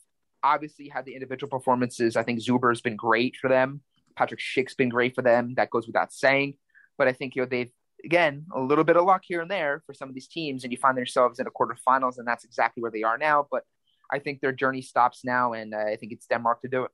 obviously 0.43 0.89
had 0.89 1.05
the 1.05 1.13
individual 1.13 1.49
performances. 1.49 2.15
I 2.15 2.23
think 2.23 2.41
Zuber's 2.41 2.81
been 2.81 2.95
great 2.95 3.35
for 3.39 3.49
them. 3.49 3.81
Patrick 4.15 4.39
Schick's 4.39 4.75
been 4.75 4.89
great 4.89 5.15
for 5.15 5.21
them. 5.21 5.53
That 5.55 5.69
goes 5.69 5.87
without 5.87 6.11
saying. 6.11 6.55
But 6.97 7.07
I 7.07 7.13
think 7.13 7.35
you 7.35 7.41
know 7.41 7.47
they've 7.47 7.71
again 8.03 8.45
a 8.53 8.59
little 8.59 8.83
bit 8.83 8.97
of 8.97 9.05
luck 9.05 9.23
here 9.25 9.41
and 9.41 9.49
there 9.49 9.81
for 9.85 9.93
some 9.93 10.09
of 10.09 10.15
these 10.15 10.27
teams, 10.27 10.63
and 10.63 10.71
you 10.71 10.77
find 10.77 10.97
themselves 10.97 11.39
in 11.39 11.47
a 11.47 11.51
quarterfinals, 11.51 12.17
and 12.17 12.27
that's 12.27 12.45
exactly 12.45 12.81
where 12.81 12.91
they 12.91 13.03
are 13.03 13.17
now. 13.17 13.47
But 13.49 13.63
I 14.11 14.19
think 14.19 14.41
their 14.41 14.51
journey 14.51 14.81
stops 14.81 15.21
now, 15.23 15.53
and 15.53 15.73
uh, 15.73 15.77
I 15.77 15.95
think 15.95 16.11
it's 16.11 16.27
Denmark 16.27 16.61
to 16.61 16.67
do 16.67 16.83
it. 16.83 16.91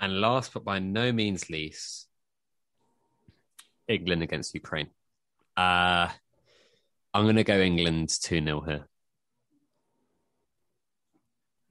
And 0.00 0.20
last 0.20 0.52
but 0.52 0.64
by 0.64 0.78
no 0.78 1.12
means 1.12 1.50
least, 1.50 2.06
England 3.88 4.22
against 4.22 4.54
Ukraine. 4.54 4.88
Uh, 5.56 6.08
I'm 7.12 7.24
going 7.24 7.36
to 7.36 7.44
go 7.44 7.58
England 7.58 8.10
2 8.10 8.44
0 8.44 8.60
here. 8.60 8.86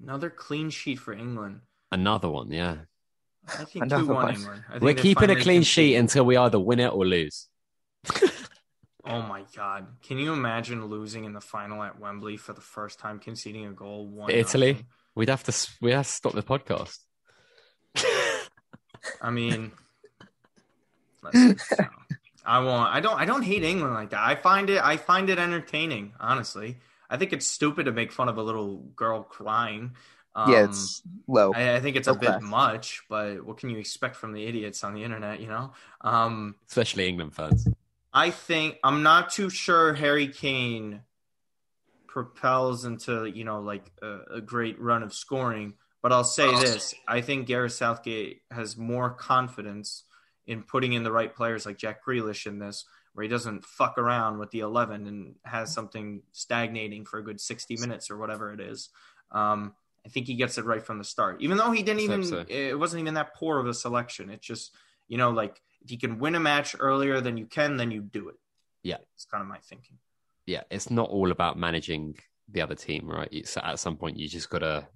Another 0.02 0.30
clean 0.30 0.70
sheet 0.70 1.00
for 1.00 1.14
England. 1.14 1.62
Another 1.92 2.30
one, 2.30 2.52
yeah. 2.52 2.78
I 3.48 3.64
think 3.64 3.90
2 3.90 4.08
1 4.08 4.36
England. 4.36 4.64
We're 4.82 4.94
keeping 4.94 5.30
a 5.30 5.42
clean 5.42 5.64
sheet 5.64 5.96
until 5.96 6.26
we 6.26 6.36
either 6.36 6.60
win 6.60 6.80
it 6.80 6.92
or 6.92 7.06
lose. 7.06 7.48
oh 9.06 9.22
my 9.22 9.44
God. 9.56 9.88
Can 10.04 10.18
you 10.18 10.34
imagine 10.34 10.86
losing 10.86 11.24
in 11.24 11.34
the 11.34 11.42
final 11.42 11.82
at 11.82 12.00
Wembley 12.00 12.36
for 12.36 12.54
the 12.54 12.62
first 12.62 13.00
time, 13.00 13.20
conceding 13.20 13.66
a 13.66 13.72
goal? 13.72 14.08
One 14.08 14.32
Italy? 14.32 14.74
Nothing? 14.74 14.86
We'd 15.16 15.30
have 15.30 15.44
to 15.46 15.70
we 15.82 15.92
have 15.92 16.06
to 16.06 16.12
stop 16.12 16.34
the 16.34 16.44
podcast. 16.44 17.00
I 19.22 19.30
mean, 19.32 19.72
I 22.46 22.60
won't. 22.60 22.94
I 22.94 23.00
don't. 23.00 23.20
I 23.20 23.26
don't 23.26 23.44
hate 23.44 23.64
England 23.64 23.94
like 23.94 24.12
that. 24.12 24.24
I 24.24 24.36
find 24.36 24.70
it. 24.70 24.82
I 24.84 24.98
find 24.98 25.30
it 25.30 25.38
entertaining. 25.38 26.14
Honestly, 26.20 26.78
I 27.10 27.18
think 27.18 27.34
it's 27.34 27.48
stupid 27.48 27.86
to 27.86 27.92
make 27.92 28.12
fun 28.12 28.30
of 28.30 28.38
a 28.38 28.44
little 28.44 28.78
girl 28.96 29.24
crying. 29.24 29.96
Um, 30.36 30.52
yeah, 30.52 30.66
it's 30.66 31.02
low. 31.28 31.52
I, 31.54 31.76
I 31.76 31.80
think 31.80 31.96
it's 31.96 32.08
low 32.08 32.14
a 32.14 32.18
bit 32.18 32.42
much, 32.42 33.02
but 33.10 33.44
what 33.44 33.58
can 33.58 33.70
you 33.70 33.78
expect 33.78 34.16
from 34.16 34.34
the 34.34 34.46
idiots 34.46 34.84
on 34.84 34.94
the 34.94 35.04
internet? 35.04 35.40
You 35.40 35.48
know, 35.48 35.74
um, 36.02 36.56
especially 36.68 37.08
England 37.08 37.34
fans. 37.34 37.68
I 38.14 38.32
think 38.32 38.78
I'm 38.84 39.04
not 39.04 39.32
too 39.32 39.50
sure 39.50 39.94
Harry 39.94 40.28
Kane 40.28 41.02
propels 42.08 42.86
into 42.86 43.26
you 43.26 43.44
know 43.44 43.62
like 43.62 43.92
a, 44.02 44.36
a 44.36 44.42
great 44.42 44.80
run 44.80 45.04
of 45.04 45.14
scoring, 45.14 45.74
but 46.02 46.12
I'll 46.12 46.24
say 46.24 46.50
this: 46.60 46.94
I 47.08 47.22
think 47.22 47.48
Gareth 47.48 47.74
Southgate 47.74 48.42
has 48.52 48.78
more 48.78 49.10
confidence 49.10 50.04
in 50.46 50.64
putting 50.64 50.94
in 50.94 51.04
the 51.04 51.12
right 51.12 51.34
players 51.34 51.66
like 51.66 51.78
Jack 51.78 52.04
Grealish 52.06 52.48
in 52.48 52.60
this, 52.60 52.86
where 53.14 53.24
he 53.24 53.30
doesn't 53.30 53.66
fuck 53.66 53.98
around 53.98 54.38
with 54.38 54.52
the 54.52 54.60
11 54.60 55.08
and 55.08 55.36
has 55.44 55.74
something 55.74 56.22
stagnating 56.32 57.04
for 57.04 57.20
a 57.20 57.24
good 57.24 57.42
60 57.42 57.76
minutes 57.78 58.10
or 58.10 58.18
whatever 58.18 58.54
it 58.54 58.60
is. 58.60 58.90
Um, 59.32 59.74
I 60.06 60.10
think 60.10 60.28
he 60.28 60.36
gets 60.36 60.58
it 60.58 60.66
right 60.66 60.86
from 60.86 61.00
the 61.00 61.04
start, 61.04 61.42
even 61.42 61.58
though 61.58 61.72
he 61.72 61.84
didn't 61.84 62.00
even, 62.00 62.24
so. 62.24 62.46
it 62.48 62.80
wasn't 62.80 63.02
even 63.02 63.16
that 63.16 63.36
poor 63.36 63.60
of 63.60 63.68
a 63.68 63.74
selection. 63.74 64.30
It's 64.30 64.46
just, 64.46 64.72
you 65.10 65.18
know, 65.18 65.32
like 65.32 65.62
if 65.84 65.92
you 65.92 65.98
can 65.98 66.18
win 66.20 66.36
a 66.36 66.40
match 66.40 66.76
earlier 66.80 67.20
than 67.20 67.36
you 67.36 67.46
can, 67.46 67.76
then 67.76 67.92
you 67.92 68.02
do 68.02 68.30
it. 68.30 68.36
Yeah. 68.84 68.98
It's 69.16 69.26
kind 69.26 69.42
of 69.42 69.50
my 69.50 69.58
thinking. 69.58 69.98
Yeah. 70.46 70.62
It's 70.72 70.90
not 70.90 71.10
all 71.10 71.32
about 71.32 71.58
managing 71.58 72.16
the 72.48 72.62
other 72.62 72.76
team, 72.76 73.10
right? 73.10 73.46
So 73.46 73.60
at 73.62 73.80
some 73.80 73.98
point, 73.98 74.18
you 74.18 74.30
just 74.30 74.50
got 74.50 74.60
to 74.60 74.88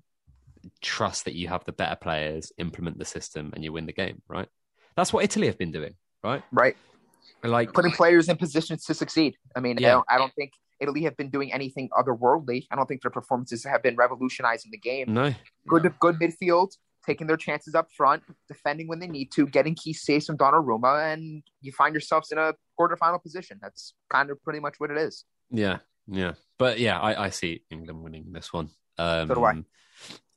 trust 0.82 1.26
that 1.26 1.36
you 1.36 1.48
have 1.48 1.64
the 1.66 1.72
better 1.72 1.96
players, 1.96 2.52
implement 2.58 2.98
the 2.98 3.06
system, 3.06 3.52
and 3.54 3.64
you 3.64 3.72
win 3.74 3.86
the 3.86 3.94
game, 3.94 4.22
right? 4.28 4.48
That's 4.96 5.14
what 5.14 5.24
Italy 5.24 5.48
have 5.48 5.58
been 5.58 5.72
doing, 5.72 5.96
right? 6.24 6.44
Right. 6.52 6.76
Like 7.44 7.74
putting 7.74 7.92
players 7.92 8.30
in 8.30 8.38
positions 8.38 8.86
to 8.86 8.94
succeed. 8.94 9.36
I 9.56 9.60
mean, 9.60 9.78
yeah. 9.80 9.88
I, 9.88 9.92
don't, 9.92 10.06
I 10.10 10.18
don't 10.18 10.34
think 10.34 10.52
Italy 10.80 11.04
have 11.04 11.18
been 11.18 11.30
doing 11.30 11.52
anything 11.54 11.90
otherworldly. 11.98 12.68
I 12.70 12.76
don't 12.76 12.88
think 12.88 13.02
their 13.02 13.12
performances 13.12 13.64
have 13.64 13.82
been 13.82 13.96
revolutionizing 13.96 14.72
the 14.72 14.78
game. 14.78 15.14
No. 15.14 15.34
Good, 15.68 15.86
no. 15.86 15.94
good 16.00 16.16
midfield, 16.20 16.72
taking 17.06 17.28
their 17.28 17.38
chances 17.38 17.76
up 17.76 17.88
front, 17.92 18.24
defending 18.48 18.88
when 18.88 19.00
they 19.00 19.08
need 19.08 19.32
to, 19.34 19.48
getting 19.48 19.76
key 19.76 19.94
saves 19.94 20.26
from 20.28 20.38
Donnarumma, 20.38 21.14
and 21.14 21.44
you 21.62 21.72
find 21.72 21.94
yourselves 21.94 22.32
in 22.32 22.38
a 22.38 22.54
quarterfinal 22.80 23.22
position. 23.22 23.60
That's 23.62 23.94
kind 24.10 24.30
of 24.30 24.42
pretty 24.44 24.60
much 24.60 24.76
what 24.80 24.92
it 24.92 24.98
is. 24.98 25.26
Yeah, 25.50 25.80
yeah, 26.08 26.34
but 26.58 26.80
yeah, 26.80 27.00
I, 27.00 27.26
I 27.26 27.30
see 27.30 27.64
England 27.70 28.02
winning 28.04 28.32
this 28.32 28.54
one. 28.54 28.70
Um, 28.98 29.28
so 29.28 29.36
do 29.36 29.44
I. 29.44 29.64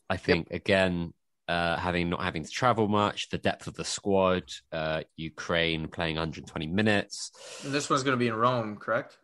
I 0.09 0.17
think 0.17 0.49
yep. 0.51 0.61
again, 0.61 1.13
uh, 1.49 1.77
having 1.77 2.11
not 2.11 2.23
having 2.23 2.45
to 2.45 2.51
travel 2.51 2.89
much, 2.89 3.29
the 3.29 3.39
depth 3.39 3.67
of 3.67 3.75
the 3.75 3.85
squad, 3.85 4.45
uh, 4.73 5.03
Ukraine 5.17 5.89
playing 5.89 6.17
120 6.17 6.67
minutes. 6.67 7.31
And 7.65 7.73
this 7.73 7.91
one's 7.91 8.03
going 8.03 8.17
to 8.17 8.19
be 8.19 8.29
in 8.29 8.35
Rome, 8.35 8.77
correct? 8.77 9.19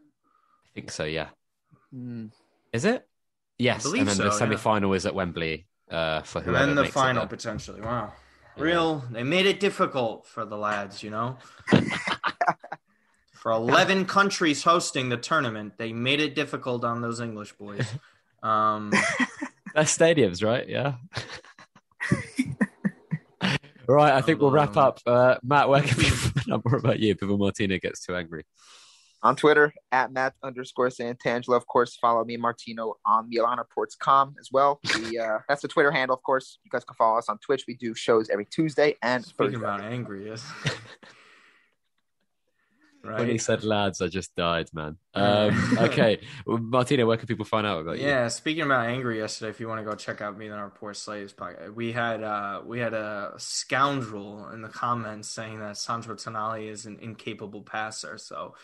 I 0.66 0.68
think 0.74 0.90
so. 0.90 1.04
Yeah. 1.04 1.28
Mm. 1.94 2.30
Is 2.72 2.84
it? 2.84 3.06
Yes. 3.58 3.84
And 3.84 4.06
then 4.06 4.16
so, 4.16 4.24
the 4.24 4.30
semi-final 4.32 4.90
yeah. 4.90 4.96
is 4.96 5.06
at 5.06 5.14
Wembley 5.14 5.66
uh, 5.90 6.22
for 6.22 6.40
whoever. 6.40 6.58
And 6.58 6.78
then 6.78 6.84
the 6.84 6.90
final 6.90 7.26
potentially. 7.26 7.80
Wow. 7.80 8.12
Real. 8.56 9.04
They 9.10 9.22
made 9.22 9.46
it 9.46 9.60
difficult 9.60 10.26
for 10.26 10.44
the 10.44 10.56
lads, 10.56 11.02
you 11.02 11.10
know. 11.10 11.38
for 13.32 13.52
11 13.52 14.04
countries 14.04 14.62
hosting 14.62 15.08
the 15.08 15.16
tournament, 15.16 15.74
they 15.78 15.92
made 15.92 16.20
it 16.20 16.34
difficult 16.34 16.84
on 16.84 17.00
those 17.00 17.20
English 17.20 17.52
boys. 17.52 17.86
Um, 18.42 18.90
Best 19.74 19.98
stadiums, 19.98 20.44
right? 20.44 20.68
Yeah. 20.68 20.94
right, 23.86 24.12
I 24.12 24.20
think 24.20 24.40
we'll 24.40 24.50
wrap 24.50 24.76
up. 24.76 25.00
Uh, 25.06 25.36
Matt, 25.42 25.68
where 25.68 25.82
can 25.82 25.96
we 25.98 26.04
find 26.04 26.52
out 26.52 26.62
more 26.64 26.78
about 26.78 26.98
you 26.98 27.14
before 27.14 27.38
Martina 27.38 27.78
gets 27.78 28.04
too 28.04 28.14
angry? 28.14 28.44
on 29.22 29.36
Twitter 29.36 29.72
at 29.92 30.12
Matt 30.12 30.34
underscore 30.42 30.88
Santangelo. 30.88 31.56
Of 31.56 31.66
course, 31.66 31.96
follow 31.96 32.24
me, 32.24 32.36
Martino, 32.36 32.94
on 33.04 33.30
MilanReports.com 33.30 34.36
as 34.40 34.48
well. 34.52 34.80
We, 34.94 35.18
uh, 35.18 35.38
that's 35.48 35.62
the 35.62 35.68
Twitter 35.68 35.90
handle, 35.90 36.16
of 36.16 36.22
course. 36.22 36.58
You 36.64 36.70
guys 36.70 36.84
can 36.84 36.94
follow 36.96 37.18
us 37.18 37.28
on 37.28 37.38
Twitch. 37.38 37.64
We 37.68 37.74
do 37.74 37.94
shows 37.94 38.30
every 38.30 38.46
Tuesday 38.46 38.96
and 39.02 39.24
Speaking 39.24 39.60
Thursday. 39.60 39.64
about 39.64 39.80
angry, 39.82 40.26
yes. 40.28 40.50
When 43.02 43.28
he 43.28 43.38
said 43.38 43.64
lads, 43.64 44.02
I 44.02 44.08
just 44.08 44.34
died, 44.36 44.68
man. 44.72 44.96
Um, 45.12 45.76
okay. 45.78 46.20
Well, 46.46 46.58
Martina, 46.58 47.04
where 47.04 47.16
can 47.16 47.26
people 47.26 47.44
find 47.44 47.66
out 47.66 47.80
about 47.80 47.98
you? 47.98 48.06
Yeah, 48.06 48.28
speaking 48.28 48.62
about 48.62 48.86
angry 48.86 49.18
yesterday, 49.18 49.50
if 49.50 49.58
you 49.58 49.68
want 49.68 49.80
to 49.80 49.84
go 49.84 49.96
check 49.96 50.20
out 50.20 50.38
Milan 50.38 50.60
Report 50.60 50.96
Slaves 50.96 51.32
podcast, 51.32 51.74
we 51.74 51.92
had 51.92 52.22
uh, 52.22 52.62
we 52.64 52.78
had 52.78 52.94
a 52.94 53.34
scoundrel 53.36 54.48
in 54.50 54.62
the 54.62 54.68
comments 54.68 55.28
saying 55.28 55.58
that 55.58 55.76
Sandro 55.76 56.14
Tonali 56.14 56.70
is 56.70 56.86
an 56.86 56.98
incapable 57.02 57.62
passer. 57.62 58.18
So 58.18 58.54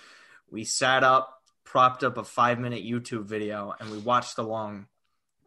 we 0.50 0.64
sat 0.64 1.02
up, 1.02 1.42
propped 1.64 2.04
up 2.04 2.16
a 2.16 2.24
five 2.24 2.58
minute 2.58 2.84
YouTube 2.84 3.24
video, 3.24 3.74
and 3.80 3.90
we 3.90 3.98
watched 3.98 4.38
along 4.38 4.86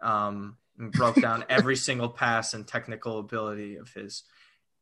um, 0.01 0.57
and 0.77 0.91
broke 0.91 1.19
down 1.19 1.45
every 1.49 1.77
single 1.77 2.09
pass 2.09 2.53
and 2.53 2.67
technical 2.67 3.19
ability 3.19 3.77
of 3.77 3.91
his. 3.93 4.23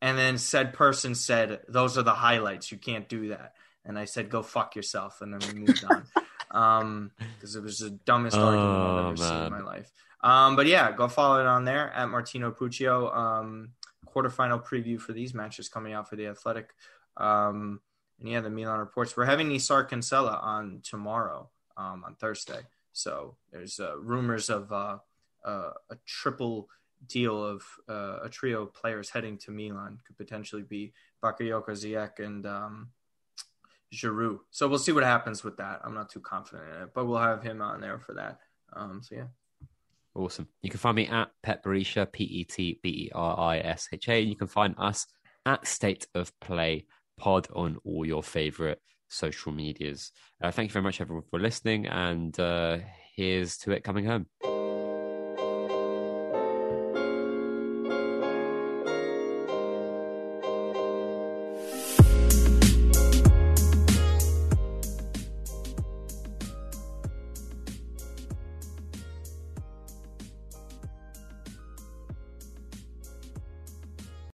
And 0.02 0.18
then 0.18 0.40
said 0.40 0.74
person 0.74 1.14
said, 1.16 1.62
"Those 1.70 1.98
are 1.98 2.04
the 2.04 2.12
highlights. 2.12 2.72
You 2.72 2.78
can't 2.78 3.08
do 3.08 3.30
that." 3.30 3.54
And 3.88 3.98
I 3.98 4.06
said, 4.06 4.30
"Go 4.30 4.44
fuck 4.44 4.76
yourself." 4.76 5.22
And 5.22 5.34
then 5.34 5.42
we 5.54 5.60
moved 5.62 5.84
on. 5.86 6.06
um 6.52 7.12
because 7.36 7.56
it 7.56 7.64
was 7.64 7.80
the 7.80 7.90
dumbest 8.06 8.38
argument 8.38 8.70
I've 8.70 9.06
Oh, 9.06 9.08
ever 9.10 9.18
seen 9.18 9.44
in 9.48 9.52
my 9.52 9.62
life. 9.62 9.92
Um, 10.22 10.56
but 10.56 10.66
yeah, 10.68 10.92
go 10.92 11.08
follow 11.08 11.40
it 11.40 11.46
on 11.46 11.66
there 11.66 11.92
at 11.92 12.10
Martino 12.10 12.52
Puccio. 12.52 13.16
Um, 13.16 13.70
quarterfinal 14.08 14.66
preview 14.66 15.00
for 15.00 15.14
these 15.14 15.34
matches 15.34 15.70
coming 15.70 15.94
out 15.94 16.10
for 16.10 16.16
the 16.16 16.28
Athletic. 16.28 16.74
Um, 17.18 17.82
and 18.20 18.30
yeah, 18.30 18.42
the 18.42 18.50
Milan 18.50 18.80
reports. 18.80 19.16
We're 19.16 19.26
having 19.26 19.50
Nisar 19.50 19.88
Cancella 19.88 20.42
on 20.42 20.82
tomorrow, 20.84 21.50
um, 21.76 22.04
on 22.06 22.16
Thursday. 22.16 22.62
So 22.94 23.36
there's 23.52 23.80
uh, 23.80 23.98
rumors 24.00 24.50
of 24.50 24.72
uh, 24.72 24.98
uh, 25.46 25.72
a 25.92 25.96
triple 26.06 26.68
deal 27.08 27.44
of 27.44 27.64
uh, 27.88 28.20
a 28.24 28.30
trio 28.30 28.64
of 28.64 28.74
players 28.74 29.10
heading 29.12 29.38
to 29.40 29.52
Milan. 29.52 30.00
Could 30.08 30.18
potentially 30.18 30.64
be 30.64 30.94
Bakayoko, 31.24 31.70
Ziyech, 31.70 32.20
and 32.26 32.46
um, 32.48 32.90
Giroud. 33.94 34.40
So 34.52 34.68
we'll 34.68 34.80
see 34.80 34.92
what 34.92 35.04
happens 35.04 35.44
with 35.44 35.58
that. 35.58 35.82
I'm 35.84 35.94
not 35.94 36.10
too 36.10 36.20
confident 36.20 36.70
in 36.76 36.84
it, 36.84 36.90
but 36.94 37.06
we'll 37.06 37.20
have 37.20 37.44
him 37.44 37.62
on 37.62 37.82
there 37.82 38.00
for 38.00 38.14
that. 38.16 38.40
Um, 38.74 39.02
so 39.04 39.16
yeah. 39.16 39.28
Awesome. 40.16 40.48
You 40.64 40.70
can 40.70 40.80
find 40.80 40.96
me 40.96 41.08
at 41.08 41.30
Pet 41.44 41.64
Berisha, 41.64 42.12
P 42.12 42.24
E 42.24 42.44
T 42.44 42.80
B 42.82 42.90
E 42.90 43.12
R 43.14 43.40
I 43.40 43.60
S 43.60 43.88
H 43.92 44.10
A. 44.10 44.20
And 44.20 44.30
you 44.30 44.36
can 44.36 44.48
find 44.48 44.74
us 44.78 45.06
at 45.46 45.68
State 45.68 46.08
of 46.16 46.38
Play 46.40 46.86
Pod 47.18 47.48
on 47.56 47.78
all 47.86 48.06
your 48.06 48.24
favorite 48.24 48.82
social 49.10 49.52
medias. 49.52 50.12
Uh, 50.42 50.52
thank 50.52 50.70
you 50.70 50.74
very 50.74 50.84
much, 50.84 51.02
everyone, 51.02 51.24
for 51.30 51.40
listening. 51.40 51.86
And 51.86 52.38
uh, 52.40 52.80
here's 53.16 53.58
to 53.60 53.72
it 53.72 53.84
coming 53.84 54.06
home. 54.06 54.26